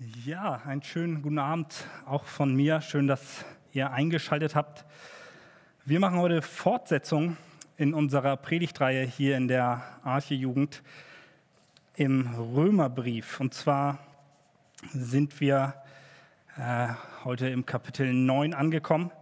Ja, 0.00 0.60
einen 0.66 0.82
schönen 0.82 1.22
guten 1.22 1.38
Abend 1.38 1.86
auch 2.04 2.24
von 2.24 2.52
mir. 2.52 2.80
Schön, 2.80 3.06
dass 3.06 3.44
ihr 3.72 3.92
eingeschaltet 3.92 4.56
habt. 4.56 4.84
Wir 5.84 6.00
machen 6.00 6.18
heute 6.18 6.42
Fortsetzung 6.42 7.36
in 7.76 7.94
unserer 7.94 8.36
Predigtreihe 8.36 9.06
hier 9.06 9.36
in 9.36 9.46
der 9.46 9.84
Arche-Jugend 10.02 10.82
im 11.94 12.26
Römerbrief. 12.34 13.38
Und 13.38 13.54
zwar 13.54 14.00
sind 14.92 15.40
wir 15.40 15.74
äh, 16.58 16.88
heute 17.22 17.48
im 17.48 17.64
Kapitel 17.64 18.12
9 18.12 18.52
angekommen. 18.52 19.12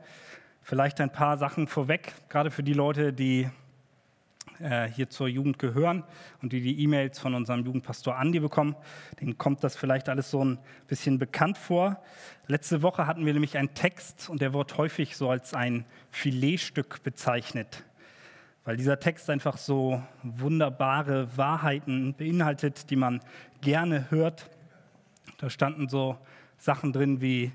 Vielleicht 0.63 1.03
ein 1.03 1.13
paar 1.13 1.37
Sachen 1.37 1.67
vorweg, 1.67 2.15
gerade 2.31 2.51
für 2.51 2.63
die 2.63 2.73
Leute, 2.73 3.13
die 3.13 3.51
äh, 4.63 4.89
hier 4.89 5.11
zur 5.11 5.29
Jugend 5.29 5.59
gehören 5.59 6.05
und 6.41 6.53
die 6.53 6.61
die 6.61 6.81
E-Mails 6.81 7.19
von 7.19 7.35
unserem 7.35 7.65
Jugendpastor 7.65 8.17
Andi 8.17 8.41
bekommen, 8.41 8.77
denen 9.21 9.39
kommt 9.39 9.65
das 9.65 9.77
vielleicht 9.77 10.09
alles 10.09 10.31
so 10.31 10.45
ein 10.45 10.59
bisschen 10.87 11.19
bekannt 11.19 11.59
vor. 11.59 12.03
Letzte 12.47 12.83
Woche 12.83 13.07
hatten 13.07 13.27
wir 13.27 13.33
nämlich 13.33 13.59
einen 13.59 13.75
Text 13.75 14.29
und 14.29 14.41
der 14.41 14.53
wird 14.53 14.77
häufig 14.79 15.17
so 15.17 15.31
als 15.31 15.55
ein 15.55 15.85
Filetstück 16.11 17.03
bezeichnet, 17.03 17.85
weil 18.65 18.77
dieser 18.77 19.01
Text 19.01 19.29
einfach 19.31 19.57
so 19.57 20.03
wunderbare 20.23 21.37
Wahrheiten 21.37 22.15
beinhaltet, 22.15 22.91
die 22.91 22.97
man 22.97 23.21
gerne 23.61 24.11
hört. 24.11 24.51
Da 25.39 25.51
standen 25.51 25.89
so 25.89 26.19
Sachen 26.59 26.93
drin 26.93 27.21
wie 27.21 27.53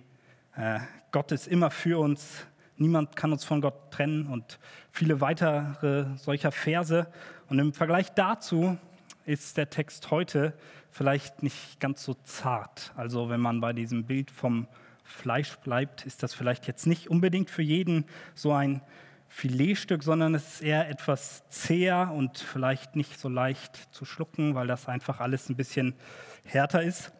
äh, 0.55 0.80
Gott 1.12 1.32
ist 1.32 1.48
immer 1.48 1.70
für 1.71 1.99
uns, 1.99 2.46
niemand 2.77 3.16
kann 3.16 3.31
uns 3.31 3.44
von 3.44 3.62
Gott 3.62 3.91
trennen 3.91 4.27
und 4.27 4.59
viele 4.91 5.22
weitere 5.22 6.05
solcher 6.18 6.52
Verse. 6.52 7.08
Und 7.49 7.59
im 7.59 7.73
Vergleich 7.73 8.13
dazu 8.13 8.77
ist 9.26 9.58
der 9.58 9.70
Text 9.70 10.12
heute 10.12 10.54
vielleicht 10.90 11.44
nicht 11.44 11.80
ganz 11.80 12.04
so 12.04 12.16
zart. 12.23 12.94
Also 12.95 13.30
wenn 13.30 13.40
man 13.41 13.62
bei 13.62 13.73
diesem 13.73 14.05
Bild 14.05 14.32
vom 14.32 14.68
Fleisch 15.04 15.55
bleibt, 15.58 16.05
ist 16.05 16.24
das 16.24 16.34
vielleicht 16.34 16.68
jetzt 16.68 16.87
nicht 16.87 17.10
unbedingt 17.10 17.49
für 17.49 17.62
jeden 17.62 18.05
so 18.35 18.52
ein 18.52 18.82
Filetstück, 19.30 20.04
sondern 20.04 20.35
es 20.35 20.55
ist 20.55 20.62
eher 20.62 20.90
etwas 20.90 21.48
zäher 21.49 22.12
und 22.13 22.37
vielleicht 22.37 22.96
nicht 22.96 23.20
so 23.20 23.30
leicht 23.30 23.93
zu 23.93 24.05
schlucken, 24.05 24.55
weil 24.55 24.68
das 24.68 24.87
einfach 24.87 25.20
alles 25.20 25.49
ein 25.49 25.55
bisschen 25.55 25.96
härter 26.43 26.82
ist. 26.82 27.12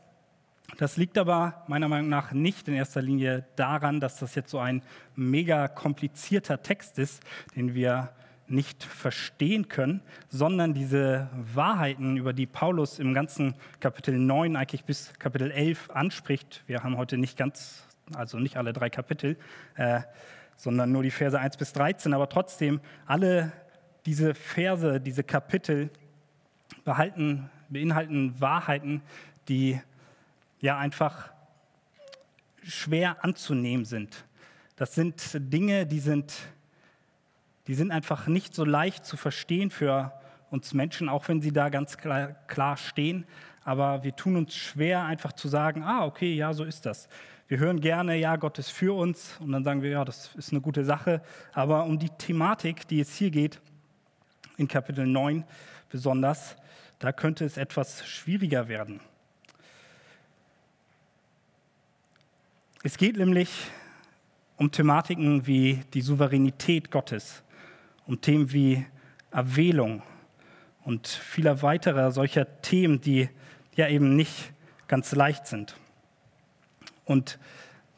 Das 0.76 0.98
liegt 0.98 1.18
aber 1.18 1.64
meiner 1.68 1.88
Meinung 1.88 2.10
nach 2.10 2.34
nicht 2.34 2.68
in 2.68 2.74
erster 2.74 3.02
Linie 3.02 3.46
daran, 3.56 4.00
dass 4.00 4.20
das 4.20 4.36
jetzt 4.36 4.52
so 4.52 4.60
ein 4.60 4.84
mega 5.16 5.68
komplizierter 5.68 6.62
Text 6.62 7.00
ist, 7.00 7.24
den 7.56 7.74
wir 7.74 8.10
nicht 8.50 8.84
verstehen 8.84 9.68
können, 9.68 10.02
sondern 10.30 10.74
diese 10.74 11.30
Wahrheiten, 11.54 12.18
über 12.18 12.34
die 12.34 12.46
Paulus 12.46 13.00
im 13.00 13.14
ganzen 13.14 13.56
Kapitel 13.80 14.18
9 14.18 14.56
eigentlich 14.56 14.84
bis 14.84 15.14
Kapitel 15.20 15.52
11 15.52 15.90
anspricht. 15.90 16.64
Wir 16.68 16.84
haben 16.84 16.98
heute 16.98 17.18
nicht 17.18 17.38
ganz, 17.38 17.84
also 18.14 18.38
nicht 18.38 18.58
alle 18.58 18.74
drei 18.74 18.90
Kapitel, 18.90 19.38
äh, 19.76 20.02
sondern 20.56 20.92
nur 20.92 21.04
die 21.04 21.12
Verse 21.12 21.38
1 21.38 21.58
bis 21.58 21.74
13, 21.74 22.14
aber 22.14 22.30
trotzdem 22.30 22.80
alle 23.06 23.52
diese 24.06 24.34
Verse, 24.34 25.02
diese 25.02 25.24
Kapitel 25.24 25.90
behalten, 26.86 27.50
beinhalten 27.70 28.40
Wahrheiten, 28.40 29.02
die 29.50 29.82
ja 30.60 30.78
einfach 30.78 31.32
schwer 32.64 33.24
anzunehmen 33.24 33.86
sind. 33.86 34.26
Das 34.76 34.94
sind 34.94 35.32
Dinge, 35.34 35.86
die 35.86 36.00
sind, 36.00 36.34
die 37.68 37.74
sind 37.74 37.92
einfach 37.92 38.28
nicht 38.28 38.54
so 38.54 38.66
leicht 38.66 39.06
zu 39.06 39.18
verstehen 39.18 39.72
für 39.72 40.14
uns 40.50 40.74
Menschen, 40.74 41.10
auch 41.10 41.28
wenn 41.28 41.42
sie 41.42 41.52
da 41.52 41.70
ganz 41.70 41.98
klar, 41.98 42.36
klar 42.48 42.78
stehen. 42.78 43.26
Aber 43.64 44.04
wir 44.04 44.16
tun 44.16 44.38
uns 44.38 44.56
schwer, 44.56 45.04
einfach 45.04 45.34
zu 45.34 45.48
sagen, 45.48 45.84
ah, 45.84 46.06
okay, 46.06 46.34
ja, 46.34 46.54
so 46.54 46.64
ist 46.64 46.86
das. 46.86 47.10
Wir 47.48 47.60
hören 47.60 47.80
gerne, 47.80 48.16
ja, 48.18 48.36
Gott 48.36 48.60
ist 48.60 48.72
für 48.72 48.96
uns 48.96 49.38
und 49.40 49.52
dann 49.52 49.64
sagen 49.64 49.82
wir, 49.82 49.90
ja, 49.90 50.06
das 50.06 50.36
ist 50.36 50.52
eine 50.52 50.62
gute 50.62 50.84
Sache. 50.84 51.22
Aber 51.54 51.86
um 51.86 51.98
die 51.98 52.10
Thematik, 52.10 52.88
die 52.88 53.00
es 53.00 53.16
hier 53.16 53.32
geht, 53.32 53.60
in 54.58 54.68
Kapitel 54.68 55.06
9 55.06 55.44
besonders, 55.90 56.56
da 57.00 57.12
könnte 57.12 57.46
es 57.46 57.58
etwas 57.58 58.06
schwieriger 58.06 58.68
werden. 58.68 59.00
Es 62.84 62.98
geht 62.98 63.18
nämlich 63.18 63.50
um 64.56 64.72
Thematiken 64.72 65.48
wie 65.48 65.82
die 65.96 66.02
Souveränität 66.02 66.92
Gottes, 66.92 67.42
um 68.06 68.22
Themen 68.22 68.54
wie 68.54 68.86
Erwählung 69.32 70.04
und 70.84 71.08
vieler 71.08 71.64
weiterer 71.64 72.12
solcher 72.12 72.62
Themen, 72.62 73.02
die 73.02 73.30
ja 73.76 73.88
eben 73.88 74.16
nicht 74.16 74.54
ganz 74.88 75.14
leicht 75.16 75.48
sind. 75.48 75.76
Und 77.04 77.40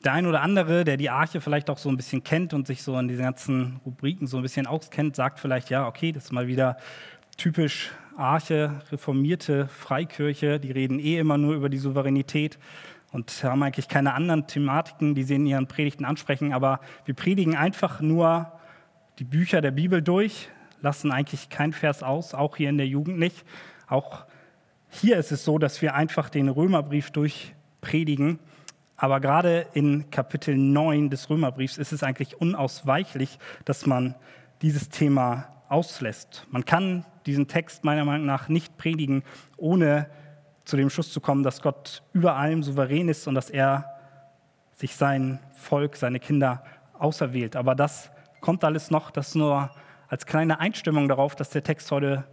der 0.06 0.14
ein 0.14 0.26
oder 0.26 0.42
andere, 0.42 0.86
der 0.86 0.96
die 0.96 1.10
Arche 1.10 1.42
vielleicht 1.42 1.70
auch 1.70 1.78
so 1.78 1.90
ein 1.90 1.98
bisschen 1.98 2.24
kennt 2.24 2.54
und 2.54 2.66
sich 2.66 2.82
so 2.82 2.98
in 2.98 3.10
diesen 3.10 3.24
ganzen 3.24 3.82
Rubriken 3.86 4.28
so 4.28 4.38
ein 4.38 4.44
bisschen 4.44 4.66
auskennt, 4.66 5.14
sagt 5.14 5.40
vielleicht, 5.40 5.70
ja, 5.70 5.88
okay, 5.88 6.14
das 6.14 6.26
ist 6.26 6.32
mal 6.32 6.48
wieder 6.48 6.78
typisch 7.36 7.92
Arche, 8.16 8.82
reformierte 8.92 9.68
Freikirche, 9.68 10.60
die 10.60 10.72
reden 10.72 11.00
eh 11.00 11.20
immer 11.20 11.38
nur 11.38 11.56
über 11.56 11.68
die 11.68 11.78
Souveränität 11.78 12.58
und 13.12 13.44
haben 13.44 13.64
eigentlich 13.64 13.88
keine 13.88 14.14
anderen 14.14 14.48
Thematiken, 14.48 15.16
die 15.16 15.24
sie 15.24 15.36
in 15.36 15.46
ihren 15.46 15.68
Predigten 15.68 16.06
ansprechen, 16.06 16.54
aber 16.54 16.80
wir 17.06 17.14
predigen 17.14 17.56
einfach 17.56 18.02
nur 18.02 18.52
die 19.18 19.24
Bücher 19.24 19.62
der 19.62 19.72
Bibel 19.72 20.02
durch, 20.02 20.50
lassen 20.82 21.12
eigentlich 21.12 21.50
kein 21.50 21.74
Vers 21.74 22.04
aus, 22.04 22.34
auch 22.34 22.56
hier 22.56 22.70
in 22.70 22.78
der 22.78 22.88
Jugend 22.88 23.20
nicht. 23.20 23.46
Auch 23.88 24.26
hier 24.88 25.18
ist 25.18 25.32
es 25.32 25.44
so, 25.44 25.58
dass 25.58 25.82
wir 25.82 25.94
einfach 25.94 26.30
den 26.30 26.50
Römerbrief 26.50 27.12
durchpredigen. 27.12 28.40
Aber 28.96 29.20
gerade 29.20 29.68
in 29.74 30.10
Kapitel 30.10 30.58
9 30.58 31.10
des 31.10 31.30
Römerbriefs 31.30 31.78
ist 31.78 31.92
es 31.92 32.04
eigentlich 32.04 32.40
unausweichlich, 32.40 33.40
dass 33.66 33.86
man 33.86 34.16
dieses 34.62 34.90
Thema 34.90 35.48
auslässt. 35.70 36.46
Man 36.50 36.66
kann 36.66 37.06
diesen 37.26 37.48
Text 37.48 37.84
meiner 37.84 38.06
Meinung 38.06 38.26
nach 38.26 38.50
nicht 38.50 38.78
predigen, 38.78 39.24
ohne 39.58 40.08
zu 40.70 40.78
dem 40.78 40.90
Schluss 40.90 41.12
zu 41.12 41.20
kommen, 41.20 41.44
dass 41.44 41.62
Gott 41.62 42.04
über 42.14 42.36
allem 42.36 42.64
souverän 42.64 43.10
ist 43.10 43.28
und 43.28 43.36
dass 43.36 43.50
er 43.50 43.86
sich 44.76 44.96
sein 44.96 45.40
Volk, 45.56 45.96
seine 45.96 46.20
Kinder 46.20 46.64
auserwählt. 46.98 47.56
Aber 47.56 47.76
das 47.76 48.12
kommt 48.40 48.64
alles 48.64 48.92
noch, 48.92 49.12
das 49.12 49.36
nur 49.36 49.72
als 50.08 50.26
kleine 50.26 50.60
Einstimmung 50.60 51.08
darauf, 51.08 51.36
dass 51.36 51.50
der 51.50 51.64
Text 51.64 51.92
heute 51.92 52.24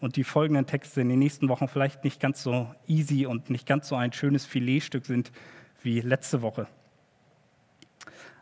und 0.00 0.16
die 0.16 0.24
folgenden 0.24 0.66
Texte 0.66 1.00
in 1.00 1.08
den 1.08 1.18
nächsten 1.18 1.48
Wochen 1.48 1.68
vielleicht 1.68 2.04
nicht 2.04 2.20
ganz 2.20 2.42
so 2.42 2.72
easy 2.86 3.26
und 3.26 3.50
nicht 3.50 3.66
ganz 3.66 3.88
so 3.88 3.96
ein 3.96 4.12
schönes 4.12 4.44
Filetstück 4.44 5.06
sind 5.06 5.32
wie 5.82 6.00
letzte 6.00 6.42
Woche. 6.42 6.66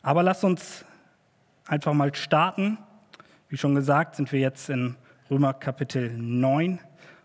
Aber 0.03 0.23
lass 0.23 0.45
uns 0.45 0.85
einfach 1.67 1.95
mal 1.95 2.15
starten. 2.15 2.79
Wie 3.49 3.57
schon 3.57 3.75
gesagt, 3.75 4.17
sind 4.17 4.33
wir 4.33 4.41
jetzt 4.41 4.69
in 4.69 4.97
Römer 5.31 5.55
Kapitel 5.55 6.11
9 6.11 6.81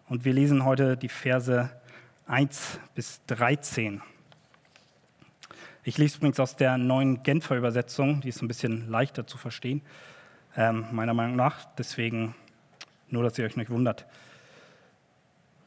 und 0.08 0.26
wir 0.26 0.34
lesen 0.34 0.64
heute 0.64 0.96
die 0.96 1.10
Verse 1.10 1.70
1 2.30 2.80
bis 2.94 3.26
13. 3.26 4.04
Ich 5.84 5.98
lese 5.98 6.18
übrigens 6.18 6.40
aus 6.40 6.56
der 6.56 6.78
neuen 6.78 7.24
Genfer 7.24 7.58
Übersetzung, 7.58 8.22
die 8.22 8.30
ist 8.30 8.44
ein 8.44 8.48
bisschen 8.48 8.88
leichter 8.88 9.26
zu 9.26 9.40
verstehen, 9.40 9.82
ähm, 10.56 10.86
meiner 10.92 11.16
Meinung 11.16 11.36
nach. 11.36 11.66
Deswegen 11.80 12.36
nur, 13.10 13.24
dass 13.24 13.40
ihr 13.40 13.46
euch 13.46 13.58
nicht 13.58 13.72
wundert. 13.72 14.06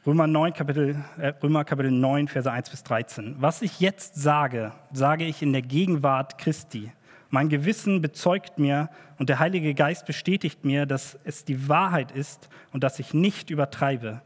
Römer, 0.05 0.25
9, 0.25 0.53
Kapitel, 0.53 1.03
äh, 1.17 1.33
Römer 1.43 1.65
Kapitel 1.65 1.91
9, 1.91 2.29
Verse 2.29 2.49
1 2.49 2.69
bis 2.69 2.83
13. 2.83 3.35
Was 3.39 3.61
ich 3.61 3.81
jetzt 3.81 4.15
sage, 4.15 4.71
sage 4.93 5.25
ich 5.25 5.41
in 5.41 5.51
der 5.51 5.63
Gegenwart 5.63 6.37
Christi. 6.37 6.93
Mein 7.29 7.49
Gewissen 7.49 8.01
bezeugt 8.01 8.57
mir 8.57 8.89
und 9.19 9.27
der 9.27 9.39
Heilige 9.39 9.73
Geist 9.73 10.05
bestätigt 10.05 10.63
mir, 10.63 10.85
dass 10.85 11.19
es 11.25 11.43
die 11.43 11.67
Wahrheit 11.67 12.11
ist 12.13 12.47
und 12.71 12.85
dass 12.85 12.99
ich 12.99 13.13
nicht 13.13 13.49
übertreibe. 13.49 14.21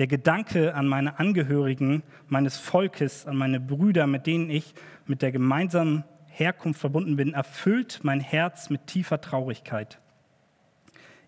Der 0.00 0.06
Gedanke 0.06 0.74
an 0.74 0.86
meine 0.86 1.18
Angehörigen 1.18 2.02
meines 2.26 2.56
Volkes, 2.56 3.26
an 3.26 3.36
meine 3.36 3.60
Brüder, 3.60 4.06
mit 4.06 4.26
denen 4.26 4.48
ich 4.48 4.72
mit 5.04 5.20
der 5.20 5.30
gemeinsamen 5.30 6.04
Herkunft 6.24 6.80
verbunden 6.80 7.16
bin, 7.16 7.34
erfüllt 7.34 8.00
mein 8.02 8.20
Herz 8.20 8.70
mit 8.70 8.86
tiefer 8.86 9.20
Traurigkeit. 9.20 9.98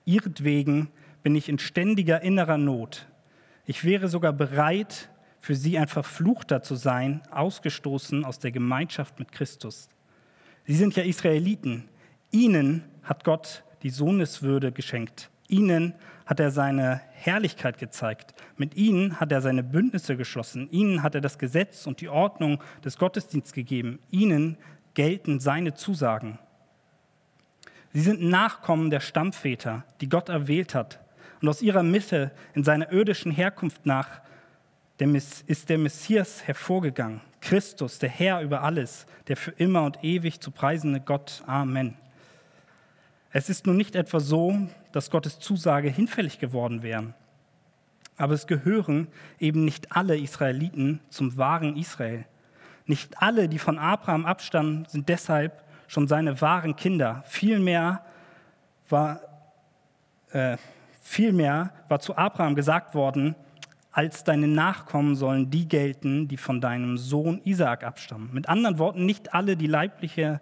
Ihretwegen 0.06 0.88
bin 1.22 1.36
ich 1.36 1.50
in 1.50 1.58
ständiger 1.58 2.22
innerer 2.22 2.56
Not. 2.56 3.06
Ich 3.66 3.84
wäre 3.84 4.08
sogar 4.08 4.32
bereit, 4.32 5.10
für 5.38 5.54
sie 5.54 5.76
ein 5.76 5.88
Verfluchter 5.88 6.62
zu 6.62 6.74
sein, 6.74 7.20
ausgestoßen 7.30 8.24
aus 8.24 8.38
der 8.38 8.52
Gemeinschaft 8.52 9.18
mit 9.18 9.32
Christus. 9.32 9.90
Sie 10.64 10.76
sind 10.76 10.96
ja 10.96 11.02
Israeliten. 11.02 11.90
Ihnen 12.30 12.84
hat 13.02 13.24
Gott 13.24 13.64
die 13.82 13.90
Sohneswürde 13.90 14.72
geschenkt. 14.72 15.28
Ihnen 15.48 15.94
hat 16.26 16.40
er 16.40 16.50
seine 16.50 17.00
Herrlichkeit 17.12 17.78
gezeigt. 17.78 18.34
Mit 18.56 18.76
ihnen 18.76 19.20
hat 19.20 19.32
er 19.32 19.42
seine 19.42 19.62
Bündnisse 19.62 20.16
geschlossen. 20.16 20.68
Ihnen 20.70 21.02
hat 21.02 21.14
er 21.14 21.20
das 21.20 21.38
Gesetz 21.38 21.86
und 21.86 22.00
die 22.00 22.08
Ordnung 22.08 22.62
des 22.84 22.96
Gottesdienstes 22.96 23.52
gegeben. 23.52 23.98
Ihnen 24.10 24.56
gelten 24.94 25.40
seine 25.40 25.74
Zusagen. 25.74 26.38
Sie 27.92 28.00
sind 28.00 28.22
Nachkommen 28.22 28.90
der 28.90 29.00
Stammväter, 29.00 29.84
die 30.00 30.08
Gott 30.08 30.28
erwählt 30.28 30.74
hat 30.74 31.00
und 31.42 31.48
aus 31.48 31.60
ihrer 31.60 31.82
Mitte 31.82 32.30
in 32.54 32.64
seiner 32.64 32.90
irdischen 32.92 33.32
Herkunft 33.32 33.84
nach 33.84 34.22
ist 34.98 35.68
der 35.68 35.78
Messias 35.78 36.46
hervorgegangen, 36.46 37.20
Christus, 37.40 37.98
der 37.98 38.08
Herr 38.08 38.40
über 38.40 38.62
alles, 38.62 39.06
der 39.26 39.36
für 39.36 39.50
immer 39.50 39.82
und 39.82 40.04
ewig 40.04 40.40
zu 40.40 40.52
preisende 40.52 41.00
Gott. 41.00 41.42
Amen. 41.44 41.96
Es 43.32 43.48
ist 43.48 43.66
nun 43.66 43.78
nicht 43.78 43.96
etwa 43.96 44.20
so, 44.20 44.58
dass 44.92 45.10
Gottes 45.10 45.38
Zusage 45.38 45.88
hinfällig 45.88 46.38
geworden 46.38 46.82
wäre, 46.82 47.14
aber 48.18 48.34
es 48.34 48.46
gehören 48.46 49.08
eben 49.40 49.64
nicht 49.64 49.96
alle 49.96 50.18
Israeliten 50.18 51.00
zum 51.08 51.36
wahren 51.38 51.76
Israel. 51.76 52.26
Nicht 52.84 53.22
alle, 53.22 53.48
die 53.48 53.58
von 53.58 53.78
Abraham 53.78 54.26
abstammen, 54.26 54.84
sind 54.86 55.08
deshalb 55.08 55.64
schon 55.88 56.08
seine 56.08 56.40
wahren 56.40 56.76
Kinder. 56.76 57.22
Vielmehr 57.26 58.04
war, 58.90 59.20
äh, 60.30 60.58
vielmehr 61.00 61.72
war 61.88 62.00
zu 62.00 62.16
Abraham 62.16 62.54
gesagt 62.54 62.94
worden, 62.94 63.34
als 63.92 64.24
deine 64.24 64.48
Nachkommen 64.48 65.16
sollen 65.16 65.50
die 65.50 65.68
gelten, 65.68 66.28
die 66.28 66.36
von 66.36 66.60
deinem 66.60 66.98
Sohn 66.98 67.40
Isaak 67.44 67.84
abstammen. 67.84 68.30
Mit 68.32 68.48
anderen 68.48 68.78
Worten, 68.78 69.06
nicht 69.06 69.32
alle 69.34 69.56
die 69.56 69.66
leibliche, 69.66 70.40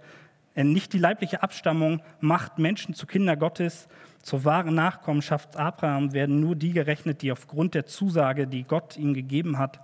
nicht 0.57 0.93
die 0.93 0.99
leibliche 0.99 1.43
Abstammung 1.43 2.03
macht 2.21 2.59
Menschen 2.59 2.95
zu 2.95 3.07
Kinder 3.07 3.37
Gottes. 3.37 3.89
Zur 4.23 4.45
wahren 4.45 4.75
Nachkommenschaft 4.75 5.57
Abraham 5.57 6.13
werden 6.13 6.41
nur 6.41 6.57
die 6.57 6.73
gerechnet, 6.73 7.23
die 7.23 7.33
aufgrund 7.33 7.75
der 7.75 7.87
Zusage, 7.87 8.47
die 8.47 8.65
Gott 8.65 8.97
ihm 8.97 9.15
gegeben 9.15 9.59
hat, 9.59 9.81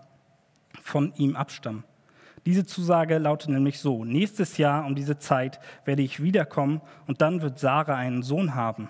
von 0.83 1.13
ihm 1.17 1.37
abstammen. 1.37 1.85
Diese 2.45 2.65
Zusage 2.65 3.19
lautet 3.19 3.51
nämlich 3.51 3.81
so, 3.81 4.05
nächstes 4.05 4.57
Jahr 4.57 4.87
um 4.87 4.95
diese 4.95 5.19
Zeit 5.19 5.59
werde 5.85 6.03
ich 6.03 6.23
wiederkommen 6.23 6.81
und 7.07 7.21
dann 7.21 7.43
wird 7.43 7.59
Sarah 7.59 7.97
einen 7.97 8.23
Sohn 8.23 8.55
haben. 8.55 8.89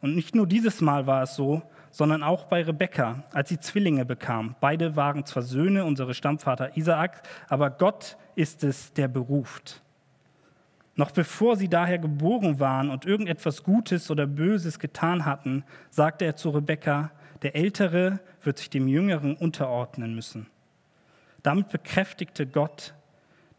Und 0.00 0.14
nicht 0.14 0.34
nur 0.34 0.46
dieses 0.46 0.80
Mal 0.80 1.06
war 1.06 1.22
es 1.22 1.34
so, 1.34 1.62
sondern 1.90 2.22
auch 2.22 2.44
bei 2.44 2.62
Rebekka, 2.62 3.24
als 3.32 3.48
sie 3.48 3.58
Zwillinge 3.58 4.04
bekam. 4.04 4.54
Beide 4.60 4.96
waren 4.96 5.24
zwar 5.24 5.42
Söhne 5.42 5.84
unseres 5.84 6.16
Stammvater 6.16 6.76
Isaak, 6.76 7.22
aber 7.48 7.70
Gott 7.70 8.18
ist 8.34 8.62
es, 8.64 8.92
der 8.92 9.08
beruft. 9.08 9.82
Noch 10.98 11.12
bevor 11.12 11.56
sie 11.56 11.68
daher 11.68 11.98
geboren 11.98 12.58
waren 12.58 12.90
und 12.90 13.06
irgendetwas 13.06 13.62
Gutes 13.62 14.10
oder 14.10 14.26
Böses 14.26 14.80
getan 14.80 15.24
hatten, 15.24 15.62
sagte 15.90 16.24
er 16.24 16.34
zu 16.34 16.50
Rebekka, 16.50 17.12
der 17.42 17.54
Ältere 17.54 18.18
wird 18.42 18.58
sich 18.58 18.68
dem 18.68 18.88
Jüngeren 18.88 19.36
unterordnen 19.36 20.16
müssen. 20.16 20.48
Damit 21.44 21.68
bekräftigte 21.68 22.48
Gott 22.48 22.94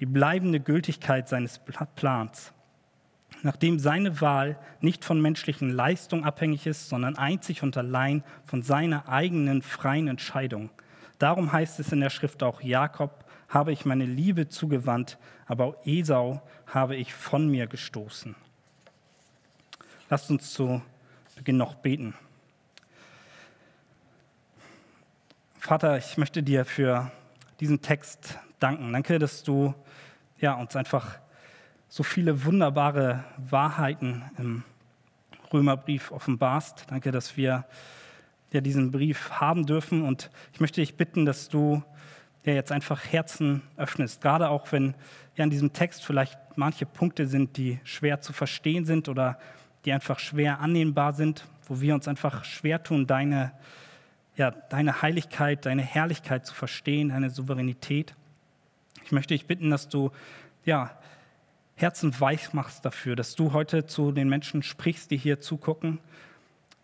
die 0.01 0.05
bleibende 0.05 0.59
Gültigkeit 0.59 1.29
seines 1.29 1.61
Plans. 1.95 2.51
Nachdem 3.41 3.79
seine 3.79 4.19
Wahl 4.19 4.59
nicht 4.81 5.05
von 5.05 5.21
menschlichen 5.21 5.69
Leistungen 5.69 6.25
abhängig 6.25 6.67
ist, 6.67 6.89
sondern 6.89 7.17
einzig 7.17 7.63
und 7.63 7.77
allein 7.77 8.21
von 8.43 8.63
seiner 8.63 9.07
eigenen 9.07 9.61
freien 9.61 10.09
Entscheidung. 10.09 10.71
Darum 11.19 11.53
heißt 11.53 11.79
es 11.79 11.93
in 11.93 12.01
der 12.01 12.09
Schrift 12.09 12.43
auch, 12.43 12.59
Jakob 12.59 13.23
habe 13.49 13.71
ich 13.71 13.85
meine 13.85 14.05
Liebe 14.05 14.47
zugewandt, 14.47 15.17
aber 15.47 15.65
auch 15.65 15.75
Esau 15.85 16.41
habe 16.67 16.95
ich 16.95 17.13
von 17.13 17.49
mir 17.49 17.67
gestoßen. 17.67 18.35
Lasst 20.09 20.29
uns 20.29 20.53
zu 20.53 20.81
Beginn 21.35 21.57
noch 21.57 21.75
beten. 21.75 22.13
Vater, 25.57 25.97
ich 25.97 26.17
möchte 26.17 26.43
dir 26.43 26.65
für 26.65 27.11
diesen 27.59 27.81
Text 27.81 28.37
danken. 28.59 28.93
Danke, 28.93 29.19
dass 29.19 29.43
du 29.43 29.73
ja, 30.39 30.53
uns 30.53 30.75
einfach 30.75 31.19
so 31.87 32.03
viele 32.03 32.45
wunderbare 32.45 33.23
Wahrheiten 33.37 34.23
im 34.37 34.63
Römerbrief 35.51 36.11
offenbarst. 36.11 36.85
Danke, 36.89 37.11
dass 37.11 37.35
wir 37.35 37.65
ja, 38.51 38.61
diesen 38.61 38.91
Brief 38.91 39.31
haben 39.31 39.65
dürfen. 39.65 40.03
Und 40.03 40.29
ich 40.53 40.59
möchte 40.59 40.81
dich 40.81 40.95
bitten, 40.95 41.25
dass 41.25 41.49
du 41.49 41.83
ja, 42.49 42.55
jetzt 42.55 42.71
einfach 42.71 43.03
Herzen 43.05 43.61
öffnest. 43.77 44.21
Gerade 44.21 44.49
auch 44.49 44.71
wenn 44.71 44.95
ja, 45.35 45.43
in 45.43 45.49
diesem 45.49 45.73
Text 45.73 46.03
vielleicht 46.03 46.37
manche 46.55 46.85
Punkte 46.85 47.27
sind, 47.27 47.57
die 47.57 47.79
schwer 47.83 48.21
zu 48.21 48.33
verstehen 48.33 48.85
sind 48.85 49.07
oder 49.07 49.39
die 49.85 49.93
einfach 49.93 50.19
schwer 50.19 50.59
annehmbar 50.59 51.13
sind, 51.13 51.45
wo 51.67 51.79
wir 51.79 51.95
uns 51.95 52.07
einfach 52.07 52.43
schwer 52.43 52.83
tun, 52.83 53.07
deine 53.07 53.53
ja, 54.39 54.51
deine 54.51 55.01
Heiligkeit, 55.01 55.65
deine 55.65 55.81
Herrlichkeit 55.81 56.45
zu 56.45 56.55
verstehen, 56.55 57.09
deine 57.09 57.29
Souveränität. 57.29 58.15
Ich 59.03 59.11
möchte 59.11 59.33
dich 59.33 59.45
bitten, 59.47 59.69
dass 59.69 59.89
du 59.89 60.11
ja, 60.63 60.97
Herzen 61.75 62.17
weich 62.21 62.53
machst 62.53 62.85
dafür, 62.85 63.17
dass 63.17 63.35
du 63.35 63.51
heute 63.51 63.85
zu 63.85 64.13
den 64.13 64.29
Menschen 64.29 64.63
sprichst, 64.63 65.11
die 65.11 65.17
hier 65.17 65.41
zugucken. 65.41 65.99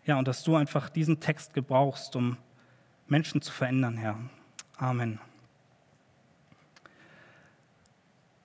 Ja, 0.04 0.18
und 0.18 0.28
dass 0.28 0.44
du 0.44 0.54
einfach 0.54 0.90
diesen 0.90 1.18
Text 1.18 1.54
gebrauchst, 1.54 2.14
um 2.14 2.36
Menschen 3.08 3.40
zu 3.40 3.52
verändern, 3.52 3.96
Herr. 3.96 4.18
Amen. 4.76 5.18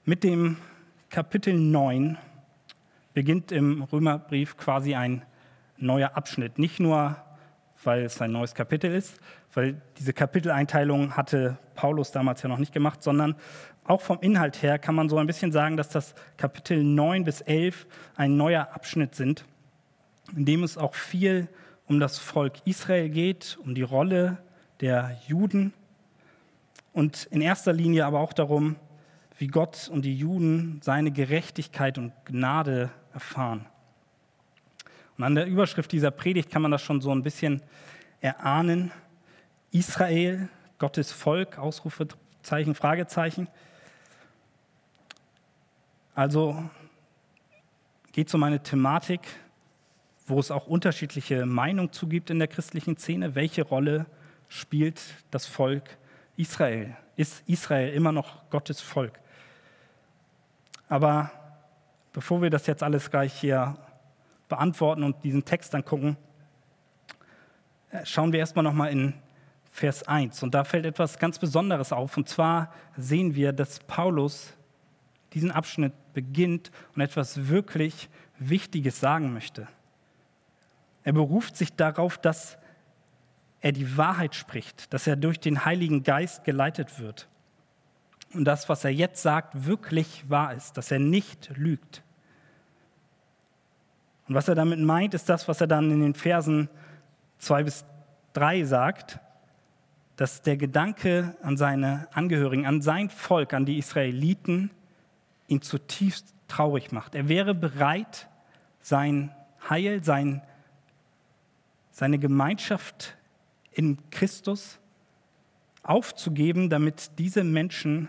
Mit 0.04 0.24
dem 0.24 0.58
Kapitel 1.12 1.54
9 1.54 2.18
beginnt 3.14 3.52
im 3.52 3.84
Römerbrief 3.84 4.58
quasi 4.58 4.96
ein 4.96 5.22
neuer 5.78 6.18
Abschnitt. 6.18 6.58
Nicht 6.58 6.80
nur 6.80 7.18
weil 7.84 8.02
es 8.06 8.20
ein 8.20 8.32
neues 8.32 8.56
Kapitel 8.56 8.92
ist, 8.92 9.20
weil 9.54 9.80
diese 10.00 10.12
Kapiteleinteilung 10.14 11.16
hatte 11.16 11.60
Paulus 11.76 12.12
damals 12.12 12.42
ja 12.42 12.50
noch 12.50 12.58
nicht 12.58 12.74
gemacht, 12.74 13.04
sondern 13.04 13.36
auch 13.84 14.02
vom 14.02 14.20
Inhalt 14.22 14.64
her 14.64 14.80
kann 14.80 14.96
man 14.96 15.08
so 15.08 15.20
ein 15.20 15.28
bisschen 15.28 15.52
sagen, 15.52 15.78
dass 15.78 15.90
das 15.90 16.16
Kapitel 16.36 16.84
9 16.84 17.24
bis 17.24 17.42
11 17.42 17.86
ein 18.16 18.38
neuer 18.38 18.70
Abschnitt 18.74 19.14
sind, 19.14 19.46
in 20.36 20.46
dem 20.46 20.64
es 20.64 20.80
auch 20.80 20.96
viel 20.96 21.48
um 21.86 22.00
das 22.00 22.18
Volk 22.18 22.66
Israel 22.66 23.10
geht, 23.10 23.60
um 23.64 23.76
die 23.76 23.84
Rolle 23.84 24.40
der 24.80 25.20
Juden 25.28 25.74
und 26.92 27.26
in 27.26 27.42
erster 27.42 27.72
Linie 27.72 28.08
aber 28.08 28.20
auch 28.20 28.34
darum, 28.34 28.78
wie 29.42 29.48
Gott 29.48 29.90
und 29.92 30.04
die 30.04 30.16
Juden 30.16 30.80
seine 30.84 31.12
Gerechtigkeit 31.12 31.98
und 31.98 32.14
Gnade 32.26 32.92
erfahren. 33.12 33.66
Und 35.18 35.24
an 35.24 35.34
der 35.34 35.48
Überschrift 35.48 35.92
dieser 35.92 36.12
Predigt 36.12 36.52
kann 36.52 36.62
man 36.62 36.70
das 36.70 36.84
schon 36.84 37.02
so 37.02 37.12
ein 37.12 37.24
bisschen 37.24 37.64
erahnen. 38.20 38.92
Israel, 39.72 40.48
Gottes 40.78 41.12
Volk, 41.12 41.58
Ausrufezeichen, 41.58 42.76
Fragezeichen. 42.76 43.48
Also 46.14 46.64
geht 48.12 48.28
es 48.28 48.36
um 48.36 48.44
eine 48.44 48.62
Thematik, 48.62 49.22
wo 50.28 50.40
es 50.40 50.52
auch 50.52 50.68
unterschiedliche 50.68 51.48
Meinungen 51.48 51.92
zugibt 51.92 52.30
in 52.30 52.38
der 52.38 52.48
christlichen 52.48 52.96
Szene. 52.96 53.34
Welche 53.34 53.64
Rolle 53.64 54.06
spielt 54.50 55.02
das 55.32 55.48
Volk 55.48 55.98
Israel? 56.38 56.96
Ist 57.16 57.42
Israel 57.48 57.92
immer 57.92 58.12
noch 58.12 58.48
Gottes 58.52 58.82
Volk? 58.82 59.21
Aber 60.92 61.32
bevor 62.12 62.42
wir 62.42 62.50
das 62.50 62.68
jetzt 62.68 62.84
alles 62.84 63.10
gleich 63.10 63.32
hier 63.32 63.78
beantworten 64.50 65.04
und 65.04 65.24
diesen 65.24 65.46
Text 65.46 65.74
dann 65.74 65.86
gucken, 65.86 66.18
äh, 67.92 68.06
schauen 68.06 68.34
wir 68.34 68.40
erstmal 68.40 68.64
nochmal 68.64 68.92
in 68.92 69.14
Vers 69.72 70.06
1. 70.06 70.44
Und 70.44 70.54
da 70.54 70.66
fällt 70.66 70.86
etwas 70.86 71.18
ganz 71.18 71.40
Besonderes 71.40 71.94
auf. 71.94 72.18
Und 72.18 72.28
zwar 72.28 72.74
sehen 72.98 73.36
wir, 73.36 73.54
dass 73.54 73.80
Paulus 73.80 74.52
diesen 75.32 75.50
Abschnitt 75.50 75.94
beginnt 76.12 76.72
und 76.94 77.02
etwas 77.02 77.48
wirklich 77.48 78.10
Wichtiges 78.38 79.00
sagen 79.00 79.32
möchte. 79.32 79.70
Er 81.06 81.14
beruft 81.14 81.56
sich 81.56 81.74
darauf, 81.74 82.18
dass 82.18 82.58
er 83.62 83.72
die 83.72 83.96
Wahrheit 83.96 84.36
spricht, 84.36 84.94
dass 84.94 85.08
er 85.08 85.16
durch 85.16 85.40
den 85.40 85.64
Heiligen 85.64 86.04
Geist 86.04 86.44
geleitet 86.44 87.00
wird. 87.00 87.30
Und 88.34 88.46
das, 88.46 88.70
was 88.70 88.84
er 88.84 88.92
jetzt 88.92 89.22
sagt, 89.22 89.66
wirklich 89.66 90.30
wahr 90.30 90.54
ist, 90.54 90.78
dass 90.78 90.92
er 90.92 91.00
nicht 91.00 91.52
lügt. 91.56 92.04
Und 94.28 94.36
was 94.36 94.48
er 94.48 94.56
damit 94.56 94.80
meint, 94.80 95.14
ist 95.14 95.28
das, 95.28 95.48
was 95.48 95.60
er 95.60 95.68
dann 95.68 95.92
in 95.92 96.00
den 96.02 96.14
Versen 96.14 96.70
2 97.40 97.64
bis 97.64 97.86
3 98.34 98.64
sagt, 98.64 99.20
dass 100.16 100.42
der 100.42 100.56
Gedanke 100.56 101.36
an 101.42 101.58
seine 101.58 102.08
Angehörigen, 102.14 102.66
an 102.66 102.82
sein 102.82 103.10
Volk, 103.10 103.54
an 103.54 103.66
die 103.66 103.78
Israeliten, 103.78 104.72
ihn 105.48 105.62
zutiefst 105.62 106.34
traurig 106.48 106.92
macht. 106.92 107.16
Er 107.16 107.28
wäre 107.28 107.54
bereit, 107.54 108.30
sein 108.82 109.36
Heil, 109.70 110.04
sein, 110.04 110.42
seine 111.92 112.20
Gemeinschaft 112.20 113.18
in 113.72 113.98
Christus 114.12 114.80
aufzugeben, 115.84 116.70
damit 116.70 117.18
diese 117.18 117.44
Menschen 117.44 118.08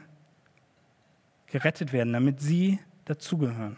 gerettet 1.53 1.93
werden, 1.93 2.13
damit 2.13 2.41
sie 2.41 2.81
dazugehören. 3.05 3.77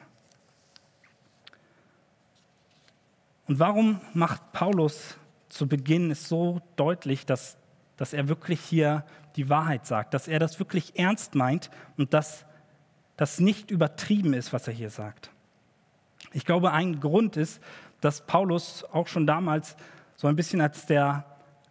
Und 3.46 3.58
warum 3.58 4.00
macht 4.14 4.52
Paulus 4.52 5.18
zu 5.48 5.68
Beginn 5.68 6.10
es 6.10 6.28
so 6.28 6.62
deutlich, 6.76 7.26
dass, 7.26 7.58
dass 7.96 8.12
er 8.12 8.28
wirklich 8.28 8.60
hier 8.60 9.04
die 9.36 9.50
Wahrheit 9.50 9.86
sagt, 9.86 10.14
dass 10.14 10.28
er 10.28 10.38
das 10.38 10.58
wirklich 10.58 10.98
ernst 10.98 11.34
meint 11.34 11.68
und 11.98 12.14
dass 12.14 12.46
das 13.16 13.40
nicht 13.40 13.70
übertrieben 13.70 14.32
ist, 14.34 14.52
was 14.52 14.66
er 14.66 14.72
hier 14.72 14.90
sagt? 14.90 15.30
Ich 16.32 16.44
glaube, 16.44 16.72
ein 16.72 17.00
Grund 17.00 17.36
ist, 17.36 17.60
dass 18.00 18.24
Paulus 18.26 18.84
auch 18.84 19.08
schon 19.08 19.26
damals 19.26 19.76
so 20.16 20.28
ein 20.28 20.36
bisschen 20.36 20.60
als 20.60 20.86
der 20.86 21.24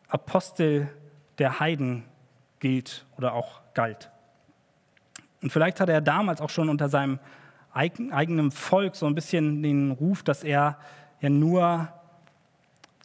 Apostel 0.10 0.90
der 1.38 1.60
Heiden 1.60 2.04
gilt 2.60 3.06
oder 3.18 3.34
auch 3.34 3.62
galt. 3.74 4.13
Und 5.44 5.52
vielleicht 5.52 5.82
hatte 5.82 5.92
er 5.92 6.02
damals 6.02 6.40
auch 6.40 6.50
schon 6.50 6.70
unter 6.70 6.88
seinem 6.88 7.20
eigenen 7.74 8.50
Volk 8.50 8.96
so 8.96 9.06
ein 9.06 9.14
bisschen 9.14 9.62
den 9.62 9.92
Ruf, 9.92 10.24
dass 10.24 10.44
er 10.44 10.80
ja 11.20 11.30
nur 11.30 11.90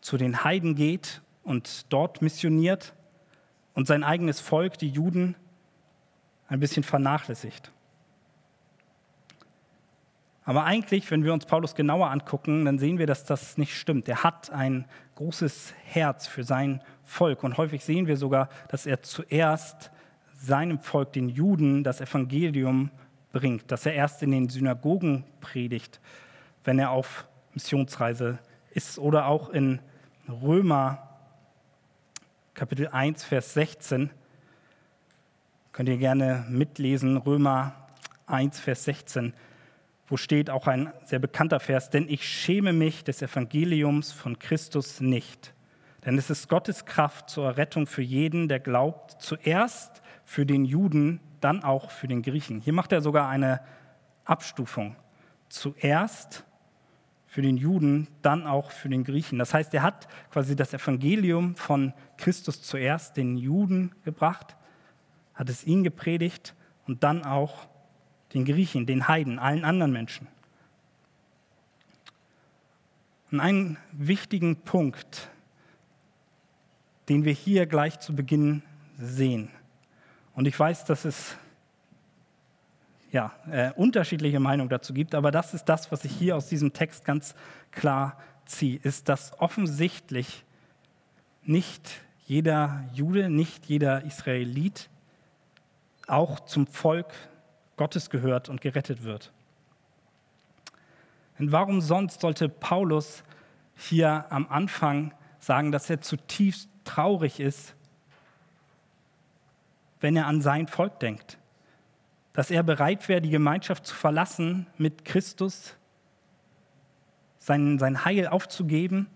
zu 0.00 0.16
den 0.16 0.44
Heiden 0.44 0.76
geht 0.76 1.20
und 1.42 1.92
dort 1.92 2.22
missioniert 2.22 2.94
und 3.74 3.88
sein 3.88 4.04
eigenes 4.04 4.40
Volk, 4.40 4.78
die 4.78 4.88
Juden, 4.88 5.34
ein 6.46 6.60
bisschen 6.60 6.84
vernachlässigt. 6.84 7.72
Aber 10.44 10.64
eigentlich, 10.64 11.10
wenn 11.10 11.24
wir 11.24 11.34
uns 11.34 11.44
Paulus 11.44 11.74
genauer 11.74 12.10
angucken, 12.10 12.64
dann 12.64 12.78
sehen 12.78 12.98
wir, 12.98 13.06
dass 13.06 13.24
das 13.24 13.58
nicht 13.58 13.76
stimmt. 13.76 14.08
Er 14.08 14.22
hat 14.22 14.50
ein 14.50 14.86
großes 15.16 15.74
Herz 15.84 16.28
für 16.28 16.44
sein 16.44 16.82
Volk 17.04 17.42
und 17.42 17.56
häufig 17.56 17.84
sehen 17.84 18.06
wir 18.06 18.16
sogar, 18.16 18.48
dass 18.68 18.86
er 18.86 19.02
zuerst 19.02 19.90
seinem 20.38 20.80
Volk, 20.80 21.12
den 21.12 21.28
Juden, 21.28 21.84
das 21.84 22.00
Evangelium 22.00 22.90
bringt, 23.32 23.70
dass 23.70 23.84
er 23.86 23.92
erst 23.92 24.22
in 24.22 24.30
den 24.30 24.48
Synagogen 24.48 25.24
predigt, 25.40 26.00
wenn 26.64 26.78
er 26.78 26.90
auf 26.90 27.28
Missionsreise 27.54 28.38
ist 28.70 28.98
oder 28.98 29.26
auch 29.26 29.50
in 29.50 29.80
Römer 30.28 31.02
Kapitel 32.54 32.88
1, 32.88 33.24
Vers 33.24 33.54
16. 33.54 34.10
Könnt 35.72 35.88
ihr 35.88 35.98
gerne 35.98 36.46
mitlesen, 36.48 37.16
Römer 37.16 37.74
1, 38.26 38.60
Vers 38.60 38.84
16 38.84 39.32
wo 40.08 40.16
steht 40.16 40.48
auch 40.48 40.66
ein 40.66 40.92
sehr 41.04 41.18
bekannter 41.18 41.60
Vers, 41.60 41.90
denn 41.90 42.08
ich 42.08 42.26
schäme 42.26 42.72
mich 42.72 43.04
des 43.04 43.20
Evangeliums 43.22 44.10
von 44.10 44.38
Christus 44.38 45.00
nicht. 45.00 45.52
Denn 46.04 46.16
es 46.16 46.30
ist 46.30 46.48
Gottes 46.48 46.86
Kraft 46.86 47.28
zur 47.28 47.46
Errettung 47.46 47.86
für 47.86 48.02
jeden, 48.02 48.48
der 48.48 48.60
glaubt, 48.60 49.20
zuerst 49.20 50.02
für 50.28 50.44
den 50.44 50.66
Juden, 50.66 51.20
dann 51.40 51.64
auch 51.64 51.90
für 51.90 52.06
den 52.06 52.20
Griechen. 52.20 52.60
Hier 52.60 52.74
macht 52.74 52.92
er 52.92 53.00
sogar 53.00 53.30
eine 53.30 53.62
Abstufung. 54.26 54.94
Zuerst 55.48 56.44
für 57.26 57.40
den 57.40 57.56
Juden, 57.56 58.08
dann 58.20 58.46
auch 58.46 58.70
für 58.70 58.90
den 58.90 59.04
Griechen. 59.04 59.38
Das 59.38 59.54
heißt, 59.54 59.72
er 59.72 59.82
hat 59.82 60.06
quasi 60.30 60.54
das 60.54 60.74
Evangelium 60.74 61.56
von 61.56 61.94
Christus 62.18 62.60
zuerst 62.60 63.16
den 63.16 63.38
Juden 63.38 63.94
gebracht, 64.04 64.54
hat 65.32 65.48
es 65.48 65.64
ihnen 65.64 65.82
gepredigt 65.82 66.54
und 66.86 67.02
dann 67.02 67.24
auch 67.24 67.66
den 68.34 68.44
Griechen, 68.44 68.84
den 68.84 69.08
Heiden, 69.08 69.38
allen 69.38 69.64
anderen 69.64 69.92
Menschen. 69.92 70.28
Und 73.30 73.40
einen 73.40 73.78
wichtigen 73.92 74.56
Punkt, 74.56 75.30
den 77.08 77.24
wir 77.24 77.32
hier 77.32 77.64
gleich 77.64 77.98
zu 78.00 78.14
Beginn 78.14 78.62
sehen. 78.98 79.48
Und 80.38 80.46
ich 80.46 80.56
weiß, 80.56 80.84
dass 80.84 81.04
es 81.04 81.36
ja, 83.10 83.32
äh, 83.50 83.72
unterschiedliche 83.72 84.38
Meinungen 84.38 84.68
dazu 84.68 84.94
gibt, 84.94 85.16
aber 85.16 85.32
das 85.32 85.52
ist 85.52 85.64
das, 85.64 85.90
was 85.90 86.04
ich 86.04 86.12
hier 86.12 86.36
aus 86.36 86.46
diesem 86.46 86.72
Text 86.72 87.04
ganz 87.04 87.34
klar 87.72 88.16
ziehe, 88.44 88.78
ist, 88.84 89.08
dass 89.08 89.36
offensichtlich 89.40 90.44
nicht 91.42 91.90
jeder 92.24 92.84
Jude, 92.92 93.30
nicht 93.30 93.66
jeder 93.66 94.04
Israelit 94.04 94.88
auch 96.06 96.38
zum 96.38 96.68
Volk 96.68 97.12
Gottes 97.76 98.08
gehört 98.08 98.48
und 98.48 98.60
gerettet 98.60 99.02
wird. 99.02 99.32
Und 101.40 101.50
warum 101.50 101.80
sonst 101.80 102.20
sollte 102.20 102.48
Paulus 102.48 103.24
hier 103.74 104.26
am 104.30 104.46
Anfang 104.46 105.12
sagen, 105.40 105.72
dass 105.72 105.90
er 105.90 106.00
zutiefst 106.00 106.68
traurig 106.84 107.40
ist, 107.40 107.74
wenn 110.00 110.16
er 110.16 110.26
an 110.26 110.40
sein 110.40 110.66
Volk 110.66 111.00
denkt? 111.00 111.38
Dass 112.32 112.50
er 112.50 112.62
bereit 112.62 113.08
wäre, 113.08 113.20
die 113.20 113.30
Gemeinschaft 113.30 113.86
zu 113.86 113.94
verlassen 113.94 114.66
mit 114.76 115.04
Christus, 115.04 115.74
sein, 117.38 117.78
sein 117.78 118.04
Heil 118.04 118.28
aufzugeben, 118.28 119.08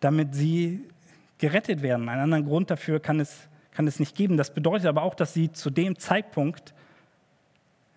damit 0.00 0.34
sie 0.34 0.88
gerettet 1.38 1.82
werden. 1.82 2.08
Einen 2.08 2.22
anderen 2.22 2.44
Grund 2.44 2.70
dafür 2.70 3.00
kann 3.00 3.20
es, 3.20 3.48
kann 3.72 3.86
es 3.86 4.00
nicht 4.00 4.16
geben. 4.16 4.36
Das 4.36 4.52
bedeutet 4.52 4.86
aber 4.86 5.02
auch, 5.02 5.14
dass 5.14 5.32
sie 5.32 5.52
zu 5.52 5.70
dem 5.70 5.98
Zeitpunkt 5.98 6.74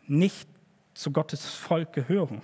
nicht 0.07 0.47
zu 0.93 1.11
Gottes 1.11 1.45
Volk 1.53 1.93
gehören. 1.93 2.41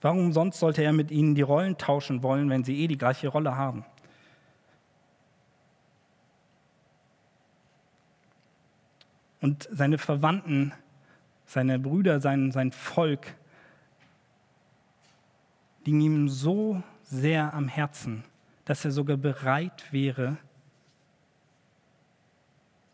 Warum 0.00 0.32
sonst 0.32 0.58
sollte 0.58 0.82
er 0.82 0.92
mit 0.92 1.10
ihnen 1.10 1.34
die 1.34 1.42
Rollen 1.42 1.78
tauschen 1.78 2.22
wollen, 2.22 2.50
wenn 2.50 2.64
sie 2.64 2.80
eh 2.80 2.88
die 2.88 2.98
gleiche 2.98 3.28
Rolle 3.28 3.56
haben? 3.56 3.84
Und 9.42 9.68
seine 9.72 9.98
Verwandten, 9.98 10.72
seine 11.44 11.78
Brüder, 11.78 12.20
sein, 12.20 12.52
sein 12.52 12.70
Volk 12.70 13.34
liegen 15.84 16.00
ihm 16.00 16.28
so 16.28 16.80
sehr 17.02 17.52
am 17.52 17.66
Herzen, 17.66 18.22
dass 18.64 18.84
er 18.84 18.92
sogar 18.92 19.16
bereit 19.16 19.92
wäre, 19.92 20.36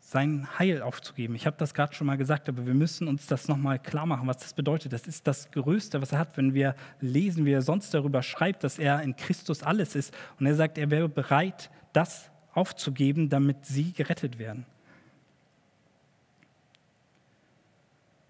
sein 0.01 0.49
Heil 0.59 0.81
aufzugeben. 0.81 1.35
Ich 1.35 1.47
habe 1.47 1.59
das 1.59 1.75
gerade 1.75 1.93
schon 1.93 2.07
mal 2.07 2.17
gesagt, 2.17 2.49
aber 2.49 2.65
wir 2.65 2.73
müssen 2.73 3.09
uns 3.09 3.27
das 3.27 3.47
nochmal 3.47 3.79
klar 3.79 4.07
machen, 4.07 4.27
was 4.27 4.39
das 4.39 4.55
bedeutet. 4.55 4.95
Das 4.95 5.07
ist 5.07 5.27
das 5.27 5.51
Größte, 5.51 6.01
was 6.01 6.13
er 6.13 6.19
hat, 6.19 6.39
wenn 6.39 6.55
wir 6.55 6.75
lesen, 7.03 7.45
wie 7.45 7.53
er 7.53 7.61
sonst 7.61 7.93
darüber 7.93 8.23
schreibt, 8.23 8.65
dass 8.65 8.79
er 8.79 9.03
in 9.03 9.17
Christus 9.17 9.63
alles 9.63 9.95
ist. 9.95 10.15
Und 10.41 10.47
er 10.47 10.55
sagt, 10.55 10.79
er 10.79 10.91
wäre 10.91 11.11
bereit, 11.11 11.71
das 11.93 12.31
aufzugeben, 12.55 13.29
damit 13.29 13.67
sie 13.67 13.93
gerettet 13.93 14.39
werden. 14.39 14.65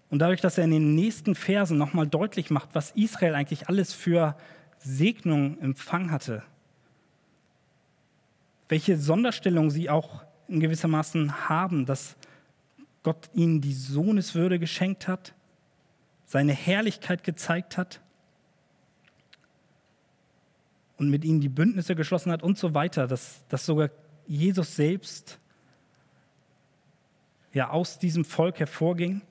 Und 0.09 0.19
dadurch, 0.19 0.41
dass 0.41 0.57
er 0.57 0.63
in 0.63 0.71
den 0.71 0.95
nächsten 0.95 1.35
Versen 1.35 1.77
nochmal 1.77 2.07
deutlich 2.07 2.49
macht, 2.49 2.69
was 2.73 2.91
Israel 2.91 3.35
eigentlich 3.35 3.69
alles 3.69 3.93
für 3.93 4.35
Segnung 4.79 5.59
empfangen 5.61 6.11
hatte, 6.11 6.43
welche 8.69 8.97
Sonderstellung 8.97 9.69
sie 9.69 9.89
auch 9.89 10.23
in 10.47 10.59
gewissermaßen 10.59 11.49
haben, 11.49 11.85
dass 11.85 12.15
Gott 13.03 13.29
ihnen 13.33 13.61
die 13.61 13.73
Sohneswürde 13.73 14.59
geschenkt 14.59 15.07
hat, 15.07 15.33
seine 16.25 16.53
Herrlichkeit 16.53 17.23
gezeigt 17.23 17.77
hat 17.77 18.01
und 20.97 21.09
mit 21.09 21.23
ihnen 21.23 21.39
die 21.39 21.49
Bündnisse 21.49 21.95
geschlossen 21.95 22.31
hat 22.31 22.43
und 22.43 22.57
so 22.57 22.73
weiter, 22.73 23.07
dass, 23.07 23.43
dass 23.47 23.65
sogar 23.65 23.89
Jesus 24.27 24.75
selbst 24.75 25.39
ja 27.53 27.69
aus 27.69 27.97
diesem 27.97 28.25
Volk 28.25 28.59
hervorging. 28.59 29.21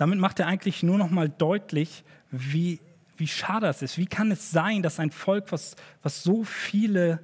Damit 0.00 0.18
macht 0.18 0.40
er 0.40 0.46
eigentlich 0.46 0.82
nur 0.82 0.96
noch 0.96 1.10
mal 1.10 1.28
deutlich, 1.28 2.04
wie, 2.30 2.80
wie 3.18 3.26
schade 3.26 3.66
es 3.66 3.82
ist. 3.82 3.98
Wie 3.98 4.06
kann 4.06 4.30
es 4.30 4.50
sein, 4.50 4.82
dass 4.82 4.98
ein 4.98 5.10
Volk, 5.10 5.52
was, 5.52 5.76
was 6.02 6.22
so 6.22 6.42
viele 6.42 7.22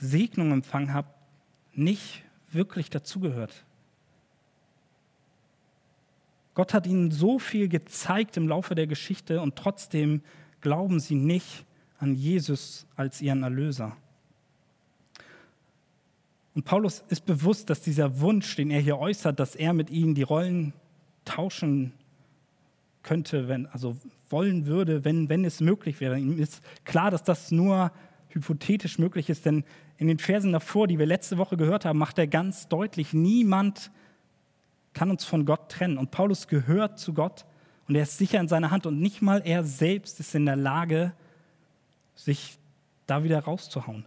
Segnungen 0.00 0.52
empfangen 0.52 0.94
hat, 0.94 1.04
nicht 1.74 2.22
wirklich 2.50 2.88
dazugehört. 2.88 3.66
Gott 6.54 6.72
hat 6.72 6.86
ihnen 6.86 7.10
so 7.10 7.38
viel 7.38 7.68
gezeigt 7.68 8.38
im 8.38 8.48
Laufe 8.48 8.74
der 8.74 8.86
Geschichte 8.86 9.42
und 9.42 9.56
trotzdem 9.56 10.22
glauben 10.62 10.98
sie 10.98 11.14
nicht 11.14 11.66
an 11.98 12.14
Jesus 12.14 12.86
als 12.96 13.20
ihren 13.20 13.42
Erlöser. 13.42 13.94
Und 16.54 16.64
Paulus 16.64 17.04
ist 17.10 17.26
bewusst, 17.26 17.68
dass 17.68 17.82
dieser 17.82 18.18
Wunsch, 18.20 18.56
den 18.56 18.70
er 18.70 18.80
hier 18.80 18.98
äußert, 18.98 19.38
dass 19.38 19.54
er 19.54 19.74
mit 19.74 19.90
ihnen 19.90 20.14
die 20.14 20.22
Rollen 20.22 20.72
tauschen 21.26 21.92
könnte, 23.02 23.48
wenn, 23.48 23.66
also 23.66 23.96
wollen 24.30 24.66
würde, 24.66 25.04
wenn, 25.04 25.28
wenn 25.28 25.44
es 25.44 25.60
möglich 25.60 26.00
wäre. 26.00 26.18
Ihm 26.18 26.38
ist 26.38 26.62
klar, 26.84 27.10
dass 27.10 27.22
das 27.22 27.50
nur 27.50 27.92
hypothetisch 28.30 28.98
möglich 28.98 29.30
ist, 29.30 29.46
denn 29.46 29.64
in 29.98 30.08
den 30.08 30.18
Versen 30.18 30.52
davor, 30.52 30.86
die 30.86 30.98
wir 30.98 31.06
letzte 31.06 31.38
Woche 31.38 31.56
gehört 31.56 31.84
haben, 31.84 31.98
macht 31.98 32.18
er 32.18 32.26
ganz 32.26 32.68
deutlich, 32.68 33.12
niemand 33.12 33.90
kann 34.92 35.10
uns 35.10 35.24
von 35.24 35.44
Gott 35.46 35.70
trennen. 35.70 35.98
Und 35.98 36.10
Paulus 36.10 36.48
gehört 36.48 36.98
zu 36.98 37.14
Gott 37.14 37.44
und 37.86 37.94
er 37.94 38.02
ist 38.02 38.18
sicher 38.18 38.40
in 38.40 38.48
seiner 38.48 38.70
Hand 38.70 38.86
und 38.86 39.00
nicht 39.00 39.22
mal 39.22 39.42
er 39.44 39.62
selbst 39.62 40.20
ist 40.20 40.34
in 40.34 40.46
der 40.46 40.56
Lage, 40.56 41.12
sich 42.14 42.58
da 43.06 43.22
wieder 43.22 43.40
rauszuhauen. 43.40 44.06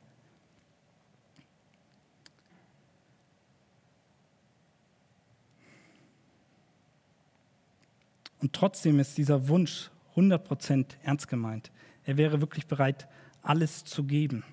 Und 8.41 8.53
trotzdem 8.53 8.99
ist 8.99 9.17
dieser 9.17 9.47
Wunsch 9.47 9.89
100% 10.15 10.85
ernst 11.03 11.27
gemeint. 11.27 11.71
Er 12.05 12.17
wäre 12.17 12.41
wirklich 12.41 12.67
bereit, 12.67 13.07
alles 13.41 13.83
zu 13.83 14.03
geben. 14.03 14.43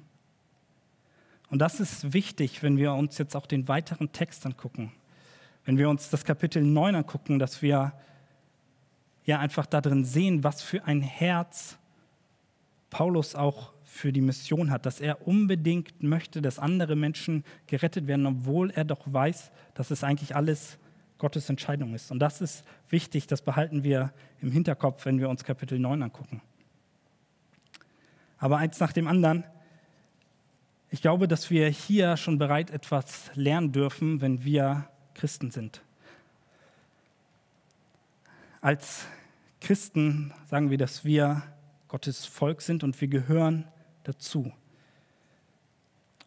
Und 1.48 1.60
das 1.60 1.80
ist 1.80 2.12
wichtig, 2.12 2.62
wenn 2.62 2.76
wir 2.76 2.92
uns 2.92 3.18
jetzt 3.18 3.36
auch 3.36 3.46
den 3.46 3.68
weiteren 3.68 4.12
Text 4.12 4.44
angucken. 4.46 4.92
Wenn 5.64 5.78
wir 5.78 5.88
uns 5.88 6.10
das 6.10 6.24
Kapitel 6.24 6.62
9 6.62 6.96
angucken, 6.96 7.38
dass 7.38 7.62
wir 7.62 7.92
ja 9.24 9.38
einfach 9.38 9.66
darin 9.66 10.04
sehen, 10.04 10.44
was 10.44 10.62
für 10.62 10.84
ein 10.84 11.02
Herz 11.02 11.78
Paulus 12.90 13.34
auch 13.34 13.72
für 13.84 14.12
die 14.12 14.20
Mission 14.20 14.70
hat, 14.70 14.86
dass 14.86 15.00
er 15.00 15.26
unbedingt 15.26 16.02
möchte, 16.02 16.42
dass 16.42 16.58
andere 16.58 16.96
Menschen 16.96 17.44
gerettet 17.66 18.06
werden, 18.06 18.26
obwohl 18.26 18.70
er 18.70 18.84
doch 18.84 19.00
weiß, 19.06 19.50
dass 19.74 19.90
es 19.90 20.04
eigentlich 20.04 20.36
alles 20.36 20.78
Gottes 21.18 21.48
Entscheidung 21.48 21.94
ist. 21.94 22.10
Und 22.10 22.18
das 22.18 22.40
ist 22.40 22.64
wichtig, 22.90 23.26
das 23.26 23.42
behalten 23.42 23.82
wir 23.82 24.12
im 24.40 24.50
Hinterkopf, 24.50 25.06
wenn 25.06 25.18
wir 25.18 25.28
uns 25.28 25.44
Kapitel 25.44 25.78
9 25.78 26.02
angucken. 26.02 26.42
Aber 28.38 28.58
eins 28.58 28.80
nach 28.80 28.92
dem 28.92 29.08
anderen, 29.08 29.44
ich 30.90 31.00
glaube, 31.00 31.26
dass 31.26 31.50
wir 31.50 31.68
hier 31.68 32.16
schon 32.16 32.38
bereit 32.38 32.70
etwas 32.70 33.30
lernen 33.34 33.72
dürfen, 33.72 34.20
wenn 34.20 34.44
wir 34.44 34.88
Christen 35.14 35.50
sind. 35.50 35.82
Als 38.60 39.06
Christen 39.60 40.34
sagen 40.46 40.70
wir, 40.70 40.78
dass 40.78 41.04
wir 41.04 41.42
Gottes 41.88 42.26
Volk 42.26 42.60
sind 42.60 42.84
und 42.84 43.00
wir 43.00 43.08
gehören 43.08 43.66
dazu. 44.04 44.52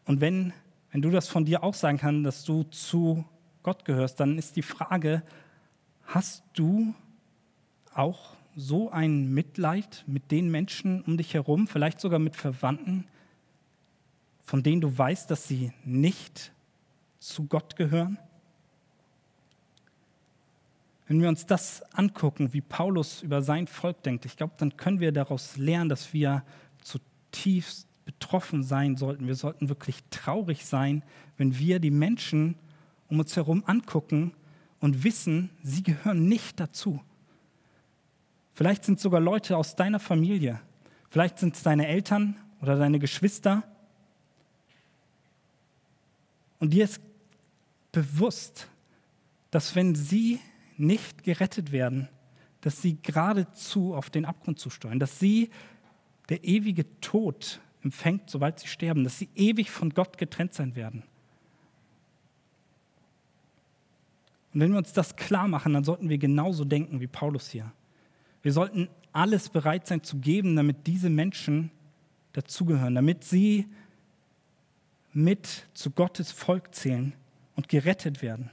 Und 0.05 0.22
wenn, 0.22 0.53
wenn 0.91 1.01
du 1.01 1.12
das 1.12 1.27
von 1.27 1.46
dir 1.46 1.63
auch 1.63 1.74
sagen 1.74 2.00
kannst, 2.00 2.25
dass 2.25 2.43
du 2.43 2.63
zu 2.63 3.25
Gott 3.63 3.86
gehörst, 3.86 4.20
dann 4.20 4.38
ist 4.38 4.56
die 4.56 4.62
Frage, 4.62 5.24
hast 6.06 6.44
du 6.54 6.94
auch 7.94 8.34
so 8.56 8.92
ein 8.92 9.34
Mitleid 9.34 10.04
mit 10.08 10.32
den 10.32 10.50
Menschen 10.50 11.01
um 11.04 11.18
dich 11.18 11.34
herum, 11.34 11.68
vielleicht 11.68 12.00
sogar 12.00 12.20
mit 12.20 12.36
Verwandten, 12.36 13.06
von 14.42 14.63
denen 14.63 14.82
du 14.82 14.98
weißt, 14.98 15.30
dass 15.30 15.48
sie 15.48 15.72
nicht 15.84 16.51
zu 17.20 17.46
Gott 17.46 17.75
gehören? 17.75 18.18
Wenn 21.08 21.22
wir 21.22 21.30
uns 21.30 21.46
das 21.46 21.82
angucken, 21.94 22.54
wie 22.54 22.62
Paulus 22.62 23.24
über 23.24 23.42
sein 23.42 23.66
Volk 23.68 24.04
denkt, 24.04 24.25
ich 24.25 24.38
glaube, 24.38 24.54
dann 24.58 24.78
können 24.78 25.00
wir 25.00 25.12
daraus 25.12 25.58
lernen, 25.58 25.89
dass 25.89 26.13
wir 26.13 26.44
zutiefst 26.84 27.88
betroffen 28.06 28.63
sein 28.63 28.96
sollten. 28.96 29.28
Wir 29.28 29.36
sollten 29.36 29.70
wirklich 29.70 30.04
traurig 30.10 30.66
sein, 30.66 31.04
wenn 31.38 31.58
wir 31.58 31.80
die 31.80 31.92
Menschen 31.92 32.56
um 33.10 33.20
uns 33.20 33.36
herum 33.36 33.63
angucken 33.66 34.34
und 34.80 35.04
wissen, 35.04 35.50
sie 35.62 35.84
gehören 35.84 36.28
nicht 36.28 36.60
dazu. 36.60 37.01
Vielleicht 38.54 38.86
sind 38.86 39.00
sogar 39.00 39.20
Leute 39.20 39.58
aus 39.58 39.75
deiner 39.75 40.00
Familie. 40.00 40.62
Vielleicht 41.10 41.39
sind 41.39 41.56
es 41.56 41.63
deine 41.63 41.88
Eltern 41.88 42.36
oder 42.62 42.78
deine 42.78 43.00
Geschwister. 43.00 43.63
Und 46.60 46.74
dir 46.74 46.84
ist 46.84 47.01
bewusst, 47.92 48.68
dass 49.51 49.75
wenn 49.75 49.96
sie 49.96 50.39
nicht 50.78 51.24
gerettet 51.24 51.72
werden, 51.72 52.10
dass 52.62 52.82
sie 52.82 52.98
geradezu 53.01 53.96
auf 53.96 54.10
den 54.10 54.25
Abgrund 54.25 54.60
zusteuern, 54.60 55.00
dass 55.00 55.20
sie 55.20 55.50
der 56.28 56.44
ewige 56.44 56.86
Tod 57.00 57.60
empfängt, 57.82 58.30
sobald 58.30 58.60
sie 58.60 58.68
sterben, 58.68 59.04
dass 59.04 59.18
sie 59.18 59.30
ewig 59.36 59.72
von 59.72 59.92
Gott 59.92 60.18
getrennt 60.18 60.54
sein 60.54 60.75
werden. 60.75 61.04
Und 64.53 64.62
wenn 64.62 64.72
wir 64.72 64.77
uns 64.77 64.94
das 64.94 65.15
klar 65.15 65.48
machen, 65.48 65.74
dann 65.74 65.84
sollten 65.84 66.10
wir 66.10 66.18
genauso 66.18 66.65
denken 66.65 67.00
wie 67.00 67.08
Paulus 67.08 67.50
hier. 67.50 67.72
Wir 68.41 68.53
sollten 68.53 68.89
alles 69.12 69.50
bereit 69.50 69.88
sein 69.88 70.03
zu 70.03 70.18
geben, 70.18 70.56
damit 70.56 70.88
diese 70.88 71.10
Menschen 71.10 71.72
dazugehören, 72.34 72.96
damit 72.96 73.24
sie 73.24 73.68
mit 75.13 75.68
zu 75.74 75.91
Gottes 75.91 76.32
Volk 76.32 76.74
zählen 76.74 77.13
und 77.56 77.68
gerettet 77.68 78.22
werden. 78.22 78.50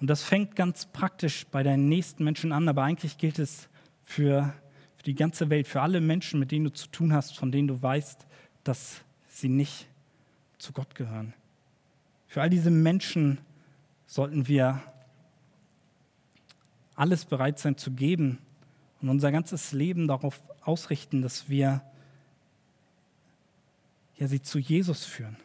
Und 0.00 0.08
das 0.08 0.22
fängt 0.22 0.56
ganz 0.56 0.86
praktisch 0.86 1.46
bei 1.46 1.62
deinen 1.62 1.88
nächsten 1.88 2.24
Menschen 2.24 2.52
an, 2.52 2.68
aber 2.68 2.82
eigentlich 2.82 3.16
gilt 3.16 3.38
es 3.38 3.68
für, 4.02 4.52
für 4.96 5.02
die 5.04 5.14
ganze 5.14 5.48
Welt, 5.48 5.66
für 5.66 5.80
alle 5.80 6.00
Menschen, 6.00 6.38
mit 6.38 6.50
denen 6.50 6.66
du 6.66 6.72
zu 6.72 6.88
tun 6.88 7.12
hast, 7.12 7.36
von 7.36 7.50
denen 7.50 7.68
du 7.68 7.80
weißt, 7.80 8.26
dass 8.64 9.02
sie 9.28 9.48
nicht 9.48 9.86
zu 10.58 10.72
Gott 10.72 10.94
gehören. 10.94 11.34
Für 12.26 12.42
all 12.42 12.50
diese 12.50 12.70
Menschen 12.70 13.38
sollten 14.06 14.48
wir 14.48 14.82
alles 16.94 17.24
bereit 17.24 17.58
sein 17.58 17.76
zu 17.76 17.92
geben 17.92 18.38
und 19.00 19.08
unser 19.08 19.30
ganzes 19.30 19.72
Leben 19.72 20.08
darauf 20.08 20.40
ausrichten, 20.62 21.22
dass 21.22 21.48
wir 21.48 21.82
ja, 24.16 24.26
sie 24.26 24.40
zu 24.40 24.58
Jesus 24.58 25.04
führen. 25.04 25.36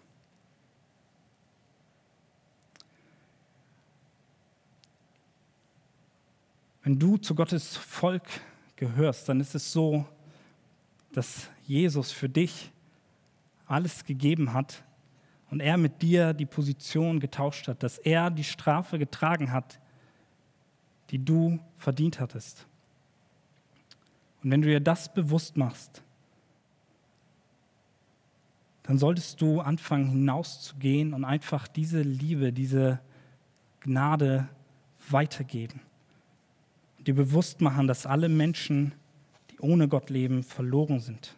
Wenn 6.84 6.98
du 6.98 7.18
zu 7.18 7.36
Gottes 7.36 7.78
Volk 7.78 8.24
gehörst, 8.76 9.30
dann 9.30 9.40
ist 9.40 9.54
es 9.54 9.72
so, 9.72 10.08
dass 11.12 11.50
Jesus 11.68 12.12
für 12.12 12.30
dich 12.30 12.72
alles 13.68 14.06
gegeben 14.06 14.54
hat 14.54 14.84
und 15.52 15.60
er 15.60 15.78
mit 15.78 16.02
dir 16.02 16.34
die 16.34 16.48
Position 16.48 17.20
getauscht 17.20 17.68
hat, 17.68 17.84
dass 17.84 18.00
er 18.00 18.32
die 18.32 18.44
Strafe 18.44 18.98
getragen 18.98 19.52
hat, 19.52 19.80
die 21.12 21.24
du 21.24 21.60
verdient 21.76 22.20
hattest. 22.20 22.66
Und 24.44 24.50
wenn 24.50 24.62
du 24.62 24.70
dir 24.70 24.80
das 24.80 25.14
bewusst 25.14 25.56
machst, 25.58 26.02
dann 28.84 28.98
solltest 28.98 29.40
du 29.42 29.62
anfangen 29.62 30.10
hinauszugehen 30.10 31.14
und 31.14 31.24
einfach 31.24 31.68
diese 31.68 32.02
Liebe, 32.02 32.52
diese 32.52 33.00
Gnade 33.82 34.50
weitergeben 35.10 35.82
dir 37.06 37.16
bewusst 37.16 37.62
machen, 37.62 37.88
dass 37.88 38.06
alle 38.06 38.30
Menschen, 38.30 38.94
die 39.52 39.60
ohne 39.60 39.88
Gott 39.88 40.10
leben, 40.10 40.44
verloren 40.44 41.00
sind. 41.00 41.36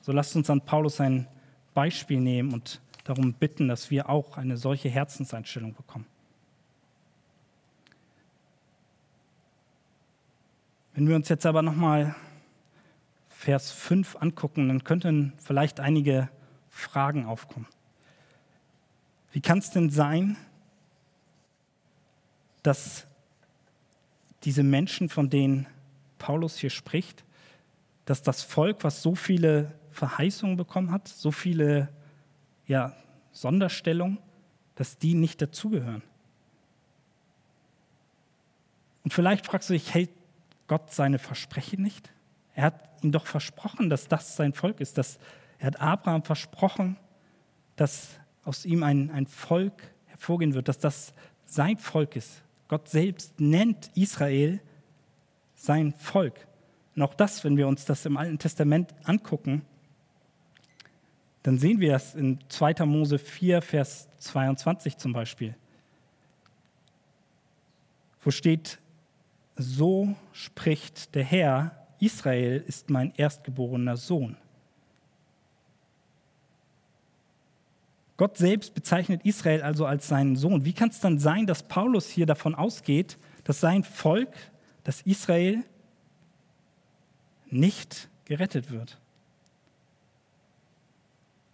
So 0.00 0.12
lasst 0.12 0.36
uns 0.36 0.50
an 0.50 0.60
Paulus 0.60 1.00
ein 1.00 1.26
Beispiel 1.74 2.20
nehmen 2.20 2.52
und 2.52 2.80
darum 3.08 3.32
bitten, 3.32 3.68
dass 3.68 3.90
wir 3.90 4.08
auch 4.08 4.36
eine 4.36 4.56
solche 4.56 4.88
Herzenseinstellung 4.88 5.74
bekommen. 5.74 6.06
Wenn 10.94 11.08
wir 11.08 11.16
uns 11.16 11.28
jetzt 11.28 11.46
aber 11.46 11.62
nochmal 11.62 12.14
Vers 13.28 13.70
5 13.70 14.16
angucken, 14.16 14.68
dann 14.68 14.82
könnten 14.82 15.34
vielleicht 15.38 15.78
einige 15.78 16.30
Fragen 16.70 17.26
aufkommen. 17.26 17.66
Wie 19.32 19.42
kann 19.42 19.58
es 19.58 19.70
denn 19.70 19.90
sein, 19.90 20.36
dass 22.62 23.06
diese 24.44 24.62
Menschen, 24.62 25.08
von 25.08 25.28
denen 25.28 25.66
Paulus 26.18 26.56
hier 26.56 26.70
spricht, 26.70 27.24
dass 28.06 28.22
das 28.22 28.42
Volk, 28.42 28.82
was 28.82 29.02
so 29.02 29.14
viele 29.14 29.74
Verheißungen 29.90 30.56
bekommen 30.56 30.90
hat, 30.90 31.08
so 31.08 31.30
viele 31.30 31.88
ja, 32.66 32.94
Sonderstellungen, 33.32 34.18
dass 34.74 34.98
die 34.98 35.14
nicht 35.14 35.40
dazugehören. 35.40 36.02
Und 39.04 39.12
vielleicht 39.12 39.46
fragst 39.46 39.70
du 39.70 39.74
dich, 39.74 39.94
hält 39.94 40.10
Gott 40.66 40.92
seine 40.92 41.18
Versprechen 41.18 41.82
nicht? 41.82 42.12
Er 42.54 42.64
hat 42.64 43.02
ihm 43.02 43.12
doch 43.12 43.26
versprochen, 43.26 43.88
dass 43.90 44.08
das 44.08 44.36
sein 44.36 44.52
Volk 44.52 44.80
ist. 44.80 44.98
Dass, 44.98 45.18
er 45.58 45.68
hat 45.68 45.80
Abraham 45.80 46.22
versprochen, 46.22 46.96
dass 47.76 48.18
aus 48.44 48.64
ihm 48.64 48.82
ein, 48.82 49.10
ein 49.10 49.26
Volk 49.26 49.74
hervorgehen 50.06 50.54
wird, 50.54 50.68
dass 50.68 50.78
das 50.78 51.12
sein 51.44 51.78
Volk 51.78 52.16
ist. 52.16 52.42
Gott 52.68 52.88
selbst 52.88 53.38
nennt 53.38 53.90
Israel 53.94 54.60
sein 55.54 55.92
Volk. 55.92 56.46
Und 56.96 57.02
auch 57.02 57.14
das, 57.14 57.44
wenn 57.44 57.56
wir 57.56 57.68
uns 57.68 57.84
das 57.84 58.06
im 58.06 58.16
Alten 58.16 58.38
Testament 58.38 58.94
angucken, 59.04 59.62
dann 61.46 61.58
sehen 61.58 61.78
wir 61.78 61.92
das 61.92 62.16
in 62.16 62.40
2. 62.48 62.84
Mose 62.86 63.20
4, 63.20 63.62
Vers 63.62 64.08
22 64.18 64.96
zum 64.96 65.12
Beispiel, 65.12 65.54
wo 68.20 68.32
steht, 68.32 68.80
so 69.54 70.16
spricht 70.32 71.14
der 71.14 71.22
Herr, 71.22 71.86
Israel 72.00 72.64
ist 72.66 72.90
mein 72.90 73.14
erstgeborener 73.14 73.96
Sohn. 73.96 74.36
Gott 78.16 78.36
selbst 78.38 78.74
bezeichnet 78.74 79.24
Israel 79.24 79.62
also 79.62 79.86
als 79.86 80.08
seinen 80.08 80.34
Sohn. 80.34 80.64
Wie 80.64 80.72
kann 80.72 80.88
es 80.88 80.98
dann 80.98 81.20
sein, 81.20 81.46
dass 81.46 81.62
Paulus 81.62 82.08
hier 82.08 82.26
davon 82.26 82.56
ausgeht, 82.56 83.18
dass 83.44 83.60
sein 83.60 83.84
Volk, 83.84 84.34
das 84.82 85.02
Israel, 85.02 85.62
nicht 87.48 88.08
gerettet 88.24 88.72
wird? 88.72 88.98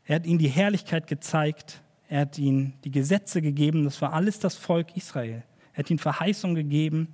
Er 0.06 0.16
hat 0.16 0.26
ihnen 0.26 0.38
die 0.38 0.48
Herrlichkeit 0.48 1.06
gezeigt, 1.06 1.82
er 2.08 2.22
hat 2.22 2.38
ihnen 2.38 2.74
die 2.84 2.90
Gesetze 2.90 3.40
gegeben, 3.40 3.84
das 3.84 4.02
war 4.02 4.12
alles 4.12 4.38
das 4.38 4.56
Volk 4.56 4.96
Israel. 4.96 5.42
Er 5.72 5.78
hat 5.78 5.90
ihnen 5.90 5.98
Verheißung 5.98 6.54
gegeben. 6.54 7.08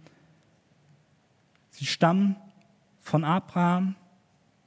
Sie 1.70 1.87
stammen 1.87 2.37
von 3.01 3.24
Abraham, 3.24 3.94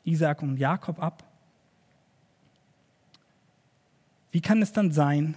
Isaak 0.03 0.41
und 0.41 0.57
Jakob 0.57 1.01
ab. 1.01 1.23
Wie 4.31 4.39
kann 4.39 4.62
es 4.62 4.71
dann 4.71 4.91
sein, 4.91 5.36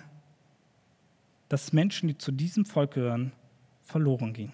dass 1.49 1.73
Menschen, 1.73 2.09
die 2.09 2.17
zu 2.17 2.31
diesem 2.31 2.65
Volk 2.65 2.93
gehören, 2.93 3.33
verloren 3.83 4.33
gehen? 4.33 4.53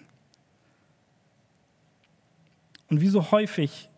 Und 2.89 3.01
wie 3.01 3.07
so 3.07 3.31
häufig, 3.31 3.89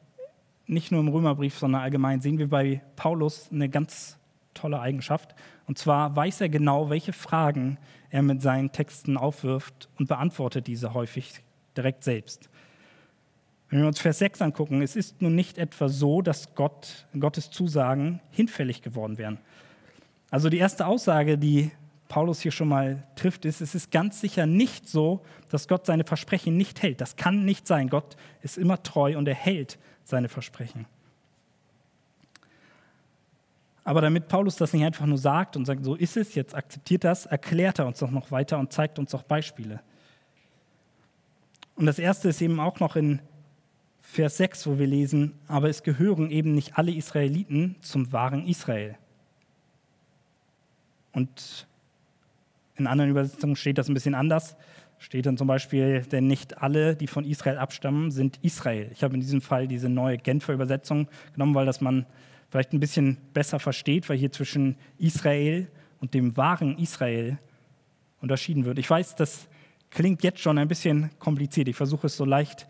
nicht 0.68 0.92
nur 0.92 1.00
im 1.00 1.08
Römerbrief, 1.08 1.58
sondern 1.58 1.82
allgemein, 1.82 2.22
sehen 2.22 2.38
wir 2.38 2.50
bei 2.50 2.82
Paulus 2.96 3.50
eine 3.52 3.70
ganz 3.70 4.18
tolle 4.54 4.80
Eigenschaft. 4.80 5.36
Und 5.68 5.78
zwar 5.78 6.16
weiß 6.16 6.42
er 6.42 6.50
genau, 6.50 6.90
welche 6.90 7.14
Fragen 7.14 7.78
er 8.10 8.22
mit 8.22 8.42
seinen 8.42 8.72
Texten 8.72 9.18
aufwirft 9.18 9.90
und 9.98 10.08
beantwortet 10.08 10.68
diese 10.68 10.94
häufig 10.94 11.42
direkt 11.76 12.04
selbst. 12.04 12.50
Wenn 13.70 13.82
wir 13.82 13.88
uns 13.88 14.00
Vers 14.00 14.20
6 14.20 14.42
angucken, 14.44 14.82
es 14.84 14.96
ist 14.96 15.22
nun 15.22 15.34
nicht 15.34 15.58
etwa 15.58 15.90
so, 15.90 16.22
dass 16.22 16.54
Gott, 16.54 17.08
Gottes 17.20 17.50
Zusagen 17.50 18.20
hinfällig 18.30 18.84
geworden 18.84 19.18
wären. 19.18 19.40
Also 20.30 20.50
die 20.50 20.60
erste 20.60 20.86
Aussage, 20.86 21.38
die 21.38 21.72
Paulus 22.08 22.42
hier 22.42 22.52
schon 22.52 22.68
mal 22.68 23.02
trifft, 23.16 23.46
ist, 23.46 23.62
es 23.62 23.74
ist 23.74 23.90
ganz 23.90 24.22
sicher 24.22 24.46
nicht 24.46 24.88
so, 24.88 25.24
dass 25.50 25.68
Gott 25.68 25.88
seine 25.88 26.04
Versprechen 26.04 26.56
nicht 26.56 26.84
hält. 26.84 27.02
Das 27.02 27.16
kann 27.16 27.46
nicht 27.46 27.68
sein. 27.68 27.90
Gott 27.90 28.16
ist 28.44 28.60
immer 28.60 28.84
treu 28.84 29.18
und 29.18 29.28
er 29.28 29.34
hält 29.34 29.80
seine 30.04 30.30
Versprechen. 30.30 30.86
Aber 33.84 34.02
damit 34.02 34.28
Paulus 34.28 34.56
das 34.56 34.74
nicht 34.74 34.86
einfach 34.86 35.06
nur 35.06 35.18
sagt 35.18 35.58
und 35.58 35.66
sagt, 35.66 35.84
so 35.84 35.96
ist 35.96 36.16
es, 36.16 36.36
jetzt 36.36 36.56
akzeptiert 36.56 37.04
das, 37.04 37.26
erklärt 37.26 37.80
er 37.80 37.88
uns 37.88 38.00
doch 38.00 38.12
noch 38.12 38.32
weiter 38.32 38.58
und 38.58 38.72
zeigt 38.72 38.98
uns 38.98 39.14
auch 39.14 39.24
Beispiele. 39.24 39.82
Und 41.76 41.86
das 41.86 42.00
erste 42.00 42.30
ist 42.30 42.42
eben 42.42 42.60
auch 42.60 42.80
noch 42.80 42.96
in 42.96 43.20
Vers 44.02 44.38
6, 44.38 44.68
wo 44.68 44.80
wir 44.80 44.88
lesen, 44.88 45.34
aber 45.48 45.70
es 45.70 45.84
gehören 45.84 46.30
eben 46.30 46.54
nicht 46.54 46.78
alle 46.78 46.92
Israeliten 46.92 47.76
zum 47.82 48.12
wahren 48.12 48.48
Israel. 48.48 48.96
Und 51.14 51.68
in 52.76 52.88
anderen 52.88 53.12
Übersetzungen 53.12 53.56
steht 53.56 53.78
das 53.78 53.88
ein 53.88 53.94
bisschen 53.94 54.16
anders. 54.16 54.56
Steht 54.98 55.26
dann 55.26 55.38
zum 55.38 55.48
Beispiel, 55.48 56.02
denn 56.02 56.28
nicht 56.28 56.62
alle, 56.62 56.96
die 56.96 57.08
von 57.08 57.26
Israel 57.26 57.58
abstammen, 57.58 58.12
sind 58.12 58.40
Israel. 58.42 58.90
Ich 58.94 59.04
habe 59.04 59.14
in 59.16 59.20
diesem 59.20 59.42
Fall 59.42 59.68
diese 59.68 59.90
neue 59.90 60.18
Genfer 60.18 60.54
Übersetzung 60.54 61.08
genommen, 61.34 61.56
weil 61.56 61.66
das 61.66 61.82
man 61.82 62.06
vielleicht 62.54 62.72
ein 62.72 62.80
bisschen 62.80 63.18
besser 63.34 63.58
versteht, 63.58 64.08
weil 64.10 64.18
hier 64.20 64.32
zwischen 64.32 64.76
Israel 65.00 65.72
und 66.00 66.14
dem 66.14 66.38
wahren 66.38 66.78
Israel 66.78 67.40
unterschieden 68.22 68.64
wird. 68.64 68.78
Ich 68.78 68.88
weiß, 68.88 69.16
das 69.16 69.48
klingt 69.90 70.22
jetzt 70.22 70.40
schon 70.40 70.60
ein 70.60 70.68
bisschen 70.68 71.10
kompliziert. 71.18 71.68
Ich 71.68 71.76
versuche 71.76 72.06
es 72.06 72.16
so 72.16 72.26
leicht 72.26 72.68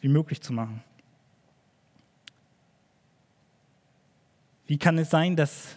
wie 0.00 0.08
möglich 0.08 0.40
zu 0.40 0.54
machen. 0.54 0.82
Wie 4.66 4.78
kann 4.78 4.96
es 4.96 5.10
sein, 5.10 5.36
dass 5.36 5.76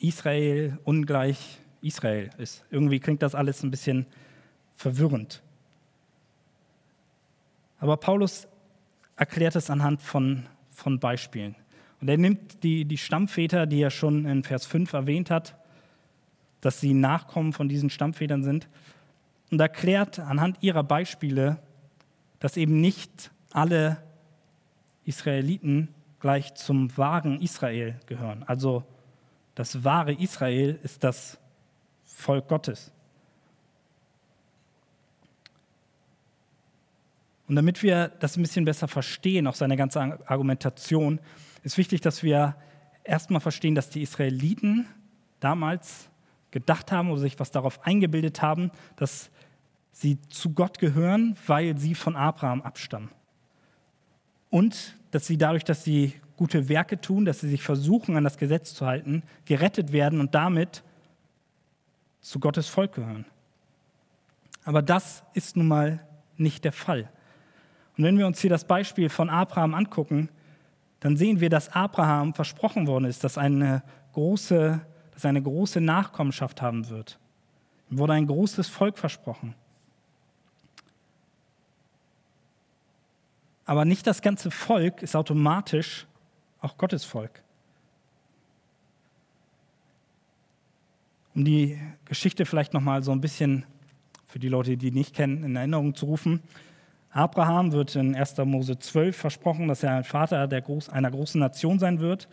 Israel 0.00 0.80
ungleich 0.82 1.60
Israel 1.80 2.28
ist? 2.38 2.64
Irgendwie 2.72 2.98
klingt 2.98 3.22
das 3.22 3.36
alles 3.36 3.62
ein 3.62 3.70
bisschen 3.70 4.04
verwirrend. 4.72 5.44
Aber 7.78 7.96
Paulus 7.98 8.48
erklärt 9.14 9.54
es 9.54 9.70
anhand 9.70 10.02
von, 10.02 10.48
von 10.70 10.98
Beispielen. 10.98 11.54
Und 12.00 12.08
er 12.08 12.16
nimmt 12.16 12.62
die, 12.62 12.84
die 12.84 12.98
Stammväter, 12.98 13.66
die 13.66 13.80
er 13.80 13.90
schon 13.90 14.24
in 14.24 14.44
Vers 14.44 14.66
5 14.66 14.92
erwähnt 14.92 15.30
hat, 15.30 15.56
dass 16.60 16.80
sie 16.80 16.94
Nachkommen 16.94 17.52
von 17.52 17.68
diesen 17.68 17.90
Stammvätern 17.90 18.42
sind, 18.44 18.68
und 19.50 19.60
erklärt 19.60 20.18
anhand 20.18 20.58
ihrer 20.60 20.84
Beispiele, 20.84 21.58
dass 22.38 22.56
eben 22.56 22.80
nicht 22.80 23.30
alle 23.50 24.02
Israeliten 25.04 25.88
gleich 26.20 26.54
zum 26.54 26.94
wahren 26.98 27.40
Israel 27.40 27.98
gehören. 28.06 28.42
Also 28.46 28.84
das 29.54 29.84
wahre 29.84 30.12
Israel 30.12 30.78
ist 30.82 31.02
das 31.02 31.38
Volk 32.04 32.48
Gottes. 32.48 32.92
Und 37.48 37.56
damit 37.56 37.82
wir 37.82 38.08
das 38.20 38.36
ein 38.36 38.42
bisschen 38.42 38.66
besser 38.66 38.88
verstehen, 38.88 39.46
auch 39.46 39.54
seine 39.54 39.76
ganze 39.76 40.00
Argumentation, 40.28 41.18
ist 41.62 41.78
wichtig, 41.78 42.00
dass 42.00 42.22
wir 42.22 42.56
erstmal 43.04 43.40
verstehen, 43.40 43.74
dass 43.74 43.90
die 43.90 44.02
Israeliten 44.02 44.86
damals 45.40 46.08
gedacht 46.50 46.92
haben 46.92 47.10
oder 47.10 47.20
sich 47.20 47.38
was 47.38 47.50
darauf 47.50 47.84
eingebildet 47.86 48.42
haben, 48.42 48.70
dass 48.96 49.30
sie 49.92 50.18
zu 50.28 50.50
Gott 50.52 50.78
gehören, 50.78 51.36
weil 51.46 51.76
sie 51.78 51.94
von 51.94 52.16
Abraham 52.16 52.62
abstammen. 52.62 53.10
Und 54.50 54.96
dass 55.10 55.26
sie 55.26 55.36
dadurch, 55.36 55.64
dass 55.64 55.84
sie 55.84 56.14
gute 56.36 56.68
Werke 56.68 57.00
tun, 57.00 57.24
dass 57.24 57.40
sie 57.40 57.48
sich 57.48 57.62
versuchen, 57.62 58.16
an 58.16 58.24
das 58.24 58.38
Gesetz 58.38 58.74
zu 58.74 58.86
halten, 58.86 59.22
gerettet 59.44 59.92
werden 59.92 60.20
und 60.20 60.34
damit 60.34 60.82
zu 62.20 62.38
Gottes 62.38 62.68
Volk 62.68 62.94
gehören. 62.94 63.24
Aber 64.64 64.82
das 64.82 65.24
ist 65.34 65.56
nun 65.56 65.66
mal 65.66 66.06
nicht 66.36 66.64
der 66.64 66.72
Fall. 66.72 67.10
Und 67.96 68.04
wenn 68.04 68.18
wir 68.18 68.26
uns 68.26 68.40
hier 68.40 68.50
das 68.50 68.64
Beispiel 68.64 69.08
von 69.08 69.28
Abraham 69.28 69.74
angucken, 69.74 70.28
dann 71.00 71.16
sehen 71.16 71.40
wir, 71.40 71.48
dass 71.48 71.68
Abraham 71.70 72.34
versprochen 72.34 72.86
worden 72.86 73.04
ist, 73.04 73.22
dass, 73.24 73.38
eine 73.38 73.82
große, 74.12 74.80
dass 75.12 75.24
eine 75.24 75.42
große 75.42 75.80
Nachkommenschaft 75.80 76.60
haben 76.60 76.88
wird. 76.88 77.18
Ihm 77.90 77.98
wurde 77.98 78.14
ein 78.14 78.26
großes 78.26 78.68
Volk 78.68 78.98
versprochen. 78.98 79.54
Aber 83.64 83.84
nicht 83.84 84.06
das 84.06 84.22
ganze 84.22 84.50
Volk 84.50 85.02
ist 85.02 85.14
automatisch 85.14 86.06
auch 86.60 86.78
Gottes 86.78 87.04
Volk. 87.04 87.42
Um 91.34 91.44
die 91.44 91.78
Geschichte 92.06 92.46
vielleicht 92.46 92.74
noch 92.74 92.80
mal 92.80 93.02
so 93.02 93.12
ein 93.12 93.20
bisschen 93.20 93.64
für 94.26 94.38
die 94.38 94.48
Leute, 94.48 94.76
die 94.76 94.90
nicht 94.90 95.14
kennen, 95.14 95.44
in 95.44 95.54
Erinnerung 95.54 95.94
zu 95.94 96.06
rufen. 96.06 96.42
Abraham 97.10 97.72
wird 97.72 97.96
in 97.96 98.14
1. 98.14 98.36
Mose 98.38 98.78
12 98.78 99.16
versprochen, 99.16 99.68
dass 99.68 99.82
er 99.82 99.96
ein 99.96 100.04
Vater 100.04 100.46
Groß 100.46 100.90
einer 100.90 101.10
großen 101.10 101.40
Nation 101.40 101.78
sein 101.78 102.00
wird. 102.00 102.28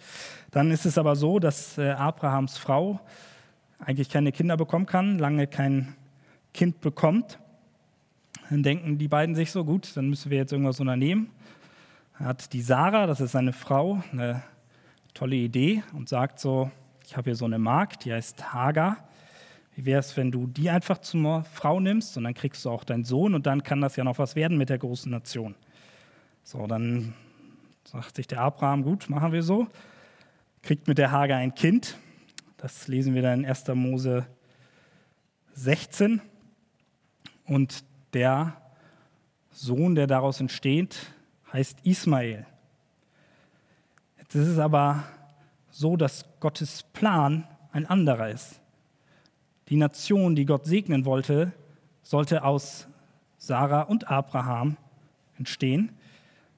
Dann 0.52 0.72
ist 0.72 0.86
es 0.86 0.98
aber 0.98 1.16
so, 1.16 1.40
dass 1.40 1.78
äh, 1.78 1.92
Abrahams 1.92 2.58
Frau 2.58 3.00
eigentlich 3.80 4.10
keine 4.10 4.32
Kinder 4.32 4.58
bekommen 4.58 4.86
kann, 4.86 5.18
lange 5.18 5.48
kein 5.48 5.96
Kind 6.54 6.82
bekommt. 6.82 7.40
Dann 8.50 8.64
denken 8.64 8.98
die 8.98 9.08
beiden 9.08 9.36
sich 9.36 9.52
so, 9.52 9.64
gut, 9.64 9.96
dann 9.96 10.10
müssen 10.10 10.30
wir 10.30 10.38
jetzt 10.38 10.52
irgendwas 10.52 10.80
unternehmen. 10.80 11.32
Er 12.20 12.28
hat 12.28 12.54
die 12.54 12.62
Sarah, 12.62 13.08
das 13.08 13.20
ist 13.20 13.32
seine 13.32 13.54
Frau, 13.54 14.02
eine 14.12 14.44
tolle 15.14 15.36
Idee 15.36 15.84
und 15.94 16.10
sagt 16.10 16.40
so, 16.40 16.70
ich 17.06 17.16
habe 17.16 17.30
hier 17.30 17.36
so 17.36 17.46
eine 17.46 17.60
Magd, 17.60 18.06
die 18.06 18.14
heißt 18.14 18.54
Hagar. 18.54 18.98
Wie 19.76 19.86
wäre 19.86 20.00
es, 20.00 20.16
wenn 20.16 20.32
du 20.32 20.48
die 20.48 20.70
einfach 20.70 21.00
zur 21.00 21.44
Frau 21.44 21.82
nimmst 21.82 22.18
und 22.18 22.24
dann 22.24 22.34
kriegst 22.34 22.64
du 22.64 22.70
auch 22.70 22.86
deinen 22.86 23.04
Sohn 23.04 23.36
und 23.36 23.46
dann 23.46 23.62
kann 23.62 23.82
das 23.82 23.98
ja 23.98 24.06
noch 24.06 24.18
was 24.20 24.36
werden 24.36 24.58
mit 24.58 24.70
der 24.70 24.78
großen 24.78 25.12
Nation. 25.12 25.56
So, 26.44 26.66
dann 26.66 27.14
sagt 27.84 28.16
sich 28.16 28.28
der 28.28 28.40
Abraham, 28.40 28.84
gut, 28.84 29.10
machen 29.10 29.34
wir 29.34 29.44
so. 29.44 29.68
Kriegt 30.62 30.88
mit 30.88 30.98
der 30.98 31.12
Hagar 31.12 31.40
ein 31.40 31.54
Kind. 31.54 31.98
Das 32.58 32.88
lesen 32.88 33.16
wir 33.16 33.22
dann 33.22 33.42
in 33.42 33.46
1. 33.46 33.68
Mose 33.74 34.26
16. 35.54 36.22
Und 37.46 37.84
der 38.14 38.56
Sohn, 39.52 39.96
der 39.96 40.08
daraus 40.08 40.40
entsteht, 40.40 41.12
heißt 41.52 41.80
Ismael. 41.84 42.46
Jetzt 44.18 44.36
ist 44.36 44.48
es 44.48 44.58
aber 44.58 45.04
so, 45.70 45.98
dass 45.98 46.26
Gottes 46.40 46.84
Plan 46.84 47.46
ein 47.72 47.86
anderer 47.86 48.30
ist. 48.30 48.62
Die 49.70 49.78
Nation, 49.78 50.36
die 50.36 50.46
Gott 50.46 50.66
segnen 50.66 51.06
wollte, 51.06 51.52
sollte 52.04 52.44
aus 52.44 52.88
Sarah 53.38 53.82
und 53.82 54.10
Abraham 54.10 54.78
entstehen. 55.38 55.92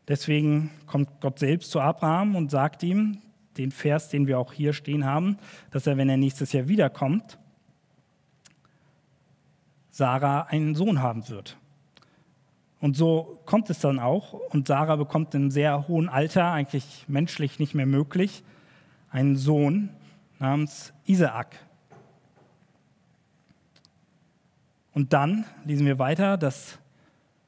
Deswegen 0.08 0.72
kommt 0.86 1.22
Gott 1.22 1.40
selbst 1.40 1.72
zu 1.72 1.80
Abraham 1.80 2.36
und 2.36 2.52
sagt 2.52 2.84
ihm 2.84 3.20
den 3.58 3.72
Vers, 3.72 4.10
den 4.10 4.28
wir 4.28 4.40
auch 4.40 4.54
hier 4.54 4.74
stehen 4.74 5.06
haben, 5.06 5.38
dass 5.72 5.88
er, 5.88 5.98
wenn 5.98 6.10
er 6.10 6.18
nächstes 6.18 6.54
Jahr 6.54 6.68
wiederkommt, 6.68 7.38
Sarah 9.90 10.42
einen 10.44 10.76
Sohn 10.76 11.02
haben 11.02 11.28
wird. 11.28 11.58
Und 12.80 12.96
so 12.96 13.42
kommt 13.46 13.70
es 13.70 13.80
dann 13.80 14.00
auch. 14.00 14.34
Und 14.34 14.68
Sarah 14.68 14.96
bekommt 14.96 15.34
in 15.34 15.44
einem 15.44 15.52
sehr 15.52 15.88
hohen 15.88 16.10
Alter, 16.10 16.52
eigentlich 16.52 17.06
menschlich 17.08 17.58
nicht 17.60 17.74
mehr 17.74 17.88
möglich, 17.88 18.44
einen 19.10 19.36
Sohn 19.36 19.90
namens 20.40 20.94
Isaak. 21.06 21.67
Und 24.98 25.14
dann 25.14 25.46
lesen 25.64 25.86
wir 25.86 26.00
weiter, 26.00 26.38
dass 26.38 26.80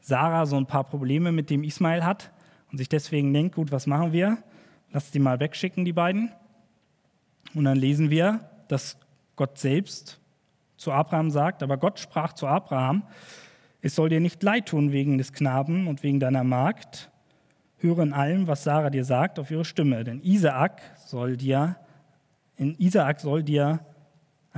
Sarah 0.02 0.46
so 0.46 0.56
ein 0.56 0.68
paar 0.68 0.84
Probleme 0.84 1.32
mit 1.32 1.50
dem 1.50 1.64
Ismail 1.64 2.06
hat 2.06 2.30
und 2.72 2.78
sich 2.78 2.90
deswegen 2.90 3.34
denkt, 3.34 3.56
gut, 3.56 3.72
was 3.72 3.88
machen 3.88 4.12
wir? 4.12 4.38
Lass 4.92 5.10
die 5.10 5.18
mal 5.18 5.40
wegschicken, 5.40 5.84
die 5.84 5.92
beiden. 5.92 6.32
Und 7.56 7.64
dann 7.64 7.76
lesen 7.76 8.12
wir, 8.12 8.48
dass 8.68 9.00
Gott 9.36 9.58
selbst 9.58 10.20
zu 10.78 10.92
Abraham 10.92 11.32
sagt, 11.32 11.64
aber 11.64 11.78
Gott 11.78 12.00
sprach 12.00 12.34
zu 12.34 12.46
Abraham, 12.46 13.02
es 13.82 13.96
soll 13.96 14.10
dir 14.10 14.20
nicht 14.20 14.44
leid 14.44 14.68
tun 14.68 14.92
wegen 14.92 15.18
des 15.18 15.34
Knaben 15.34 15.88
und 15.88 16.04
wegen 16.04 16.20
deiner 16.20 16.44
Magd. 16.44 17.10
Höre 17.78 18.04
in 18.04 18.14
allem, 18.14 18.46
was 18.46 18.64
Sarah 18.64 18.92
dir 18.92 19.06
sagt, 19.06 19.40
auf 19.40 19.50
ihre 19.50 19.66
Stimme, 19.66 20.04
denn 20.04 20.22
Isaak 20.22 20.84
soll 21.04 21.36
dir, 21.36 21.78
in 22.58 22.76
Isaak 22.78 23.20
soll 23.20 23.42
dir 23.42 23.80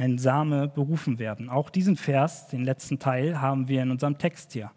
ein 0.02 0.18
Same 0.18 0.68
berufen 0.68 1.20
werden. 1.20 1.50
Auch 1.50 1.70
diesen 1.70 1.96
Vers, 1.96 2.48
den 2.48 2.64
letzten 2.64 2.98
Teil, 2.98 3.40
haben 3.40 3.68
wir 3.68 3.84
in 3.84 3.92
unserem 3.92 4.18
Text 4.18 4.54
hier. 4.54 4.72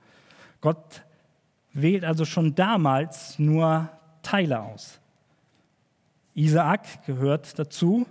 Gott 0.60 1.02
wählt 1.72 2.04
also 2.04 2.24
schon 2.24 2.54
damals 2.54 3.38
nur 3.38 3.88
Teile 4.22 4.60
aus. 4.60 5.00
Isaak 6.34 7.06
gehört 7.06 7.58
dazu, 7.58 8.06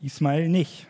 Ismael 0.00 0.48
nicht. 0.48 0.86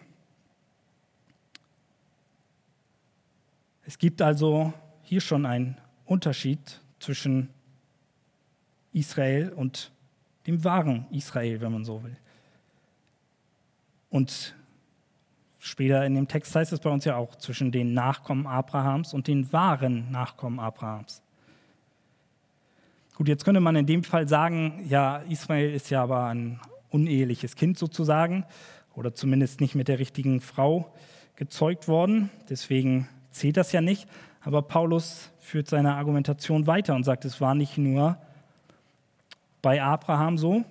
Es 3.85 3.98
gibt 3.98 4.22
also 4.22 4.72
hier 5.02 5.20
schon 5.20 5.46
einen 5.46 5.76
Unterschied 6.04 6.80
zwischen 7.00 7.48
Israel 8.92 9.52
und 9.52 9.90
dem 10.46 10.62
wahren 10.62 11.06
Israel, 11.11 11.61
wenn 11.61 11.72
man 11.72 11.85
so 11.85 12.04
will. 12.04 12.16
Und 14.11 14.54
später 15.60 16.04
in 16.04 16.14
dem 16.14 16.26
Text 16.26 16.54
heißt 16.56 16.72
es 16.72 16.80
bei 16.80 16.90
uns 16.90 17.04
ja 17.04 17.16
auch 17.16 17.36
zwischen 17.36 17.70
den 17.70 17.94
Nachkommen 17.94 18.46
Abrahams 18.46 19.14
und 19.14 19.28
den 19.28 19.52
wahren 19.52 20.10
Nachkommen 20.10 20.58
Abrahams. 20.58 21.22
Gut, 23.14 23.28
jetzt 23.28 23.44
könnte 23.44 23.60
man 23.60 23.76
in 23.76 23.86
dem 23.86 24.02
Fall 24.02 24.26
sagen, 24.26 24.86
ja, 24.88 25.18
Israel 25.28 25.72
ist 25.72 25.90
ja 25.90 26.02
aber 26.02 26.24
ein 26.24 26.58
uneheliches 26.88 27.54
Kind 27.54 27.78
sozusagen 27.78 28.44
oder 28.94 29.14
zumindest 29.14 29.60
nicht 29.60 29.74
mit 29.74 29.88
der 29.88 29.98
richtigen 29.98 30.40
Frau 30.40 30.92
gezeugt 31.36 31.86
worden. 31.86 32.30
Deswegen 32.48 33.08
zählt 33.30 33.56
das 33.56 33.72
ja 33.72 33.80
nicht. 33.80 34.08
Aber 34.42 34.62
Paulus 34.62 35.30
führt 35.38 35.68
seine 35.68 35.94
Argumentation 35.94 36.66
weiter 36.66 36.94
und 36.94 37.04
sagt, 37.04 37.24
es 37.26 37.40
war 37.40 37.54
nicht 37.54 37.76
nur 37.76 38.16
bei 39.62 39.82
Abraham 39.82 40.38
so, 40.38 40.64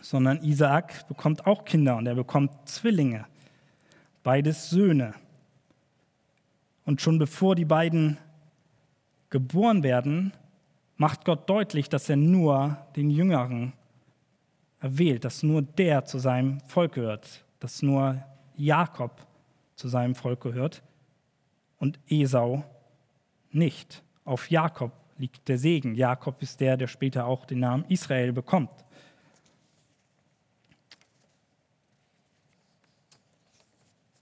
sondern 0.00 0.42
Isaak 0.42 1.06
bekommt 1.08 1.46
auch 1.46 1.64
Kinder 1.64 1.96
und 1.96 2.06
er 2.06 2.14
bekommt 2.14 2.52
Zwillinge, 2.64 3.26
beides 4.22 4.70
Söhne. 4.70 5.14
Und 6.84 7.00
schon 7.00 7.18
bevor 7.18 7.54
die 7.54 7.64
beiden 7.64 8.18
geboren 9.28 9.82
werden, 9.82 10.32
macht 10.96 11.24
Gott 11.24 11.48
deutlich, 11.48 11.88
dass 11.88 12.08
er 12.08 12.16
nur 12.16 12.76
den 12.96 13.10
Jüngeren 13.10 13.72
erwählt, 14.80 15.24
dass 15.24 15.42
nur 15.42 15.62
der 15.62 16.04
zu 16.04 16.18
seinem 16.18 16.60
Volk 16.60 16.94
gehört, 16.94 17.44
dass 17.60 17.82
nur 17.82 18.22
Jakob 18.56 19.26
zu 19.76 19.88
seinem 19.88 20.14
Volk 20.14 20.40
gehört 20.40 20.82
und 21.78 21.98
Esau 22.08 22.64
nicht. 23.50 24.02
Auf 24.24 24.50
Jakob 24.50 24.92
liegt 25.18 25.48
der 25.48 25.58
Segen. 25.58 25.94
Jakob 25.94 26.42
ist 26.42 26.60
der, 26.60 26.76
der 26.76 26.86
später 26.86 27.26
auch 27.26 27.44
den 27.44 27.60
Namen 27.60 27.84
Israel 27.88 28.32
bekommt. 28.32 28.70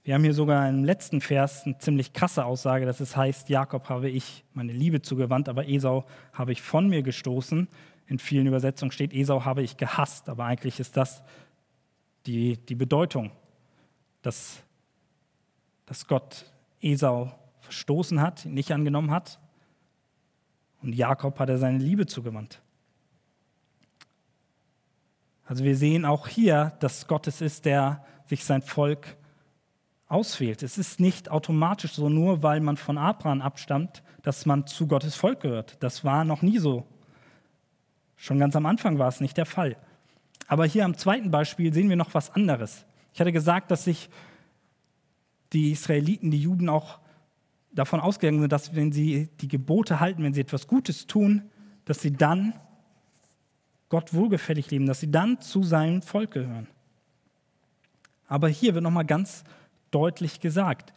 Wir 0.09 0.15
haben 0.15 0.25
hier 0.25 0.33
sogar 0.33 0.67
im 0.71 0.85
letzten 0.85 1.21
Vers 1.21 1.67
eine 1.67 1.77
ziemlich 1.77 2.15
krasse 2.15 2.47
Aussage, 2.47 2.87
dass 2.87 2.99
es 2.99 3.15
heißt, 3.15 3.51
Jakob 3.51 3.91
habe 3.91 4.09
ich 4.09 4.43
meine 4.55 4.73
Liebe 4.73 5.03
zugewandt, 5.03 5.51
aber 5.51 5.69
Esau 5.69 6.07
habe 6.33 6.51
ich 6.53 6.63
von 6.63 6.89
mir 6.89 7.03
gestoßen. 7.03 7.69
In 8.07 8.19
vielen 8.19 8.47
Übersetzungen 8.47 8.91
steht, 8.91 9.13
Esau 9.13 9.45
habe 9.45 9.61
ich 9.61 9.77
gehasst, 9.77 10.31
aber 10.31 10.47
eigentlich 10.47 10.81
ist 10.81 10.97
das 10.97 11.23
die, 12.25 12.57
die 12.57 12.75
Bedeutung, 12.75 13.33
dass, 14.23 14.63
dass 15.85 16.07
Gott 16.07 16.47
Esau 16.81 17.31
verstoßen 17.61 18.23
hat, 18.23 18.47
ihn 18.47 18.55
nicht 18.55 18.73
angenommen 18.73 19.11
hat. 19.11 19.39
Und 20.81 20.95
Jakob 20.95 21.39
hat 21.39 21.51
er 21.51 21.59
seine 21.59 21.81
Liebe 21.81 22.07
zugewandt. 22.07 22.63
Also 25.45 25.65
wir 25.65 25.77
sehen 25.77 26.07
auch 26.07 26.29
hier, 26.29 26.73
dass 26.81 27.07
Gott 27.07 27.27
es 27.27 27.43
ist, 27.43 27.67
der 27.67 28.07
sich 28.25 28.43
sein 28.47 28.63
Volk 28.63 29.18
auswählt. 30.09 30.63
Es 30.63 30.79
ist 30.79 31.01
nicht 31.01 31.31
automatisch 31.31 31.93
so, 31.93 32.09
nur 32.09 32.43
weil 32.43 32.61
man 32.61 32.77
von 32.77 32.99
Abraham 32.99 33.43
abstammt, 33.43 34.03
dass 34.23 34.47
man 34.47 34.67
zu 34.67 34.87
Gottes 34.87 35.15
Volk 35.15 35.41
gehört. 35.41 35.77
Das 35.81 36.05
war 36.05 36.25
noch 36.25 36.43
nie 36.43 36.59
so. 36.59 36.87
Schon 38.17 38.39
ganz 38.39 38.57
am 38.57 38.67
Anfang 38.67 38.99
war 38.99 39.09
es 39.09 39.21
nicht 39.21 39.37
der 39.37 39.47
Fall. 39.47 39.77
Aber 40.47 40.65
hier 40.65 40.85
am 40.85 40.97
zweiten 40.97 41.31
Beispiel 41.31 41.73
sehen 41.73 41.89
wir 41.89 41.97
noch 41.97 42.15
was 42.15 42.31
anderes. 42.31 42.87
Ich 43.13 43.21
hatte 43.21 43.33
gesagt, 43.33 43.71
dass 43.71 43.85
sich 43.85 44.09
die 45.53 45.73
Israeliten, 45.73 46.31
die 46.31 46.41
Juden 46.41 46.69
auch 46.69 46.99
davon 47.71 48.01
ausgegangen 48.01 48.41
sind, 48.41 48.53
dass 48.53 48.75
wenn 48.75 48.93
sie 48.93 49.29
die 49.41 49.49
Gebote 49.49 50.01
halten, 50.01 50.23
wenn 50.25 50.35
sie 50.35 50.41
etwas 50.41 50.67
Gutes 50.67 51.07
tun, 51.07 51.51
dass 51.85 52.01
sie 52.01 52.13
dann 52.13 52.55
Gott 53.89 54.13
wohlgefällig 54.13 54.71
leben, 54.71 54.87
dass 54.87 55.01
sie 55.01 55.11
dann 55.11 55.41
zu 55.41 55.63
seinem 55.63 56.03
Volk 56.03 56.33
gehören. 56.33 56.67
Aber 58.27 58.49
hier 58.49 58.75
wird 58.75 58.83
nochmal 58.83 59.07
ganz 59.07 59.45
deutlich 59.91 60.41
gesagt, 60.41 60.93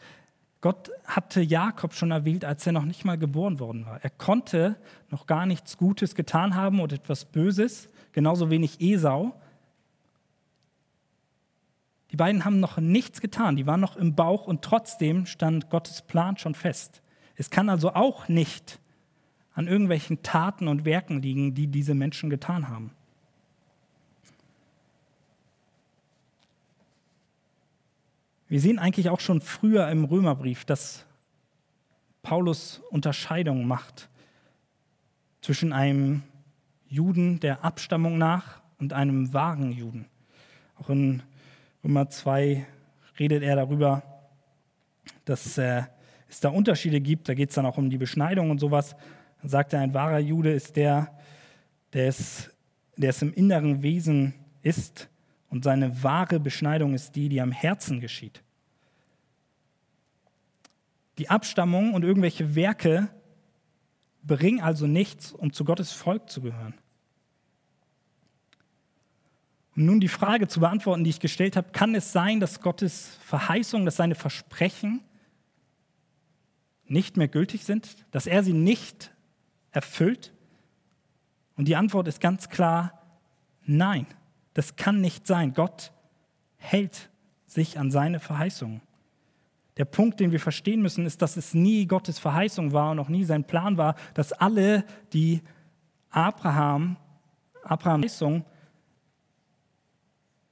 Gott 0.60 0.90
hatte 1.04 1.40
Jakob 1.40 1.92
schon 1.92 2.12
erwählt, 2.12 2.44
als 2.44 2.64
er 2.66 2.72
noch 2.72 2.84
nicht 2.84 3.04
mal 3.04 3.18
geboren 3.18 3.58
worden 3.58 3.84
war. 3.84 4.02
Er 4.02 4.10
konnte 4.10 4.76
noch 5.10 5.26
gar 5.26 5.44
nichts 5.44 5.76
Gutes 5.76 6.14
getan 6.14 6.54
haben 6.54 6.80
oder 6.80 6.94
etwas 6.94 7.24
Böses, 7.24 7.88
genauso 8.12 8.48
wenig 8.48 8.80
Esau. 8.80 9.34
Die 12.12 12.16
beiden 12.16 12.44
haben 12.44 12.60
noch 12.60 12.78
nichts 12.78 13.20
getan, 13.20 13.56
die 13.56 13.66
waren 13.66 13.80
noch 13.80 13.96
im 13.96 14.14
Bauch 14.14 14.46
und 14.46 14.62
trotzdem 14.62 15.26
stand 15.26 15.68
Gottes 15.68 16.02
Plan 16.02 16.36
schon 16.36 16.54
fest. 16.54 17.02
Es 17.34 17.50
kann 17.50 17.68
also 17.68 17.94
auch 17.94 18.28
nicht 18.28 18.78
an 19.54 19.66
irgendwelchen 19.66 20.22
Taten 20.22 20.68
und 20.68 20.84
Werken 20.84 21.22
liegen, 21.22 21.54
die 21.54 21.66
diese 21.66 21.94
Menschen 21.94 22.30
getan 22.30 22.68
haben. 22.68 22.92
Wir 28.52 28.60
sehen 28.60 28.78
eigentlich 28.78 29.08
auch 29.08 29.20
schon 29.20 29.40
früher 29.40 29.88
im 29.88 30.04
Römerbrief, 30.04 30.66
dass 30.66 31.06
Paulus 32.20 32.82
Unterscheidungen 32.90 33.66
macht 33.66 34.10
zwischen 35.40 35.72
einem 35.72 36.22
Juden 36.86 37.40
der 37.40 37.64
Abstammung 37.64 38.18
nach 38.18 38.60
und 38.78 38.92
einem 38.92 39.32
wahren 39.32 39.72
Juden. 39.72 40.04
Auch 40.76 40.90
in 40.90 41.22
Römer 41.82 42.10
2 42.10 42.66
redet 43.18 43.42
er 43.42 43.56
darüber, 43.56 44.02
dass 45.24 45.56
äh, 45.56 45.84
es 46.28 46.40
da 46.40 46.50
Unterschiede 46.50 47.00
gibt. 47.00 47.30
Da 47.30 47.32
geht 47.32 47.48
es 47.48 47.54
dann 47.54 47.64
auch 47.64 47.78
um 47.78 47.88
die 47.88 47.96
Beschneidung 47.96 48.50
und 48.50 48.58
sowas. 48.58 48.94
Dann 49.40 49.48
sagt 49.48 49.72
er, 49.72 49.80
ein 49.80 49.94
wahrer 49.94 50.18
Jude 50.18 50.52
ist 50.52 50.76
der, 50.76 51.18
der 51.94 52.06
es, 52.06 52.50
der 52.98 53.08
es 53.08 53.22
im 53.22 53.32
inneren 53.32 53.82
Wesen 53.82 54.34
ist 54.60 55.08
und 55.52 55.64
seine 55.64 56.02
wahre 56.02 56.40
Beschneidung 56.40 56.94
ist 56.94 57.14
die, 57.14 57.28
die 57.28 57.42
am 57.42 57.52
Herzen 57.52 58.00
geschieht. 58.00 58.42
Die 61.18 61.28
Abstammung 61.28 61.92
und 61.92 62.04
irgendwelche 62.04 62.54
Werke 62.54 63.10
bringen 64.22 64.62
also 64.62 64.86
nichts, 64.86 65.30
um 65.30 65.52
zu 65.52 65.66
Gottes 65.66 65.92
Volk 65.92 66.30
zu 66.30 66.40
gehören. 66.40 66.72
Um 69.76 69.84
nun 69.84 70.00
die 70.00 70.08
Frage 70.08 70.48
zu 70.48 70.60
beantworten, 70.60 71.04
die 71.04 71.10
ich 71.10 71.20
gestellt 71.20 71.54
habe, 71.54 71.70
kann 71.72 71.94
es 71.94 72.12
sein, 72.12 72.40
dass 72.40 72.62
Gottes 72.62 73.18
Verheißung, 73.22 73.84
dass 73.84 73.96
seine 73.96 74.14
Versprechen 74.14 75.02
nicht 76.86 77.18
mehr 77.18 77.28
gültig 77.28 77.64
sind, 77.64 78.06
dass 78.10 78.26
er 78.26 78.42
sie 78.42 78.54
nicht 78.54 79.12
erfüllt? 79.70 80.32
Und 81.58 81.68
die 81.68 81.76
Antwort 81.76 82.08
ist 82.08 82.22
ganz 82.22 82.48
klar, 82.48 83.02
nein, 83.66 84.06
das 84.54 84.76
kann 84.76 85.00
nicht 85.00 85.26
sein. 85.26 85.54
Gott 85.54 85.92
hält 86.56 87.10
sich 87.46 87.78
an 87.78 87.90
seine 87.90 88.20
Verheißungen. 88.20 88.80
Der 89.78 89.84
Punkt, 89.86 90.20
den 90.20 90.32
wir 90.32 90.40
verstehen 90.40 90.82
müssen, 90.82 91.06
ist, 91.06 91.22
dass 91.22 91.36
es 91.36 91.54
nie 91.54 91.86
Gottes 91.86 92.18
Verheißung 92.18 92.72
war 92.72 92.90
und 92.90 92.98
auch 92.98 93.08
nie 93.08 93.24
sein 93.24 93.44
Plan 93.44 93.78
war, 93.78 93.94
dass 94.14 94.32
alle, 94.32 94.84
die 95.12 95.42
Abraham, 96.10 96.96
Abraham 97.64 98.02
Verheißung 98.02 98.44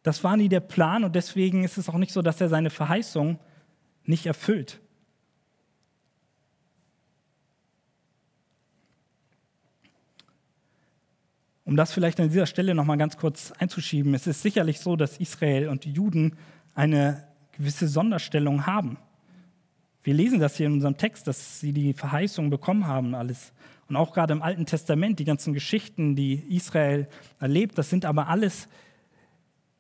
das 0.02 0.24
war 0.24 0.36
nie 0.36 0.48
der 0.48 0.60
Plan 0.60 1.04
und 1.04 1.14
deswegen 1.14 1.64
ist 1.64 1.76
es 1.76 1.88
auch 1.88 1.98
nicht 1.98 2.12
so, 2.12 2.22
dass 2.22 2.40
er 2.40 2.48
seine 2.48 2.70
Verheißung 2.70 3.38
nicht 4.04 4.26
erfüllt. 4.26 4.80
Um 11.64 11.77
das 11.77 11.92
vielleicht 11.92 12.18
an 12.20 12.29
dieser 12.29 12.46
Stelle 12.46 12.75
noch 12.75 12.85
mal 12.85 12.96
ganz 12.96 13.16
kurz 13.16 13.53
einzuschieben, 13.53 14.14
es 14.14 14.27
ist 14.27 14.42
sicherlich 14.42 14.81
so, 14.81 14.96
dass 14.96 15.18
Israel 15.18 15.68
und 15.68 15.85
die 15.85 15.92
Juden 15.92 16.37
eine 16.75 17.29
gewisse 17.53 17.88
Sonderstellung 17.88 18.66
haben. 18.66 18.96
Wir 20.03 20.14
lesen 20.14 20.40
das 20.40 20.57
hier 20.57 20.66
in 20.66 20.73
unserem 20.75 20.96
Text, 20.96 21.27
dass 21.27 21.61
sie 21.61 21.73
die 21.73 21.92
Verheißung 21.92 22.49
bekommen 22.49 22.87
haben, 22.87 23.14
alles. 23.14 23.53
Und 23.88 23.96
auch 23.96 24.12
gerade 24.12 24.33
im 24.33 24.42
Alten 24.42 24.64
Testament, 24.64 25.18
die 25.18 25.25
ganzen 25.25 25.53
Geschichten, 25.53 26.16
die 26.16 26.35
Israel 26.57 27.09
erlebt, 27.38 27.77
das 27.77 27.90
sind 27.90 28.05
aber 28.05 28.29
alles 28.29 28.68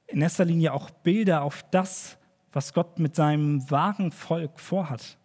in 0.08 0.20
erster 0.20 0.44
Linie 0.44 0.74
auch 0.74 0.90
Bilder 0.90 1.42
auf 1.42 1.64
das, 1.70 2.18
was 2.52 2.74
Gott 2.74 2.98
mit 2.98 3.14
seinem 3.14 3.70
wahren 3.70 4.10
Volk 4.10 4.58
vorhat. 4.58 5.16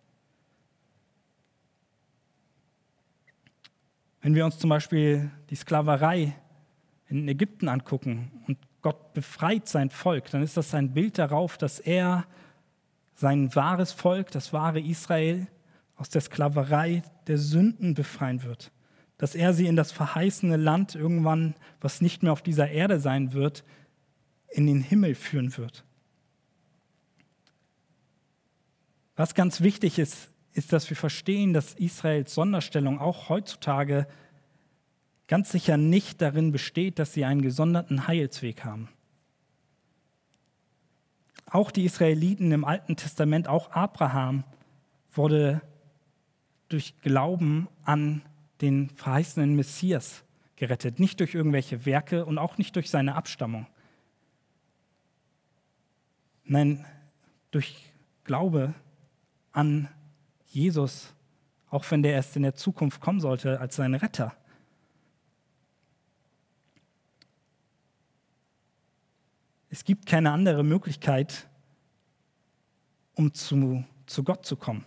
Wenn 4.21 4.35
wir 4.35 4.45
uns 4.45 4.57
zum 4.57 4.69
Beispiel 4.69 5.31
die 5.49 5.55
Sklaverei 5.55 6.35
in 7.07 7.27
Ägypten 7.27 7.69
angucken 7.69 8.31
und 8.47 8.57
Gott 8.81 9.13
befreit 9.13 9.67
sein 9.67 9.89
Volk, 9.89 10.29
dann 10.31 10.43
ist 10.43 10.57
das 10.57 10.73
ein 10.73 10.93
Bild 10.93 11.17
darauf, 11.17 11.57
dass 11.57 11.79
er 11.79 12.25
sein 13.15 13.53
wahres 13.55 13.91
Volk, 13.91 14.31
das 14.31 14.53
wahre 14.53 14.79
Israel, 14.79 15.47
aus 15.95 16.09
der 16.09 16.21
Sklaverei 16.21 17.03
der 17.27 17.37
Sünden 17.37 17.93
befreien 17.93 18.43
wird, 18.43 18.71
dass 19.17 19.33
er 19.33 19.53
sie 19.53 19.67
in 19.67 19.75
das 19.75 19.91
verheißene 19.91 20.57
Land 20.57 20.95
irgendwann, 20.95 21.55
was 21.79 22.01
nicht 22.01 22.21
mehr 22.21 22.33
auf 22.33 22.41
dieser 22.41 22.69
Erde 22.69 22.99
sein 22.99 23.33
wird, 23.33 23.63
in 24.49 24.67
den 24.67 24.81
Himmel 24.81 25.15
führen 25.15 25.57
wird. 25.57 25.85
Was 29.15 29.33
ganz 29.33 29.61
wichtig 29.61 29.97
ist, 29.97 30.29
ist, 30.53 30.73
dass 30.73 30.89
wir 30.89 30.97
verstehen, 30.97 31.53
dass 31.53 31.73
Israels 31.73 32.33
Sonderstellung 32.33 32.99
auch 32.99 33.29
heutzutage 33.29 34.07
ganz 35.27 35.51
sicher 35.51 35.77
nicht 35.77 36.21
darin 36.21 36.51
besteht, 36.51 36.99
dass 36.99 37.13
sie 37.13 37.25
einen 37.25 37.41
gesonderten 37.41 38.07
Heilsweg 38.07 38.63
haben. 38.63 38.89
Auch 41.47 41.71
die 41.71 41.85
Israeliten 41.85 42.51
im 42.51 42.65
Alten 42.65 42.95
Testament, 42.95 43.47
auch 43.47 43.71
Abraham, 43.71 44.43
wurde 45.13 45.61
durch 46.69 46.99
Glauben 47.01 47.67
an 47.83 48.23
den 48.61 48.89
verheißenen 48.89 49.55
Messias 49.55 50.23
gerettet, 50.55 50.99
nicht 50.99 51.19
durch 51.19 51.35
irgendwelche 51.35 51.85
Werke 51.85 52.25
und 52.25 52.37
auch 52.37 52.57
nicht 52.57 52.75
durch 52.75 52.89
seine 52.89 53.15
Abstammung. 53.15 53.67
Nein, 56.43 56.85
durch 57.51 57.91
Glaube 58.23 58.73
an 59.51 59.89
Jesus, 60.47 61.13
auch 61.69 61.89
wenn 61.91 62.03
der 62.03 62.13
erst 62.13 62.35
in 62.35 62.43
der 62.43 62.55
Zukunft 62.55 63.01
kommen 63.01 63.19
sollte, 63.19 63.59
als 63.59 63.75
sein 63.75 63.93
Retter. 63.93 64.35
Es 69.75 69.83
gibt 69.83 70.05
keine 70.05 70.31
andere 70.31 70.63
Möglichkeit, 70.63 71.49
um 73.13 73.33
zu, 73.33 73.83
zu 74.05 74.23
Gott 74.23 74.45
zu 74.45 74.55
kommen. 74.55 74.85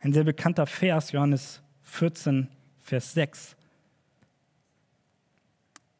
Ein 0.00 0.14
sehr 0.14 0.24
bekannter 0.24 0.66
Vers, 0.66 1.12
Johannes 1.12 1.60
14, 1.82 2.48
Vers 2.80 3.12
6. 3.12 3.56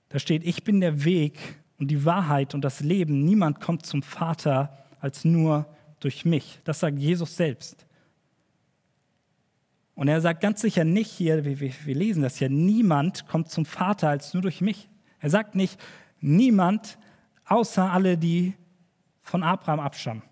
Da 0.08 0.18
steht, 0.18 0.46
ich 0.46 0.64
bin 0.64 0.80
der 0.80 1.04
Weg 1.04 1.38
und 1.78 1.88
die 1.88 2.06
Wahrheit 2.06 2.54
und 2.54 2.62
das 2.62 2.80
Leben. 2.80 3.22
Niemand 3.22 3.60
kommt 3.60 3.84
zum 3.84 4.02
Vater 4.02 4.86
als 5.00 5.26
nur 5.26 5.66
durch 6.00 6.24
mich. 6.24 6.60
Das 6.64 6.80
sagt 6.80 6.98
Jesus 6.98 7.36
selbst. 7.36 7.84
Und 9.94 10.08
er 10.08 10.22
sagt 10.22 10.40
ganz 10.40 10.62
sicher 10.62 10.84
nicht 10.84 11.10
hier, 11.10 11.44
wir, 11.44 11.60
wir 11.60 11.94
lesen 11.94 12.22
das 12.22 12.38
hier, 12.38 12.48
niemand 12.48 13.28
kommt 13.28 13.50
zum 13.50 13.66
Vater 13.66 14.08
als 14.08 14.32
nur 14.32 14.42
durch 14.42 14.62
mich. 14.62 14.88
Er 15.20 15.28
sagt 15.28 15.54
nicht, 15.54 15.78
niemand 16.22 16.96
außer 17.46 17.90
alle, 17.90 18.16
die 18.16 18.54
von 19.20 19.42
Abraham 19.42 19.80
abstammen. 19.80 20.22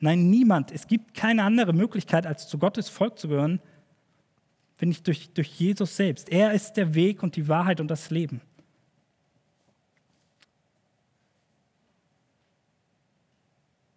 Nein, 0.00 0.30
niemand. 0.30 0.70
Es 0.70 0.86
gibt 0.86 1.14
keine 1.14 1.42
andere 1.42 1.72
Möglichkeit, 1.72 2.26
als 2.26 2.48
zu 2.48 2.58
Gottes 2.58 2.88
Volk 2.88 3.18
zu 3.18 3.28
gehören, 3.28 3.60
wenn 4.78 4.90
nicht 4.90 5.06
durch, 5.06 5.32
durch 5.34 5.48
Jesus 5.58 5.96
selbst. 5.96 6.28
Er 6.28 6.52
ist 6.52 6.74
der 6.74 6.94
Weg 6.94 7.22
und 7.22 7.34
die 7.34 7.48
Wahrheit 7.48 7.80
und 7.80 7.88
das 7.88 8.10
Leben. 8.10 8.40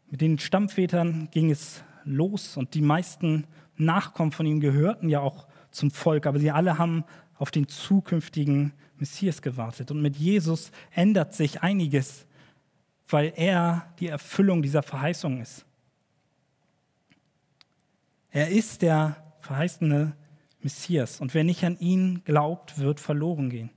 Mit 0.09 0.21
den 0.21 0.39
Stammvätern 0.39 1.29
ging 1.31 1.51
es 1.51 1.83
los 2.03 2.57
und 2.57 2.73
die 2.73 2.81
meisten 2.81 3.47
Nachkommen 3.77 4.31
von 4.31 4.45
ihm 4.45 4.59
gehörten 4.59 5.07
ja 5.07 5.21
auch 5.21 5.47
zum 5.71 5.89
Volk, 5.89 6.25
aber 6.25 6.39
sie 6.39 6.51
alle 6.51 6.77
haben 6.77 7.05
auf 7.35 7.49
den 7.49 7.67
zukünftigen 7.67 8.73
Messias 8.97 9.41
gewartet. 9.41 9.89
Und 9.89 10.01
mit 10.01 10.17
Jesus 10.17 10.71
ändert 10.91 11.33
sich 11.33 11.63
einiges, 11.63 12.27
weil 13.11 13.33
er 13.35 13.93
die 13.99 14.07
Erfüllung 14.07 14.61
dieser 14.61 14.83
Verheißung 14.83 15.41
ist. 15.41 15.65
Er 18.31 18.49
ist 18.49 18.81
der 18.81 19.21
verheißene 19.41 20.15
Messias 20.61 21.19
und 21.19 21.33
wer 21.33 21.43
nicht 21.43 21.63
an 21.63 21.77
ihn 21.79 22.23
glaubt, 22.23 22.77
wird 22.77 22.99
verloren 22.99 23.49
gehen. 23.49 23.69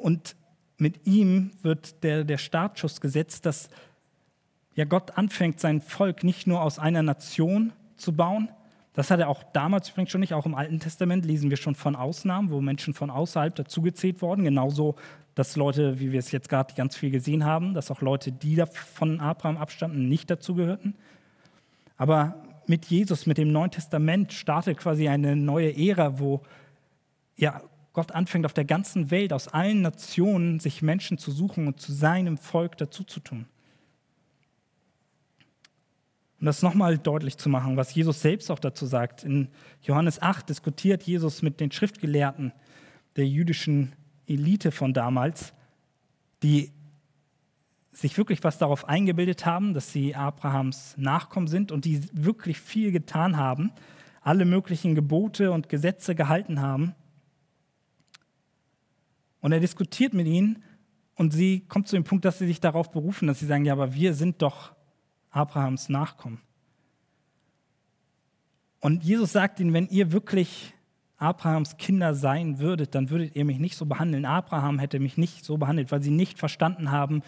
Und 0.00 0.36
mit 0.78 1.06
ihm 1.06 1.52
wird 1.62 2.02
der, 2.02 2.24
der 2.24 2.38
Startschuss 2.38 3.00
gesetzt, 3.00 3.46
dass 3.46 3.68
ja 4.74 4.84
Gott 4.84 5.16
anfängt, 5.16 5.60
sein 5.60 5.80
Volk 5.80 6.24
nicht 6.24 6.46
nur 6.46 6.62
aus 6.62 6.78
einer 6.78 7.02
Nation 7.02 7.72
zu 7.96 8.12
bauen. 8.12 8.48
Das 8.92 9.10
hat 9.10 9.20
er 9.20 9.28
auch 9.28 9.42
damals 9.52 9.90
übrigens 9.90 10.10
schon 10.10 10.20
nicht, 10.20 10.34
auch 10.34 10.46
im 10.46 10.54
Alten 10.54 10.80
Testament 10.80 11.24
lesen 11.24 11.50
wir 11.50 11.56
schon 11.56 11.74
von 11.74 11.96
Ausnahmen, 11.96 12.50
wo 12.50 12.60
Menschen 12.60 12.94
von 12.94 13.10
außerhalb 13.10 13.54
dazugezählt 13.54 14.22
wurden. 14.22 14.44
Genauso, 14.44 14.96
dass 15.34 15.56
Leute, 15.56 15.98
wie 15.98 16.12
wir 16.12 16.18
es 16.18 16.30
jetzt 16.30 16.48
gerade 16.48 16.74
ganz 16.74 16.96
viel 16.96 17.10
gesehen 17.10 17.44
haben, 17.44 17.74
dass 17.74 17.90
auch 17.90 18.00
Leute, 18.00 18.30
die 18.30 18.62
von 18.72 19.20
Abraham 19.20 19.56
abstammten, 19.56 20.08
nicht 20.08 20.30
dazugehörten. 20.30 20.94
Aber 21.96 22.42
mit 22.66 22.86
Jesus, 22.86 23.26
mit 23.26 23.38
dem 23.38 23.52
Neuen 23.52 23.70
Testament 23.70 24.32
startet 24.32 24.78
quasi 24.78 25.08
eine 25.08 25.36
neue 25.36 25.76
Ära, 25.76 26.18
wo 26.18 26.42
ja, 27.36 27.62
Gott 27.92 28.12
anfängt, 28.12 28.46
auf 28.46 28.52
der 28.52 28.64
ganzen 28.64 29.10
Welt, 29.10 29.32
aus 29.32 29.48
allen 29.48 29.82
Nationen, 29.82 30.60
sich 30.60 30.82
Menschen 30.82 31.18
zu 31.18 31.30
suchen 31.30 31.66
und 31.66 31.80
zu 31.80 31.92
seinem 31.92 32.38
Volk 32.38 32.76
dazuzutun. 32.76 33.46
Um 36.40 36.46
das 36.46 36.62
nochmal 36.62 36.98
deutlich 36.98 37.38
zu 37.38 37.48
machen, 37.48 37.76
was 37.76 37.94
Jesus 37.94 38.20
selbst 38.20 38.50
auch 38.50 38.58
dazu 38.58 38.86
sagt. 38.86 39.24
In 39.24 39.48
Johannes 39.82 40.20
8 40.20 40.48
diskutiert 40.48 41.04
Jesus 41.04 41.42
mit 41.42 41.60
den 41.60 41.70
Schriftgelehrten 41.70 42.52
der 43.16 43.26
jüdischen 43.26 43.92
Elite 44.26 44.70
von 44.70 44.92
damals, 44.92 45.52
die 46.42 46.72
sich 47.92 48.18
wirklich 48.18 48.42
was 48.42 48.58
darauf 48.58 48.88
eingebildet 48.88 49.46
haben, 49.46 49.72
dass 49.72 49.92
sie 49.92 50.14
Abrahams 50.14 50.94
Nachkommen 50.96 51.46
sind 51.46 51.70
und 51.70 51.84
die 51.84 52.02
wirklich 52.12 52.60
viel 52.60 52.90
getan 52.92 53.36
haben, 53.36 53.72
alle 54.20 54.44
möglichen 54.44 54.94
Gebote 54.94 55.52
und 55.52 55.68
Gesetze 55.68 56.14
gehalten 56.14 56.60
haben. 56.60 56.94
Und 59.40 59.52
er 59.52 59.60
diskutiert 59.60 60.14
mit 60.14 60.26
ihnen 60.26 60.62
und 61.14 61.32
sie 61.32 61.60
kommt 61.68 61.88
zu 61.88 61.96
dem 61.96 62.04
Punkt, 62.04 62.24
dass 62.24 62.38
sie 62.38 62.46
sich 62.46 62.60
darauf 62.60 62.90
berufen, 62.90 63.28
dass 63.28 63.38
sie 63.38 63.46
sagen, 63.46 63.64
ja, 63.64 63.72
aber 63.72 63.94
wir 63.94 64.14
sind 64.14 64.42
doch 64.42 64.74
Abrahams 65.30 65.88
Nachkommen. 65.88 66.40
Und 68.80 69.04
Jesus 69.04 69.32
sagt 69.32 69.60
ihnen, 69.60 69.72
wenn 69.72 69.88
ihr 69.88 70.12
wirklich 70.12 70.73
Abrahams 71.24 71.76
Kinder 71.76 72.14
sein 72.14 72.58
würdet, 72.58 72.94
dann 72.94 73.10
würdet 73.10 73.34
ihr 73.34 73.44
mich 73.44 73.58
nicht 73.58 73.76
so 73.76 73.86
behandeln. 73.86 74.24
Abraham 74.24 74.78
hätte 74.78 75.00
mich 75.00 75.16
nicht 75.16 75.44
so 75.44 75.56
behandelt, 75.56 75.90
weil 75.90 76.02
sie 76.02 76.10
nicht 76.10 76.38
verstanden 76.38 76.90
haben, 76.90 77.22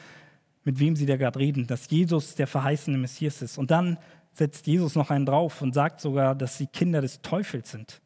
mit 0.64 0.78
wem 0.78 0.96
sie 0.96 1.06
da 1.06 1.16
gerade 1.16 1.38
reden, 1.38 1.66
dass 1.66 1.88
Jesus 1.90 2.34
der 2.34 2.46
verheißene 2.46 2.98
Messias 2.98 3.42
ist. 3.42 3.56
Und 3.56 3.70
dann 3.70 3.98
setzt 4.32 4.66
Jesus 4.66 4.94
noch 4.94 5.10
einen 5.10 5.26
drauf 5.26 5.62
und 5.62 5.72
sagt 5.72 6.00
sogar, 6.00 6.34
dass 6.34 6.58
sie 6.58 6.66
Kinder 6.66 7.00
des 7.00 7.22
Teufels 7.22 7.70
sind. 7.70 8.00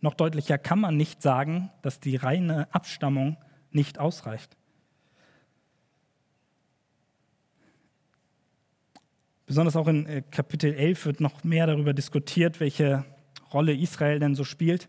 Noch 0.00 0.14
deutlicher 0.14 0.58
kann 0.58 0.80
man 0.80 0.98
nicht 0.98 1.22
sagen, 1.22 1.70
dass 1.80 1.98
die 1.98 2.16
reine 2.16 2.68
Abstammung 2.74 3.38
nicht 3.70 3.98
ausreicht. 3.98 4.56
Besonders 9.54 9.76
auch 9.76 9.86
in 9.86 10.04
äh, 10.06 10.22
Kapitel 10.32 10.74
11 10.74 11.06
wird 11.06 11.20
noch 11.20 11.44
mehr 11.44 11.68
darüber 11.68 11.94
diskutiert, 11.94 12.58
welche 12.58 13.04
Rolle 13.52 13.72
Israel 13.72 14.18
denn 14.18 14.34
so 14.34 14.42
spielt. 14.42 14.88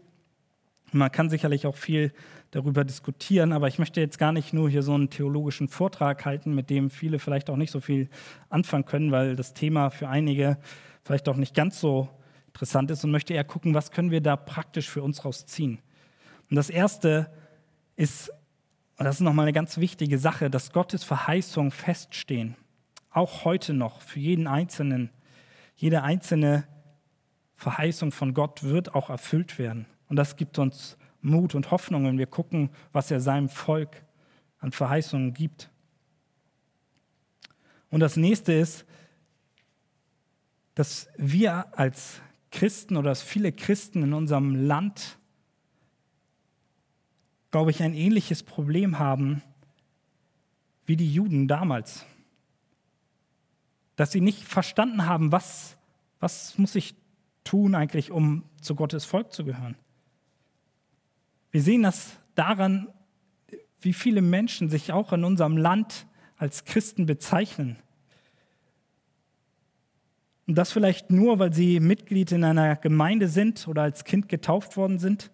Man 0.92 1.12
kann 1.12 1.30
sicherlich 1.30 1.68
auch 1.68 1.76
viel 1.76 2.12
darüber 2.50 2.84
diskutieren, 2.84 3.52
aber 3.52 3.68
ich 3.68 3.78
möchte 3.78 4.02
jetzt 4.02 4.18
gar 4.18 4.32
nicht 4.32 4.54
nur 4.54 4.68
hier 4.68 4.82
so 4.82 4.96
einen 4.96 5.12
theologischen 5.12 5.68
Vortrag 5.68 6.26
halten, 6.26 6.56
mit 6.56 6.72
dem 6.72 6.90
viele 6.90 7.20
vielleicht 7.20 7.52
auch 7.52 7.58
nicht 7.58 7.70
so 7.70 7.80
viel 7.80 8.10
anfangen 8.50 8.86
können, 8.86 9.12
weil 9.12 9.36
das 9.36 9.54
Thema 9.54 9.92
für 9.92 10.10
einige 10.10 10.58
vielleicht 11.04 11.30
auch 11.30 11.38
nicht 11.38 11.54
ganz 11.54 11.80
so 11.80 12.10
interessant 12.48 12.90
ist 12.90 13.04
und 13.04 13.12
möchte 13.12 13.36
eher 13.36 13.44
gucken, 13.44 13.76
was 13.76 13.92
können 13.92 14.10
wir 14.10 14.22
da 14.22 14.36
praktisch 14.36 14.90
für 14.90 15.04
uns 15.04 15.26
rausziehen. 15.26 15.78
Und 16.50 16.56
das 16.56 16.72
Erste 16.72 17.30
ist, 17.98 18.32
und 18.98 19.06
das 19.06 19.18
ist 19.18 19.22
nochmal 19.22 19.46
eine 19.46 19.54
ganz 19.54 19.78
wichtige 19.78 20.18
Sache, 20.18 20.50
dass 20.50 20.72
Gottes 20.72 21.04
Verheißungen 21.04 21.70
feststehen 21.70 22.56
auch 23.16 23.46
heute 23.46 23.74
noch 23.74 24.02
für 24.02 24.20
jeden 24.20 24.48
Einzelnen, 24.48 25.10
jede 25.76 26.04
einzelne 26.04 26.68
Verheißung 27.54 28.12
von 28.12 28.34
Gott 28.34 28.64
wird 28.64 28.94
auch 28.94 29.10
erfüllt 29.10 29.58
werden. 29.58 29.86
Und 30.10 30.18
das 30.18 30.36
gibt 30.36 30.60
uns 30.60 30.98
Mut 31.22 31.56
und 31.56 31.72
Hoffnung, 31.72 32.06
wenn 32.06 32.18
wir 32.18 32.28
gucken, 32.28 32.70
was 32.92 33.10
er 33.12 33.20
seinem 33.20 33.50
Volk 33.50 34.04
an 34.60 34.72
Verheißungen 34.72 35.34
gibt. 35.34 35.72
Und 37.90 38.02
das 38.02 38.18
nächste 38.18 38.54
ist, 38.54 38.86
dass 40.76 41.08
wir 41.18 41.78
als 41.78 42.22
Christen 42.52 42.98
oder 42.98 43.10
dass 43.10 43.24
viele 43.24 43.54
Christen 43.54 44.04
in 44.04 44.14
unserem 44.14 44.56
Land, 44.56 45.18
glaube 47.52 47.72
ich, 47.72 47.82
ein 47.82 47.94
ähnliches 47.94 48.44
Problem 48.44 49.00
haben 49.00 49.42
wie 50.86 50.98
die 50.98 51.12
Juden 51.12 51.48
damals 51.48 52.06
dass 53.96 54.12
sie 54.12 54.22
nicht 54.22 54.44
verstanden 54.44 55.06
haben, 55.06 55.32
was, 55.32 55.78
was 56.20 56.58
muss 56.58 56.76
ich 56.76 56.96
tun 57.44 57.76
eigentlich, 57.76 58.12
um 58.12 58.44
zu 58.62 58.76
Gottes 58.76 59.06
Volk 59.06 59.32
zu 59.32 59.46
gehören. 59.46 59.76
Wir 61.52 61.62
sehen 61.62 61.84
das 61.84 62.18
daran, 62.34 62.88
wie 63.80 63.94
viele 63.94 64.22
Menschen 64.22 64.70
sich 64.70 64.92
auch 64.92 65.14
in 65.14 65.24
unserem 65.24 65.58
Land 65.58 66.08
als 66.38 66.66
Christen 66.66 67.06
bezeichnen. 67.06 67.78
Und 70.48 70.56
das 70.56 70.72
vielleicht 70.72 71.12
nur, 71.12 71.40
weil 71.40 71.54
sie 71.54 71.80
Mitglied 71.80 72.32
in 72.32 72.44
einer 72.44 72.76
Gemeinde 72.76 73.28
sind 73.28 73.68
oder 73.68 73.84
als 73.84 74.04
Kind 74.04 74.28
getauft 74.30 74.78
worden 74.78 75.00
sind. 75.00 75.32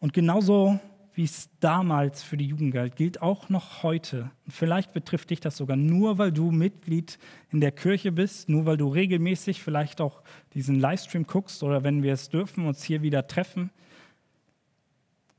Und 0.00 0.12
genauso 0.12 0.78
wie 1.16 1.24
es 1.24 1.48
damals 1.60 2.22
für 2.22 2.36
die 2.36 2.46
Jugend 2.46 2.74
galt, 2.74 2.94
gilt 2.94 3.22
auch 3.22 3.48
noch 3.48 3.82
heute. 3.82 4.30
Und 4.44 4.52
vielleicht 4.52 4.92
betrifft 4.92 5.30
dich 5.30 5.40
das 5.40 5.56
sogar 5.56 5.78
nur, 5.78 6.18
weil 6.18 6.30
du 6.30 6.50
Mitglied 6.50 7.18
in 7.50 7.62
der 7.62 7.72
Kirche 7.72 8.12
bist, 8.12 8.50
nur 8.50 8.66
weil 8.66 8.76
du 8.76 8.88
regelmäßig 8.88 9.62
vielleicht 9.62 10.02
auch 10.02 10.22
diesen 10.52 10.78
Livestream 10.78 11.26
guckst 11.26 11.62
oder 11.62 11.82
wenn 11.82 12.02
wir 12.02 12.12
es 12.12 12.28
dürfen, 12.28 12.66
uns 12.66 12.84
hier 12.84 13.00
wieder 13.00 13.26
treffen. 13.26 13.70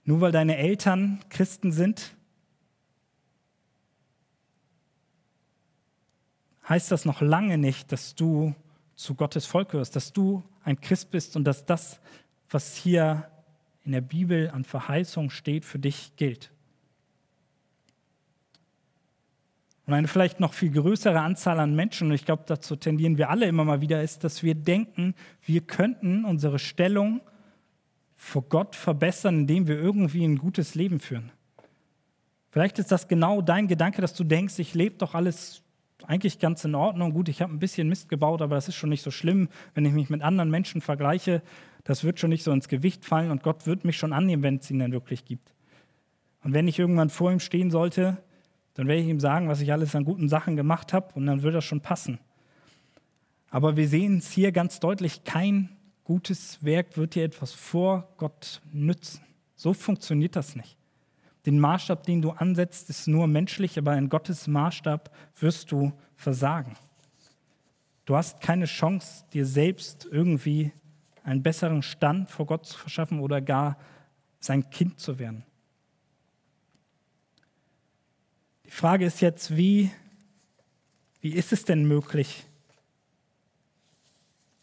Nur 0.03 0.19
weil 0.19 0.32
deine 0.32 0.57
Eltern 0.57 1.19
Christen 1.30 1.71
sind, 1.71 2.15
heißt 6.67 6.91
das 6.91 7.05
noch 7.05 7.21
lange 7.21 7.59
nicht, 7.59 7.91
dass 7.91 8.15
du 8.15 8.55
zu 8.95 9.13
Gottes 9.13 9.45
Volk 9.45 9.69
gehörst, 9.69 9.95
dass 9.95 10.11
du 10.11 10.43
ein 10.63 10.82
Christ 10.82 11.11
bist 11.11 11.36
und 11.36 11.43
dass 11.43 11.67
das, 11.67 11.99
was 12.49 12.75
hier 12.75 13.30
in 13.88 13.93
der 13.93 14.01
Bibel 14.01 14.51
an 14.51 14.63
Verheißung 14.63 15.29
steht, 15.31 15.65
für 15.65 15.79
dich 15.79 16.15
gilt. 16.17 16.51
Und 19.88 19.93
eine 19.93 20.09
vielleicht 20.09 20.41
noch 20.41 20.53
viel 20.53 20.71
größere 20.71 21.21
Anzahl 21.21 21.59
an 21.59 21.73
Menschen, 21.73 22.09
und 22.09 22.13
ich 22.13 22.25
glaube, 22.25 22.43
dazu 22.45 22.75
tendieren 22.75 23.17
wir 23.17 23.29
alle 23.29 23.47
immer 23.47 23.63
mal 23.63 23.79
wieder, 23.79 24.03
ist, 24.03 24.25
dass 24.25 24.43
wir 24.43 24.53
denken, 24.53 25.15
wir 25.45 25.61
könnten 25.61 26.25
unsere 26.25 26.59
Stellung 26.59 27.21
vor 28.15 28.43
Gott 28.43 28.75
verbessern, 28.75 29.39
indem 29.39 29.67
wir 29.67 29.79
irgendwie 29.79 30.25
ein 30.25 30.38
gutes 30.38 30.75
Leben 30.75 30.99
führen. 30.99 31.31
Vielleicht 32.51 32.79
ist 32.79 32.91
das 32.91 33.07
genau 33.07 33.41
dein 33.41 33.67
Gedanke, 33.67 34.01
dass 34.01 34.13
du 34.13 34.25
denkst, 34.25 34.59
ich 34.59 34.73
lebe 34.73 34.97
doch 34.97 35.15
alles 35.15 35.61
eigentlich 36.05 36.39
ganz 36.39 36.65
in 36.65 36.75
Ordnung. 36.75 37.13
Gut, 37.13 37.29
ich 37.29 37.41
habe 37.41 37.53
ein 37.53 37.59
bisschen 37.59 37.88
Mist 37.88 38.09
gebaut, 38.09 38.41
aber 38.41 38.55
das 38.55 38.67
ist 38.67 38.75
schon 38.75 38.89
nicht 38.89 39.03
so 39.03 39.11
schlimm, 39.11 39.47
wenn 39.73 39.85
ich 39.85 39.93
mich 39.93 40.09
mit 40.09 40.21
anderen 40.21 40.49
Menschen 40.49 40.81
vergleiche. 40.81 41.41
Das 41.88 42.03
wird 42.03 42.19
schon 42.19 42.31
nicht 42.31 42.43
so 42.43 42.51
ins 42.51 42.67
Gewicht 42.67 43.05
fallen 43.05 43.31
und 43.31 43.43
Gott 43.43 43.65
wird 43.65 43.85
mich 43.85 43.95
schon 43.95 44.11
annehmen, 44.11 44.43
wenn 44.43 44.57
es 44.57 44.69
ihn 44.69 44.79
denn 44.79 44.91
wirklich 44.91 45.23
gibt. 45.23 45.53
Und 46.43 46.51
wenn 46.51 46.67
ich 46.67 46.77
irgendwann 46.77 47.09
vor 47.09 47.31
ihm 47.31 47.39
stehen 47.39 47.71
sollte, 47.71 48.17
dann 48.73 48.88
werde 48.88 49.01
ich 49.01 49.07
ihm 49.07 49.21
sagen, 49.21 49.47
was 49.47 49.61
ich 49.61 49.71
alles 49.71 49.95
an 49.95 50.03
guten 50.03 50.27
Sachen 50.27 50.57
gemacht 50.57 50.91
habe 50.91 51.13
und 51.13 51.25
dann 51.25 51.43
wird 51.43 51.55
das 51.55 51.63
schon 51.63 51.79
passen. 51.79 52.19
Aber 53.49 53.77
wir 53.77 53.88
sehen 53.88 54.17
es 54.17 54.29
hier 54.33 54.51
ganz 54.51 54.81
deutlich, 54.81 55.23
kein 55.23 55.69
gutes 56.03 56.61
Werk 56.61 56.97
wird 56.97 57.15
dir 57.15 57.23
etwas 57.23 57.53
vor 57.53 58.09
Gott 58.17 58.61
nützen. 58.73 59.21
So 59.55 59.73
funktioniert 59.73 60.35
das 60.35 60.57
nicht. 60.57 60.75
Den 61.45 61.57
Maßstab, 61.57 62.03
den 62.03 62.21
du 62.21 62.31
ansetzt, 62.31 62.89
ist 62.89 63.07
nur 63.07 63.27
menschlich, 63.27 63.77
aber 63.77 63.97
in 63.97 64.09
Gottes 64.09 64.47
Maßstab 64.47 65.09
wirst 65.39 65.71
du 65.71 65.93
versagen. 66.17 66.75
Du 68.03 68.17
hast 68.17 68.41
keine 68.41 68.65
Chance, 68.65 69.23
dir 69.31 69.45
selbst 69.45 70.05
irgendwie 70.11 70.73
einen 71.28 71.43
besseren 71.43 71.82
Stand 71.82 72.30
vor 72.30 72.45
Gott 72.45 72.65
zu 72.65 72.80
verschaffen 72.80 73.19
oder 73.19 73.41
gar 73.41 73.78
sein 74.39 74.69
Kind 74.69 74.97
zu 74.97 75.19
werden. 75.19 75.43
Die 78.65 78.71
Frage 78.71 79.05
ist 79.05 79.19
jetzt, 79.19 79.57
wie, 79.57 79.91
wie 81.19 81.34
ist 81.34 81.51
es 81.51 81.65
denn 81.65 81.86
möglich, 81.86 82.45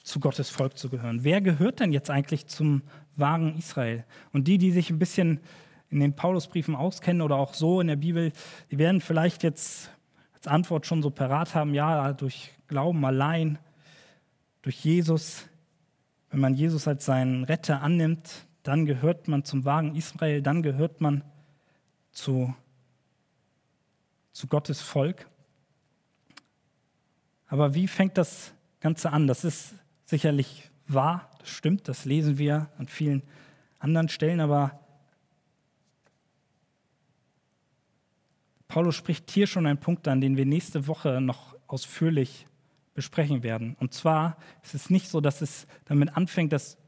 zu 0.02 0.20
Gottes 0.20 0.48
Volk 0.48 0.78
zu 0.78 0.88
gehören? 0.88 1.22
Wer 1.22 1.42
gehört 1.42 1.80
denn 1.80 1.92
jetzt 1.92 2.08
eigentlich 2.08 2.46
zum 2.46 2.80
wahren 3.14 3.58
Israel? 3.58 4.04
Und 4.32 4.48
die, 4.48 4.56
die 4.56 4.70
sich 4.70 4.88
ein 4.88 4.98
bisschen 4.98 5.40
in 5.90 6.00
den 6.00 6.16
Paulusbriefen 6.16 6.74
auskennen 6.74 7.20
oder 7.20 7.36
auch 7.36 7.52
so 7.52 7.82
in 7.82 7.88
der 7.88 7.96
Bibel, 7.96 8.32
die 8.70 8.78
werden 8.78 9.02
vielleicht 9.02 9.42
jetzt 9.42 9.90
als 10.32 10.46
Antwort 10.46 10.86
schon 10.86 11.02
so 11.02 11.10
parat 11.10 11.54
haben, 11.54 11.74
ja, 11.74 12.14
durch 12.14 12.52
Glauben 12.68 13.04
allein, 13.04 13.58
durch 14.62 14.82
Jesus. 14.82 15.44
Wenn 16.34 16.40
man 16.40 16.54
Jesus 16.54 16.88
als 16.88 17.04
seinen 17.04 17.44
Retter 17.44 17.80
annimmt, 17.80 18.48
dann 18.64 18.86
gehört 18.86 19.28
man 19.28 19.44
zum 19.44 19.64
wahren 19.64 19.94
Israel, 19.94 20.42
dann 20.42 20.64
gehört 20.64 21.00
man 21.00 21.22
zu, 22.10 22.52
zu 24.32 24.48
Gottes 24.48 24.80
Volk. 24.80 25.28
Aber 27.46 27.76
wie 27.76 27.86
fängt 27.86 28.18
das 28.18 28.52
Ganze 28.80 29.12
an? 29.12 29.28
Das 29.28 29.44
ist 29.44 29.76
sicherlich 30.06 30.72
wahr, 30.88 31.30
das 31.38 31.50
stimmt, 31.50 31.86
das 31.86 32.04
lesen 32.04 32.36
wir 32.36 32.68
an 32.78 32.88
vielen 32.88 33.22
anderen 33.78 34.08
Stellen, 34.08 34.40
aber 34.40 34.80
Paulus 38.66 38.96
spricht 38.96 39.30
hier 39.30 39.46
schon 39.46 39.66
einen 39.66 39.78
Punkt 39.78 40.08
an, 40.08 40.20
den 40.20 40.36
wir 40.36 40.46
nächste 40.46 40.88
Woche 40.88 41.20
noch 41.20 41.54
ausführlich 41.68 42.48
besprechen 42.94 43.42
werden. 43.42 43.76
Und 43.80 43.92
zwar 43.92 44.36
ist 44.62 44.74
es 44.74 44.88
nicht 44.88 45.08
so, 45.08 45.20
dass 45.20 45.42
es 45.42 45.66
damit 45.84 46.16
anfängt, 46.16 46.52
dass 46.52 46.78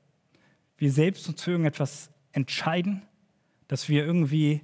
wir 0.78 0.90
selbst 0.90 1.28
uns 1.28 1.42
für 1.42 1.52
irgendetwas 1.52 2.10
entscheiden, 2.32 3.02
dass 3.68 3.88
wir 3.88 4.04
irgendwie 4.04 4.62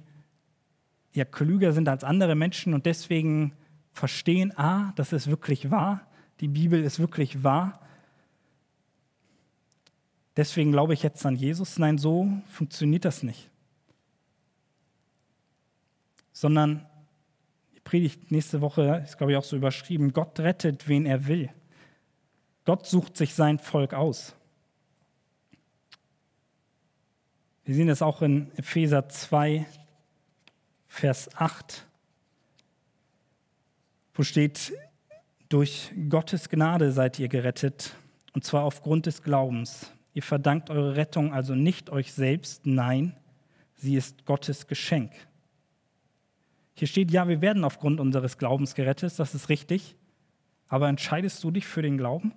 ja, 1.13 1.25
klüger 1.25 1.73
sind 1.73 1.89
als 1.89 2.03
andere 2.03 2.35
Menschen 2.35 2.73
und 2.73 2.85
deswegen 2.85 3.53
verstehen, 3.91 4.57
ah, 4.57 4.93
das 4.95 5.13
ist 5.13 5.27
wirklich 5.27 5.69
wahr, 5.69 6.07
die 6.39 6.47
Bibel 6.47 6.83
ist 6.83 6.99
wirklich 6.99 7.43
wahr. 7.43 7.79
Deswegen 10.35 10.71
glaube 10.71 10.93
ich 10.95 11.03
jetzt 11.03 11.23
an 11.25 11.35
Jesus. 11.35 11.77
Nein, 11.77 11.99
so 11.99 12.27
funktioniert 12.47 13.05
das 13.05 13.21
nicht. 13.21 13.51
Sondern 16.31 16.87
Predigt 17.93 18.31
nächste 18.31 18.61
Woche 18.61 19.03
ist, 19.05 19.19
glaube 19.19 19.33
ich, 19.33 19.37
auch 19.37 19.43
so 19.43 19.55
überschrieben, 19.55 20.13
Gott 20.13 20.39
rettet, 20.39 20.87
wen 20.87 21.05
er 21.05 21.27
will. 21.27 21.51
Gott 22.65 22.87
sucht 22.87 23.15
sich 23.15 23.35
sein 23.35 23.59
Volk 23.59 23.93
aus. 23.93 24.33
Wir 27.63 27.75
sehen 27.75 27.85
das 27.85 28.01
auch 28.01 28.23
in 28.23 28.51
Epheser 28.57 29.09
2, 29.09 29.67
Vers 30.87 31.29
8, 31.35 31.85
wo 34.15 34.23
steht, 34.23 34.73
durch 35.47 35.91
Gottes 36.09 36.49
Gnade 36.49 36.91
seid 36.91 37.19
ihr 37.19 37.27
gerettet, 37.27 37.95
und 38.33 38.43
zwar 38.43 38.63
aufgrund 38.63 39.05
des 39.05 39.21
Glaubens. 39.21 39.91
Ihr 40.15 40.23
verdankt 40.23 40.71
eure 40.71 40.95
Rettung 40.95 41.31
also 41.31 41.53
nicht 41.53 41.91
euch 41.91 42.11
selbst, 42.11 42.65
nein, 42.65 43.15
sie 43.75 43.95
ist 43.97 44.25
Gottes 44.25 44.65
Geschenk. 44.65 45.11
Hier 46.75 46.87
steht, 46.87 47.11
ja, 47.11 47.27
wir 47.27 47.41
werden 47.41 47.63
aufgrund 47.63 47.99
unseres 47.99 48.37
Glaubens 48.37 48.75
gerettet, 48.75 49.17
das 49.19 49.35
ist 49.35 49.49
richtig. 49.49 49.95
Aber 50.67 50.89
entscheidest 50.89 51.43
du 51.43 51.51
dich 51.51 51.67
für 51.67 51.81
den 51.81 51.97
Glauben? 51.97 52.33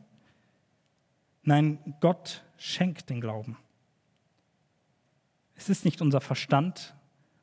Nein, 1.43 1.79
Gott 2.01 2.45
schenkt 2.59 3.09
den 3.09 3.21
Glauben. 3.21 3.57
Es 5.55 5.71
ist 5.71 5.85
nicht 5.85 6.03
unser 6.03 6.21
Verstand 6.21 6.95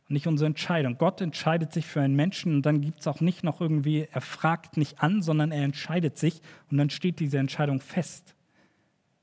und 0.07 0.13
nicht 0.13 0.27
unsere 0.27 0.47
Entscheidung. 0.47 0.97
Gott 0.97 1.19
entscheidet 1.21 1.73
sich 1.73 1.85
für 1.85 2.01
einen 2.01 2.15
Menschen 2.15 2.55
und 2.55 2.65
dann 2.65 2.81
gibt 2.81 2.99
es 2.99 3.07
auch 3.07 3.21
nicht 3.21 3.43
noch 3.43 3.59
irgendwie, 3.59 4.07
er 4.11 4.21
fragt 4.21 4.77
nicht 4.77 5.01
an, 5.01 5.21
sondern 5.21 5.51
er 5.51 5.63
entscheidet 5.63 6.17
sich 6.17 6.41
und 6.69 6.77
dann 6.77 6.89
steht 6.89 7.19
diese 7.19 7.39
Entscheidung 7.39 7.79
fest. 7.79 8.35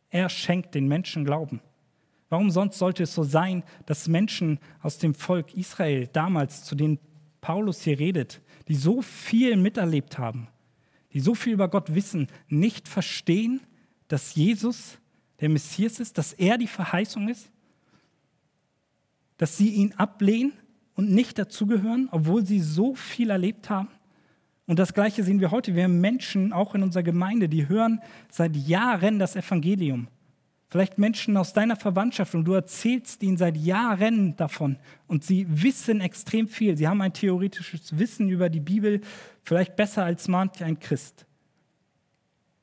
Er 0.09 0.29
schenkt 0.29 0.75
den 0.75 0.89
Menschen 0.89 1.25
Glauben. 1.25 1.61
Warum 2.31 2.51
sonst 2.51 2.79
sollte 2.79 3.05
es 3.05 3.15
so 3.15 3.23
sein, 3.23 3.63
dass 3.87 4.09
Menschen 4.09 4.59
aus 4.83 4.99
dem 4.99 5.15
Volk 5.15 5.55
Israel 5.55 6.09
damals, 6.13 6.65
zu 6.65 6.75
denen 6.75 6.99
Paulus 7.41 7.83
hier 7.83 7.99
redet, 7.99 8.41
die 8.69 8.75
so 8.75 9.03
viel 9.03 9.57
miterlebt 9.57 10.19
haben, 10.19 10.49
die 11.13 11.21
so 11.21 11.35
viel 11.35 11.55
über 11.55 11.69
Gott 11.69 11.95
wissen, 11.95 12.29
nicht 12.49 12.89
verstehen, 12.89 13.61
dass 14.09 14.35
Jesus 14.35 14.99
der 15.41 15.49
Messias 15.49 16.01
ist, 16.01 16.19
dass 16.19 16.33
er 16.33 16.59
die 16.59 16.67
Verheißung 16.67 17.29
ist, 17.29 17.51
dass 19.39 19.57
sie 19.57 19.71
ihn 19.71 19.95
ablehnen 19.95 20.53
und 20.95 21.11
nicht 21.11 21.39
dazugehören, 21.39 22.09
obwohl 22.11 22.45
sie 22.45 22.61
so 22.61 22.95
viel 22.95 23.31
erlebt 23.31 23.71
haben. 23.71 23.89
Und 24.67 24.79
das 24.79 24.93
Gleiche 24.95 25.25
sehen 25.25 25.41
wir 25.41 25.51
heute. 25.51 25.75
Wir 25.75 25.85
haben 25.85 26.01
Menschen, 26.01 26.53
auch 26.53 26.75
in 26.75 26.83
unserer 26.83 27.03
Gemeinde, 27.03 27.49
die 27.49 27.69
hören 27.69 28.01
seit 28.31 28.55
Jahren 28.55 29.19
das 29.19 29.35
Evangelium 29.35 30.09
Vielleicht 30.71 30.99
Menschen 30.99 31.37
aus 31.37 31.53
deiner 31.53 31.75
Verwandtschaft 31.75 32.33
und 32.37 32.45
du 32.45 32.53
erzählst 32.53 33.25
ihnen 33.25 33.37
seit 33.37 33.57
Jahren 33.57 34.37
davon 34.37 34.79
und 35.09 35.25
sie 35.25 35.45
wissen 35.49 36.01
extrem 36.01 36.47
viel. 36.47 36.77
Sie 36.77 36.87
haben 36.87 37.03
ein 37.03 37.13
theoretisches 37.13 37.99
Wissen 37.99 38.29
über 38.29 38.49
die 38.49 38.61
Bibel, 38.61 39.01
vielleicht 39.43 39.75
besser 39.75 40.05
als 40.05 40.29
manch 40.29 40.63
ein 40.63 40.79
Christ. 40.79 41.27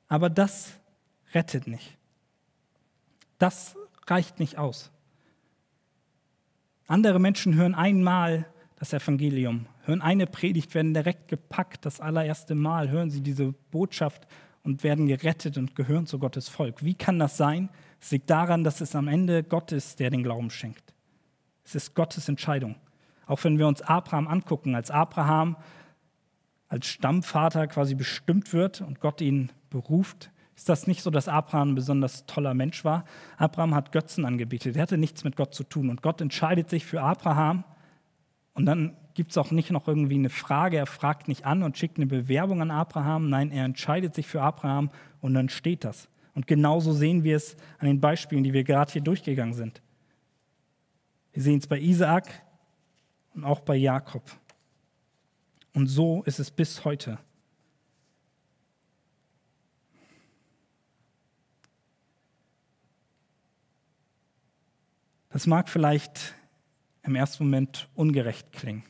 Aber 0.08 0.30
das 0.30 0.80
rettet 1.34 1.68
nicht. 1.68 1.98
Das 3.40 3.76
reicht 4.08 4.40
nicht 4.40 4.58
aus. 4.58 4.90
Andere 6.88 7.20
Menschen 7.20 7.56
hören 7.56 7.76
einmal 7.76 8.46
das 8.78 8.94
Evangelium, 8.94 9.66
hören 9.84 10.02
eine 10.02 10.28
Predigt, 10.28 10.74
werden 10.76 10.94
direkt 10.94 11.28
gepackt, 11.28 11.86
das 11.86 12.00
allererste 12.00 12.56
Mal 12.56 12.90
hören 12.90 13.10
sie 13.10 13.20
diese 13.20 13.54
Botschaft 13.70 14.28
und 14.64 14.84
werden 14.84 15.08
gerettet 15.08 15.58
und 15.58 15.76
gehören 15.76 16.06
zu 16.06 16.20
Gottes 16.20 16.48
Volk. 16.48 16.86
Wie 16.86 16.94
kann 16.94 17.20
das 17.20 17.36
sein? 17.36 17.70
Es 18.00 18.12
liegt 18.12 18.30
daran, 18.30 18.64
dass 18.64 18.82
es 18.82 18.96
am 18.96 19.08
Ende 19.08 19.44
Gott 19.44 19.72
ist, 19.72 20.00
der 20.00 20.10
den 20.10 20.24
Glauben 20.24 20.50
schenkt. 20.50 20.94
Es 21.64 21.76
ist 21.76 21.96
Gottes 21.96 22.30
Entscheidung. 22.30 22.76
Auch 23.26 23.44
wenn 23.44 23.58
wir 23.58 23.68
uns 23.68 23.82
Abraham 23.82 24.28
angucken, 24.28 24.76
als 24.76 24.92
Abraham 24.92 25.58
als 26.70 26.88
Stammvater 26.88 27.68
quasi 27.68 27.96
bestimmt 27.96 28.54
wird 28.54 28.82
und 28.82 29.00
Gott 29.00 29.22
ihn 29.22 29.52
beruft, 29.70 30.32
ist 30.56 30.70
das 30.70 30.88
nicht 30.88 31.04
so, 31.04 31.12
dass 31.12 31.28
Abraham 31.28 31.72
ein 31.72 31.76
besonders 31.76 32.26
toller 32.26 32.54
Mensch 32.54 32.84
war? 32.84 33.06
Abraham 33.38 33.76
hat 33.76 33.92
Götzen 33.92 34.26
angebetet, 34.26 34.76
er 34.76 34.82
hatte 34.82 34.98
nichts 34.98 35.24
mit 35.24 35.36
Gott 35.36 35.54
zu 35.54 35.64
tun. 35.64 35.90
Und 35.90 36.02
Gott 36.02 36.20
entscheidet 36.20 36.70
sich 36.70 36.86
für 36.86 37.02
Abraham. 37.02 37.64
Und 38.54 38.66
dann 38.66 38.98
gibt 39.14 39.32
es 39.32 39.38
auch 39.38 39.52
nicht 39.52 39.70
noch 39.70 39.88
irgendwie 39.88 40.16
eine 40.16 40.30
Frage, 40.30 40.78
er 40.78 40.88
fragt 40.88 41.28
nicht 41.28 41.46
an 41.46 41.62
und 41.62 41.78
schickt 41.78 41.98
eine 41.98 42.08
Bewerbung 42.08 42.62
an 42.62 42.72
Abraham. 42.72 43.30
Nein, 43.30 43.52
er 43.52 43.66
entscheidet 43.66 44.16
sich 44.16 44.26
für 44.28 44.42
Abraham 44.42 44.90
und 45.22 45.36
dann 45.36 45.50
steht 45.50 45.84
das. 45.84 46.10
Und 46.38 46.46
genauso 46.46 46.94
sehen 46.94 47.24
wir 47.24 47.36
es 47.36 47.58
an 47.80 47.88
den 47.88 48.00
Beispielen, 48.00 48.44
die 48.44 48.54
wir 48.54 48.64
gerade 48.64 48.92
hier 48.92 49.02
durchgegangen 49.02 49.56
sind. 49.56 49.82
Wir 51.34 51.42
sehen 51.42 51.58
es 51.58 51.66
bei 51.66 51.80
Isaak 51.80 52.28
und 53.34 53.44
auch 53.44 53.62
bei 53.62 53.76
Jakob. 53.76 54.22
Und 55.74 55.88
so 55.88 56.22
ist 56.26 56.38
es 56.38 56.52
bis 56.52 56.86
heute. 56.86 57.18
Das 65.32 65.48
mag 65.48 65.70
vielleicht 65.70 66.36
im 67.02 67.16
ersten 67.16 67.46
Moment 67.46 67.90
ungerecht 67.96 68.52
klingen. 68.52 68.84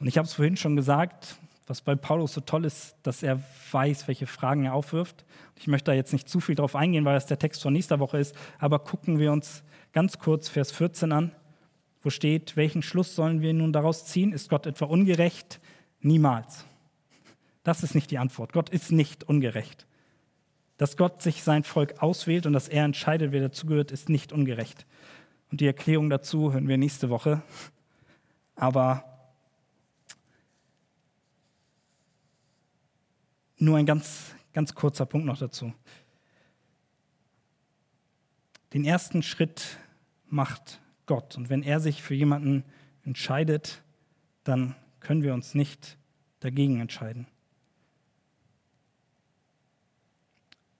Und 0.00 0.06
ich 0.06 0.16
habe 0.16 0.26
es 0.26 0.32
vorhin 0.32 0.56
schon 0.56 0.76
gesagt, 0.76 1.36
was 1.66 1.80
bei 1.80 1.94
Paulus 1.94 2.34
so 2.34 2.40
toll 2.40 2.64
ist, 2.64 2.96
dass 3.02 3.22
er 3.22 3.40
weiß, 3.70 4.06
welche 4.06 4.26
Fragen 4.26 4.64
er 4.64 4.74
aufwirft. 4.74 5.24
Ich 5.56 5.66
möchte 5.66 5.90
da 5.90 5.94
jetzt 5.94 6.12
nicht 6.12 6.28
zu 6.28 6.40
viel 6.40 6.54
drauf 6.54 6.76
eingehen, 6.76 7.04
weil 7.04 7.14
das 7.14 7.26
der 7.26 7.38
Text 7.38 7.62
von 7.62 7.72
nächster 7.72 8.00
Woche 8.00 8.18
ist, 8.18 8.34
aber 8.58 8.78
gucken 8.78 9.18
wir 9.18 9.32
uns 9.32 9.62
ganz 9.92 10.18
kurz 10.18 10.48
Vers 10.48 10.72
14 10.72 11.12
an, 11.12 11.32
wo 12.02 12.10
steht, 12.10 12.56
welchen 12.56 12.82
Schluss 12.82 13.14
sollen 13.14 13.40
wir 13.40 13.54
nun 13.54 13.72
daraus 13.72 14.04
ziehen? 14.04 14.32
Ist 14.32 14.50
Gott 14.50 14.66
etwa 14.66 14.84
ungerecht? 14.84 15.58
Niemals. 16.00 16.66
Das 17.62 17.82
ist 17.82 17.94
nicht 17.94 18.10
die 18.10 18.18
Antwort. 18.18 18.52
Gott 18.52 18.68
ist 18.68 18.92
nicht 18.92 19.24
ungerecht. 19.24 19.86
Dass 20.76 20.98
Gott 20.98 21.22
sich 21.22 21.42
sein 21.42 21.64
Volk 21.64 22.02
auswählt 22.02 22.44
und 22.44 22.52
dass 22.52 22.68
er 22.68 22.84
entscheidet, 22.84 23.32
wer 23.32 23.40
dazugehört, 23.40 23.90
ist 23.90 24.10
nicht 24.10 24.32
ungerecht. 24.32 24.84
Und 25.50 25.62
die 25.62 25.66
Erklärung 25.66 26.10
dazu 26.10 26.52
hören 26.52 26.68
wir 26.68 26.76
nächste 26.76 27.08
Woche. 27.08 27.42
Aber 28.54 29.13
nur 33.64 33.78
ein 33.78 33.86
ganz, 33.86 34.34
ganz 34.52 34.74
kurzer 34.74 35.06
Punkt 35.06 35.26
noch 35.26 35.38
dazu. 35.38 35.72
Den 38.72 38.84
ersten 38.84 39.22
Schritt 39.22 39.78
macht 40.26 40.80
Gott. 41.06 41.36
Und 41.36 41.48
wenn 41.48 41.62
er 41.62 41.80
sich 41.80 42.02
für 42.02 42.14
jemanden 42.14 42.64
entscheidet, 43.04 43.82
dann 44.42 44.74
können 45.00 45.22
wir 45.22 45.34
uns 45.34 45.54
nicht 45.54 45.96
dagegen 46.40 46.80
entscheiden. 46.80 47.26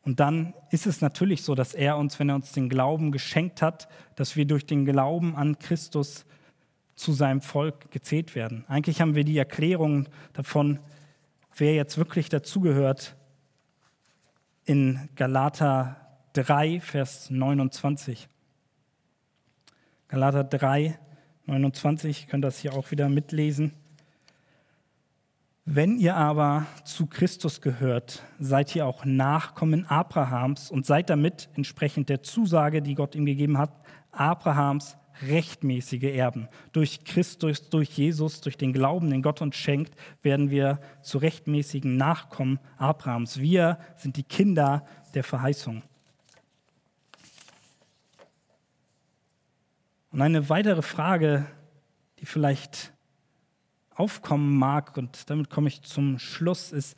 Und 0.03 0.21
dann 0.21 0.53
ist 0.71 0.87
es 0.87 1.01
natürlich 1.01 1.43
so, 1.43 1.55
dass 1.55 1.73
er 1.73 1.97
uns, 1.97 2.19
wenn 2.19 2.29
er 2.29 2.35
uns 2.35 2.53
den 2.53 2.69
Glauben 2.69 3.11
geschenkt 3.11 3.63
hat, 3.63 3.89
dass 4.17 4.37
wir 4.37 4.45
durch 4.45 4.67
den 4.67 4.85
Glauben 4.85 5.35
an 5.35 5.59
Christus 5.59 6.27
zu 6.95 7.13
seinem 7.13 7.41
Volk 7.41 7.91
gezählt 7.91 8.35
werden. 8.35 8.65
Eigentlich 8.69 9.01
haben 9.01 9.15
wir 9.15 9.25
die 9.25 9.39
Erklärung 9.39 10.09
davon, 10.35 10.79
wer 11.57 11.75
jetzt 11.75 11.99
wirklich 11.99 12.29
dazugehört, 12.29 13.17
in 14.65 15.09
Galater 15.15 15.97
3, 16.33 16.81
Vers 16.81 17.31
29. 17.31 18.29
Galater 20.09 20.45
3, 20.45 20.99
29, 21.47 22.29
könnt 22.29 22.45
das 22.45 22.59
hier 22.59 22.75
auch 22.75 22.91
wieder 22.91 23.09
mitlesen. 23.09 23.75
Wenn 25.67 25.99
ihr 25.99 26.17
aber 26.17 26.67
zu 26.85 27.07
Christus 27.07 27.61
gehört, 27.63 28.23
seid 28.39 28.75
ihr 28.77 28.87
auch 28.87 29.05
Nachkommen 29.05 29.87
Abrahams 29.87 30.71
und 30.71 30.85
seid 30.85 31.09
damit 31.09 31.49
entsprechend 31.55 32.11
der 32.11 32.23
Zusage, 32.23 32.83
die 32.83 32.95
Gott 32.95 33.15
ihm 33.15 33.25
gegeben 33.25 33.57
hat, 33.57 33.71
Abrahams 34.13 34.97
rechtmäßige 35.23 36.05
Erben. 36.05 36.49
Durch 36.73 37.05
Christus, 37.05 37.69
durch 37.69 37.91
Jesus, 37.91 38.41
durch 38.41 38.57
den 38.57 38.73
Glauben, 38.73 39.11
den 39.11 39.23
Gott 39.23 39.43
uns 39.43 39.57
schenkt, 39.57 39.95
werden 40.23 40.51
wir 40.51 40.81
zu 41.03 41.19
rechtmäßigen 41.19 41.97
Nachkommen 41.97 42.59
Abrahams. 42.77 43.41
Wir 43.41 43.79
sind 43.97 44.17
die 44.17 44.23
Kinder 44.23 44.87
der 45.15 45.25
Verheißung. 45.25 45.83
Und 50.11 50.23
eine 50.23 50.49
weitere 50.49 50.83
Frage, 50.83 51.47
die 52.21 52.27
vielleicht 52.27 52.93
aufkommen 53.95 54.57
mag, 54.57 54.97
und 54.97 55.29
damit 55.31 55.51
komme 55.51 55.69
ich 55.69 55.83
zum 55.83 56.19
Schluss, 56.19 56.73
ist, 56.73 56.97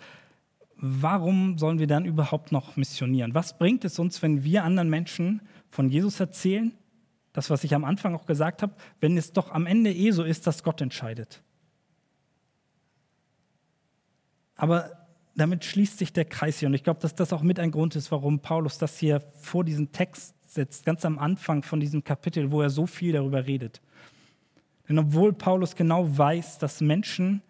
warum 0.77 1.59
sollen 1.59 1.79
wir 1.79 1.87
dann 1.87 2.05
überhaupt 2.05 2.53
noch 2.53 2.77
missionieren? 2.77 3.35
Was 3.35 3.57
bringt 3.59 3.85
es 3.85 3.99
uns, 3.99 4.23
wenn 4.23 4.45
wir 4.45 4.65
anderen 4.65 4.91
Menschen 4.91 5.41
von 5.69 5.89
Jesus 5.89 6.21
erzählen? 6.21 6.73
Das, 7.37 7.51
was 7.51 7.65
ich 7.65 7.75
am 7.75 7.85
Anfang 7.85 8.15
auch 8.15 8.25
gesagt 8.25 8.63
habe, 8.63 8.75
wenn 8.99 9.19
es 9.19 9.35
doch 9.35 9.51
am 9.51 9.67
Ende 9.67 9.93
eh 9.93 10.11
so 10.11 10.25
ist, 10.25 10.47
dass 10.47 10.63
Gott 10.63 10.81
entscheidet. 10.81 11.43
Aber 14.55 15.07
damit 15.35 15.63
schließt 15.63 15.99
sich 15.99 16.15
der 16.15 16.25
Kreis 16.25 16.61
hier. 16.61 16.69
Und 16.69 16.73
ich 16.73 16.83
glaube, 16.83 16.99
dass 17.01 17.15
das 17.15 17.35
auch 17.35 17.43
mit 17.43 17.61
ein 17.61 17.73
Grund 17.73 17.95
ist, 17.95 18.11
warum 18.11 18.41
Paulus 18.41 18.79
das 18.79 18.99
hier 18.99 19.21
vor 19.21 19.65
diesen 19.65 19.93
Text 19.93 20.35
setzt, 20.47 20.87
ganz 20.87 21.05
am 21.05 21.19
Anfang 21.19 21.63
von 21.63 21.79
diesem 21.79 22.03
Kapitel, 22.03 22.51
wo 22.53 22.63
er 22.63 22.71
so 22.71 22.87
viel 22.87 23.13
darüber 23.13 23.47
redet. 23.47 23.83
Denn 24.89 24.99
obwohl 24.99 25.35
Paulus 25.35 25.77
genau 25.77 26.17
weiß, 26.17 26.57
dass 26.57 26.81
Menschen, 26.81 27.43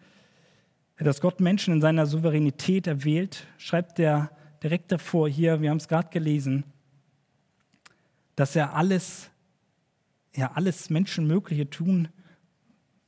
dass 0.98 1.20
Gott 1.20 1.38
Menschen 1.38 1.74
in 1.74 1.80
seiner 1.80 2.06
Souveränität 2.06 2.88
erwählt, 2.88 3.46
schreibt 3.56 4.00
er 4.00 4.32
direkt 4.64 4.90
davor 4.90 5.28
hier, 5.28 5.60
wir 5.60 5.70
haben 5.70 5.76
es 5.76 5.86
gerade 5.86 6.08
gelesen, 6.08 6.64
dass 8.34 8.56
er 8.56 8.74
alles, 8.74 9.30
ja, 10.36 10.52
alles 10.54 10.90
Menschenmögliche 10.90 11.68
tun 11.68 12.08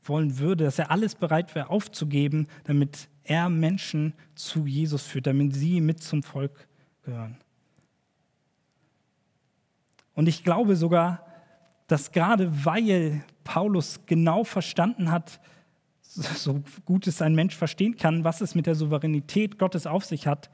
wollen 0.02 0.38
würde, 0.38 0.64
dass 0.64 0.78
er 0.78 0.90
alles 0.90 1.14
bereit 1.14 1.54
wäre 1.54 1.70
aufzugeben, 1.70 2.48
damit 2.64 3.08
er 3.24 3.48
Menschen 3.48 4.14
zu 4.34 4.66
Jesus 4.66 5.02
führt, 5.02 5.26
damit 5.26 5.54
sie 5.54 5.80
mit 5.80 6.02
zum 6.02 6.22
Volk 6.22 6.66
gehören. 7.02 7.36
Und 10.14 10.28
ich 10.28 10.42
glaube 10.42 10.76
sogar, 10.76 11.24
dass 11.86 12.10
gerade 12.10 12.64
weil 12.64 13.22
Paulus 13.44 14.00
genau 14.06 14.44
verstanden 14.44 15.10
hat, 15.10 15.40
so 16.00 16.62
gut 16.86 17.06
es 17.06 17.22
ein 17.22 17.34
Mensch 17.34 17.54
verstehen 17.54 17.96
kann, 17.96 18.24
was 18.24 18.40
es 18.40 18.54
mit 18.54 18.66
der 18.66 18.74
Souveränität 18.74 19.58
Gottes 19.58 19.86
auf 19.86 20.04
sich 20.04 20.26
hat, 20.26 20.50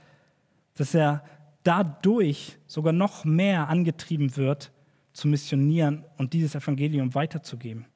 dass 0.76 0.94
er 0.94 1.24
dadurch 1.62 2.58
sogar 2.66 2.92
noch 2.92 3.24
mehr 3.24 3.68
angetrieben 3.68 4.36
wird, 4.36 4.72
zu 5.14 5.28
missionieren 5.28 6.04
und 6.18 6.34
dieses 6.34 6.54
Evangelium 6.54 7.14
weiterzugeben. 7.14 7.86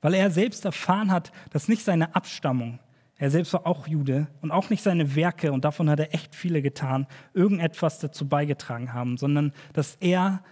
Weil 0.00 0.14
er 0.14 0.30
selbst 0.30 0.64
erfahren 0.64 1.10
hat, 1.10 1.30
dass 1.50 1.68
nicht 1.68 1.84
seine 1.84 2.14
Abstammung, 2.14 2.78
er 3.16 3.30
selbst 3.30 3.52
war 3.52 3.66
auch 3.66 3.86
Jude 3.86 4.28
und 4.40 4.50
auch 4.50 4.70
nicht 4.70 4.82
seine 4.82 5.14
Werke, 5.14 5.52
und 5.52 5.66
davon 5.66 5.90
hat 5.90 6.00
er 6.00 6.14
echt 6.14 6.34
viele 6.34 6.62
getan, 6.62 7.06
irgendetwas 7.34 7.98
dazu 7.98 8.26
beigetragen 8.26 8.94
haben, 8.94 9.18
sondern 9.18 9.52
dass 9.74 9.96
er 9.96 10.42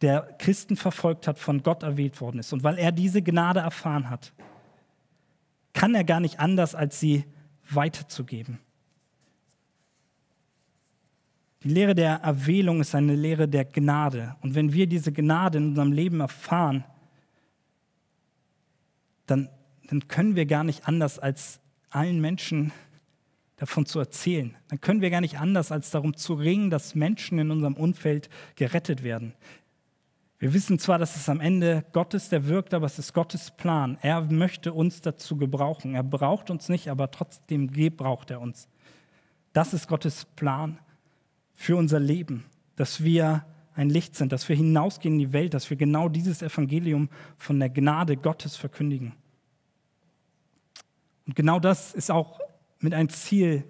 der 0.00 0.34
Christen 0.38 0.76
verfolgt 0.76 1.28
hat, 1.28 1.38
von 1.38 1.62
Gott 1.62 1.82
erwählt 1.82 2.20
worden 2.22 2.38
ist. 2.38 2.52
Und 2.54 2.64
weil 2.64 2.78
er 2.78 2.92
diese 2.92 3.20
Gnade 3.20 3.60
erfahren 3.60 4.08
hat, 4.08 4.32
kann 5.74 5.94
er 5.94 6.04
gar 6.04 6.20
nicht 6.20 6.40
anders, 6.40 6.74
als 6.74 6.98
sie 6.98 7.24
weiterzugeben. 7.68 8.58
Die 11.64 11.70
Lehre 11.70 11.94
der 11.94 12.16
Erwählung 12.16 12.82
ist 12.82 12.94
eine 12.94 13.16
Lehre 13.16 13.48
der 13.48 13.64
Gnade. 13.64 14.36
Und 14.42 14.54
wenn 14.54 14.74
wir 14.74 14.86
diese 14.86 15.12
Gnade 15.12 15.56
in 15.56 15.68
unserem 15.68 15.92
Leben 15.92 16.20
erfahren, 16.20 16.84
dann, 19.24 19.48
dann 19.88 20.06
können 20.06 20.36
wir 20.36 20.44
gar 20.44 20.62
nicht 20.62 20.86
anders, 20.86 21.18
als 21.18 21.60
allen 21.88 22.20
Menschen 22.20 22.70
davon 23.56 23.86
zu 23.86 23.98
erzählen. 23.98 24.54
Dann 24.68 24.82
können 24.82 25.00
wir 25.00 25.08
gar 25.08 25.22
nicht 25.22 25.38
anders, 25.38 25.72
als 25.72 25.90
darum 25.90 26.14
zu 26.14 26.34
ringen, 26.34 26.68
dass 26.68 26.94
Menschen 26.94 27.38
in 27.38 27.50
unserem 27.50 27.76
Umfeld 27.76 28.28
gerettet 28.56 29.02
werden. 29.02 29.32
Wir 30.38 30.52
wissen 30.52 30.78
zwar, 30.78 30.98
dass 30.98 31.16
es 31.16 31.30
am 31.30 31.40
Ende 31.40 31.86
Gott 31.92 32.12
ist, 32.12 32.30
der 32.30 32.46
wirkt, 32.46 32.74
aber 32.74 32.84
es 32.84 32.98
ist 32.98 33.14
Gottes 33.14 33.52
Plan. 33.52 33.96
Er 34.02 34.20
möchte 34.20 34.74
uns 34.74 35.00
dazu 35.00 35.38
gebrauchen. 35.38 35.94
Er 35.94 36.02
braucht 36.02 36.50
uns 36.50 36.68
nicht, 36.68 36.88
aber 36.88 37.10
trotzdem 37.10 37.70
gebraucht 37.70 38.30
er 38.30 38.42
uns. 38.42 38.68
Das 39.54 39.72
ist 39.72 39.88
Gottes 39.88 40.26
Plan 40.36 40.78
für 41.54 41.76
unser 41.76 42.00
Leben, 42.00 42.44
dass 42.76 43.02
wir 43.02 43.46
ein 43.74 43.88
Licht 43.88 44.14
sind, 44.14 44.32
dass 44.32 44.48
wir 44.48 44.56
hinausgehen 44.56 45.14
in 45.14 45.18
die 45.18 45.32
Welt, 45.32 45.54
dass 45.54 45.70
wir 45.70 45.76
genau 45.76 46.08
dieses 46.08 46.42
Evangelium 46.42 47.08
von 47.36 47.58
der 47.58 47.70
Gnade 47.70 48.16
Gottes 48.16 48.56
verkündigen. 48.56 49.14
Und 51.26 51.34
genau 51.34 51.58
das 51.58 51.94
ist 51.94 52.10
auch 52.10 52.38
mit 52.80 52.94
ein 52.94 53.08
Ziel, 53.08 53.64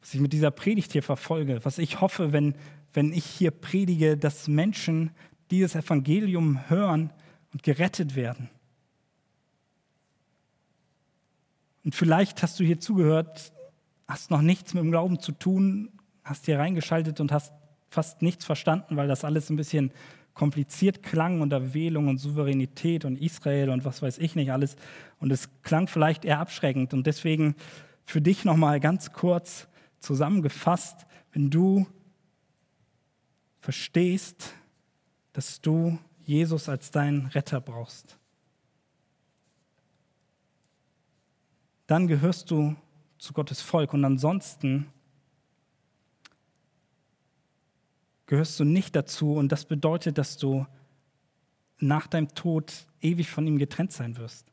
was 0.00 0.14
ich 0.14 0.20
mit 0.20 0.32
dieser 0.32 0.50
Predigt 0.50 0.92
hier 0.92 1.02
verfolge, 1.02 1.64
was 1.64 1.78
ich 1.78 2.00
hoffe, 2.00 2.32
wenn, 2.32 2.54
wenn 2.92 3.12
ich 3.12 3.24
hier 3.24 3.50
predige, 3.50 4.16
dass 4.16 4.48
Menschen 4.48 5.10
dieses 5.50 5.74
Evangelium 5.74 6.68
hören 6.68 7.12
und 7.52 7.62
gerettet 7.62 8.14
werden. 8.14 8.50
Und 11.84 11.94
vielleicht 11.94 12.42
hast 12.42 12.60
du 12.60 12.64
hier 12.64 12.80
zugehört, 12.80 13.52
hast 14.06 14.30
noch 14.30 14.42
nichts 14.42 14.74
mit 14.74 14.82
dem 14.82 14.90
Glauben 14.90 15.20
zu 15.20 15.32
tun, 15.32 15.97
hast 16.28 16.46
hier 16.46 16.58
reingeschaltet 16.58 17.20
und 17.20 17.32
hast 17.32 17.52
fast 17.90 18.22
nichts 18.22 18.44
verstanden, 18.44 18.96
weil 18.96 19.08
das 19.08 19.24
alles 19.24 19.50
ein 19.50 19.56
bisschen 19.56 19.92
kompliziert 20.34 21.02
klang 21.02 21.40
unter 21.40 21.74
Wählung 21.74 22.06
und 22.06 22.18
Souveränität 22.18 23.04
und 23.04 23.20
Israel 23.20 23.70
und 23.70 23.84
was 23.84 24.02
weiß 24.02 24.18
ich 24.18 24.36
nicht 24.36 24.52
alles. 24.52 24.76
Und 25.18 25.32
es 25.32 25.48
klang 25.62 25.88
vielleicht 25.88 26.24
eher 26.24 26.38
abschreckend. 26.38 26.94
Und 26.94 27.06
deswegen 27.06 27.56
für 28.04 28.20
dich 28.20 28.44
nochmal 28.44 28.78
ganz 28.78 29.12
kurz 29.12 29.66
zusammengefasst, 29.98 31.06
wenn 31.32 31.50
du 31.50 31.86
verstehst, 33.60 34.54
dass 35.32 35.60
du 35.60 35.98
Jesus 36.20 36.68
als 36.68 36.90
deinen 36.90 37.26
Retter 37.26 37.60
brauchst, 37.60 38.16
dann 41.86 42.06
gehörst 42.06 42.50
du 42.50 42.76
zu 43.18 43.32
Gottes 43.32 43.60
Volk 43.60 43.92
und 43.92 44.04
ansonsten 44.04 44.86
gehörst 48.28 48.60
du 48.60 48.64
nicht 48.64 48.94
dazu 48.94 49.32
und 49.32 49.50
das 49.50 49.64
bedeutet, 49.64 50.18
dass 50.18 50.36
du 50.36 50.66
nach 51.78 52.06
deinem 52.06 52.28
Tod 52.34 52.86
ewig 53.00 53.30
von 53.30 53.46
ihm 53.46 53.58
getrennt 53.58 53.90
sein 53.90 54.16
wirst. 54.16 54.46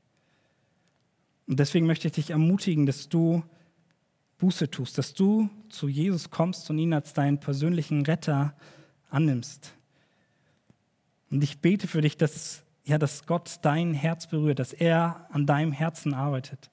Und 1.45 1.59
deswegen 1.59 1.85
möchte 1.85 2.07
ich 2.07 2.13
dich 2.13 2.31
ermutigen, 2.31 2.85
dass 2.85 3.09
du 3.09 3.43
Buße 4.37 4.71
tust, 4.71 4.97
dass 4.97 5.13
du 5.13 5.49
zu 5.69 5.87
Jesus 5.87 6.29
kommst 6.29 6.69
und 6.69 6.79
ihn 6.79 6.93
als 6.93 7.13
deinen 7.13 7.39
persönlichen 7.39 8.05
Retter 8.05 8.55
annimmst. 9.09 9.73
Und 11.29 11.43
ich 11.43 11.59
bete 11.59 11.87
für 11.87 12.01
dich, 12.01 12.17
dass, 12.17 12.63
ja, 12.85 12.97
dass 12.97 13.25
Gott 13.25 13.59
dein 13.61 13.93
Herz 13.93 14.27
berührt, 14.27 14.59
dass 14.59 14.73
er 14.73 15.27
an 15.31 15.45
deinem 15.45 15.73
Herzen 15.73 16.13
arbeitet, 16.13 16.71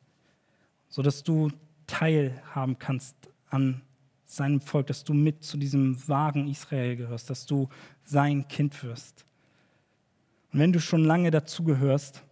sodass 0.88 1.24
du 1.24 1.50
teilhaben 1.86 2.78
kannst 2.78 3.16
an 3.50 3.82
seinem 4.24 4.60
Volk, 4.60 4.86
dass 4.86 5.04
du 5.04 5.14
mit 5.14 5.44
zu 5.44 5.56
diesem 5.56 6.08
wahren 6.08 6.48
Israel 6.48 6.96
gehörst, 6.96 7.30
dass 7.30 7.46
du 7.46 7.68
sein 8.04 8.48
Kind 8.48 8.82
wirst. 8.82 9.24
Und 10.52 10.60
wenn 10.60 10.72
du 10.72 10.80
schon 10.80 11.04
lange 11.04 11.30
dazugehörst, 11.30 12.22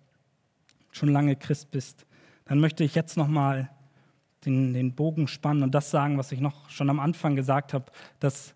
schon 0.90 1.10
lange 1.10 1.36
Christ 1.36 1.70
bist, 1.70 2.06
dann 2.46 2.60
möchte 2.60 2.84
ich 2.84 2.94
jetzt 2.94 3.16
nochmal 3.16 3.70
den, 4.44 4.72
den 4.72 4.94
Bogen 4.94 5.28
spannen 5.28 5.62
und 5.62 5.74
das 5.74 5.90
sagen, 5.90 6.18
was 6.18 6.32
ich 6.32 6.40
noch 6.40 6.68
schon 6.70 6.90
am 6.90 7.00
Anfang 7.00 7.36
gesagt 7.36 7.74
habe, 7.74 7.92
dass 8.18 8.54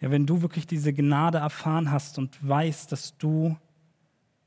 ja, 0.00 0.10
wenn 0.10 0.26
du 0.26 0.42
wirklich 0.42 0.66
diese 0.66 0.92
Gnade 0.92 1.38
erfahren 1.38 1.90
hast 1.90 2.18
und 2.18 2.46
weißt, 2.46 2.92
dass 2.92 3.16
du 3.16 3.56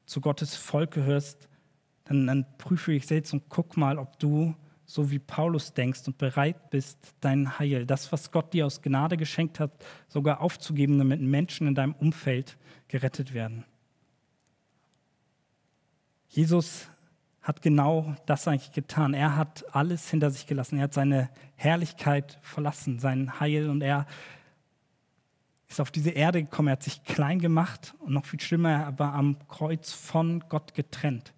zu 0.05 0.21
Gottes 0.21 0.55
Volk 0.55 0.91
gehörst, 0.91 1.47
dann, 2.05 2.27
dann 2.27 2.45
prüfe 2.57 2.93
ich 2.93 3.07
selbst 3.07 3.33
und 3.33 3.43
guck 3.49 3.77
mal, 3.77 3.97
ob 3.97 4.17
du 4.19 4.55
so 4.89 5.11
wie 5.11 5.19
Paulus 5.19 5.75
denkst 5.75 6.07
und 6.07 6.17
bereit 6.17 6.71
bist, 6.71 7.13
dein 7.21 7.59
Heil, 7.59 7.85
das, 7.85 8.11
was 8.11 8.31
Gott 8.31 8.53
dir 8.53 8.65
aus 8.65 8.81
Gnade 8.81 9.17
geschenkt 9.17 9.59
hat, 9.59 9.71
sogar 10.07 10.41
aufzugeben, 10.41 10.97
damit 10.97 11.21
Menschen 11.21 11.67
in 11.67 11.75
deinem 11.75 11.93
Umfeld 11.93 12.57
gerettet 12.87 13.35
werden. 13.35 13.65
Jesus 16.27 16.87
hat 17.43 17.61
genau 17.61 18.15
das 18.25 18.47
eigentlich 18.47 18.71
getan. 18.71 19.13
Er 19.13 19.35
hat 19.35 19.63
alles 19.75 20.09
hinter 20.09 20.31
sich 20.31 20.47
gelassen. 20.47 20.79
Er 20.79 20.85
hat 20.85 20.93
seine 20.95 21.29
Herrlichkeit 21.55 22.39
verlassen, 22.41 22.97
sein 22.97 23.39
Heil 23.39 23.69
und 23.69 23.83
er 23.83 24.07
ist 25.67 25.79
auf 25.79 25.91
diese 25.91 26.09
Erde 26.09 26.41
gekommen. 26.41 26.69
Er 26.69 26.73
hat 26.73 26.83
sich 26.83 27.03
klein 27.03 27.37
gemacht 27.37 27.93
und 27.99 28.13
noch 28.13 28.25
viel 28.25 28.39
schlimmer, 28.39 28.71
er 28.71 28.97
war 28.97 29.13
am 29.13 29.37
Kreuz 29.49 29.93
von 29.93 30.43
Gott 30.49 30.73
getrennt. 30.73 31.31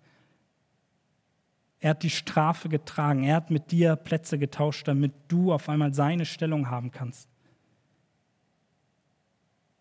Er 1.81 1.91
hat 1.91 2.03
die 2.03 2.11
Strafe 2.11 2.69
getragen. 2.69 3.23
Er 3.23 3.35
hat 3.35 3.49
mit 3.49 3.71
dir 3.71 3.95
Plätze 3.95 4.37
getauscht, 4.37 4.87
damit 4.87 5.11
du 5.27 5.51
auf 5.51 5.67
einmal 5.67 5.93
seine 5.93 6.25
Stellung 6.25 6.69
haben 6.69 6.91
kannst. 6.91 7.27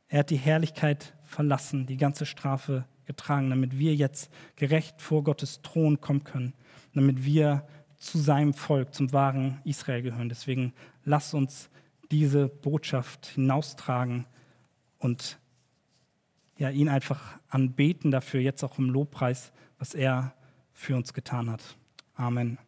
Er 0.09 0.21
hat 0.21 0.31
die 0.31 0.37
Herrlichkeit 0.37 1.15
verlassen, 1.23 1.87
die 1.87 1.99
ganze 1.99 2.27
Strafe 2.27 2.87
getragen, 3.05 3.51
damit 3.51 3.79
wir 3.79 3.95
jetzt 3.95 4.33
gerecht 4.57 5.01
vor 5.01 5.23
Gottes 5.23 5.61
Thron 5.63 6.01
kommen 6.01 6.25
können, 6.25 6.55
damit 6.95 7.25
wir 7.25 7.69
zu 7.99 8.19
seinem 8.19 8.55
Volk, 8.55 8.95
zum 8.95 9.13
wahren 9.13 9.61
Israel 9.65 10.01
gehören. 10.01 10.31
Deswegen 10.31 10.73
lass 11.05 11.35
uns 11.35 11.69
diese 12.11 12.49
Botschaft 12.49 13.27
hinaustragen 13.27 14.25
und 14.99 15.39
ja, 16.57 16.71
ihn 16.71 16.89
einfach 16.89 17.39
anbeten 17.49 18.11
dafür, 18.11 18.41
jetzt 18.41 18.65
auch 18.65 18.79
im 18.79 18.89
Lobpreis, 18.89 19.53
was 19.79 19.95
er 19.95 20.35
für 20.73 20.97
uns 20.97 21.13
getan 21.13 21.51
hat. 21.51 21.77
Amen. 22.21 22.59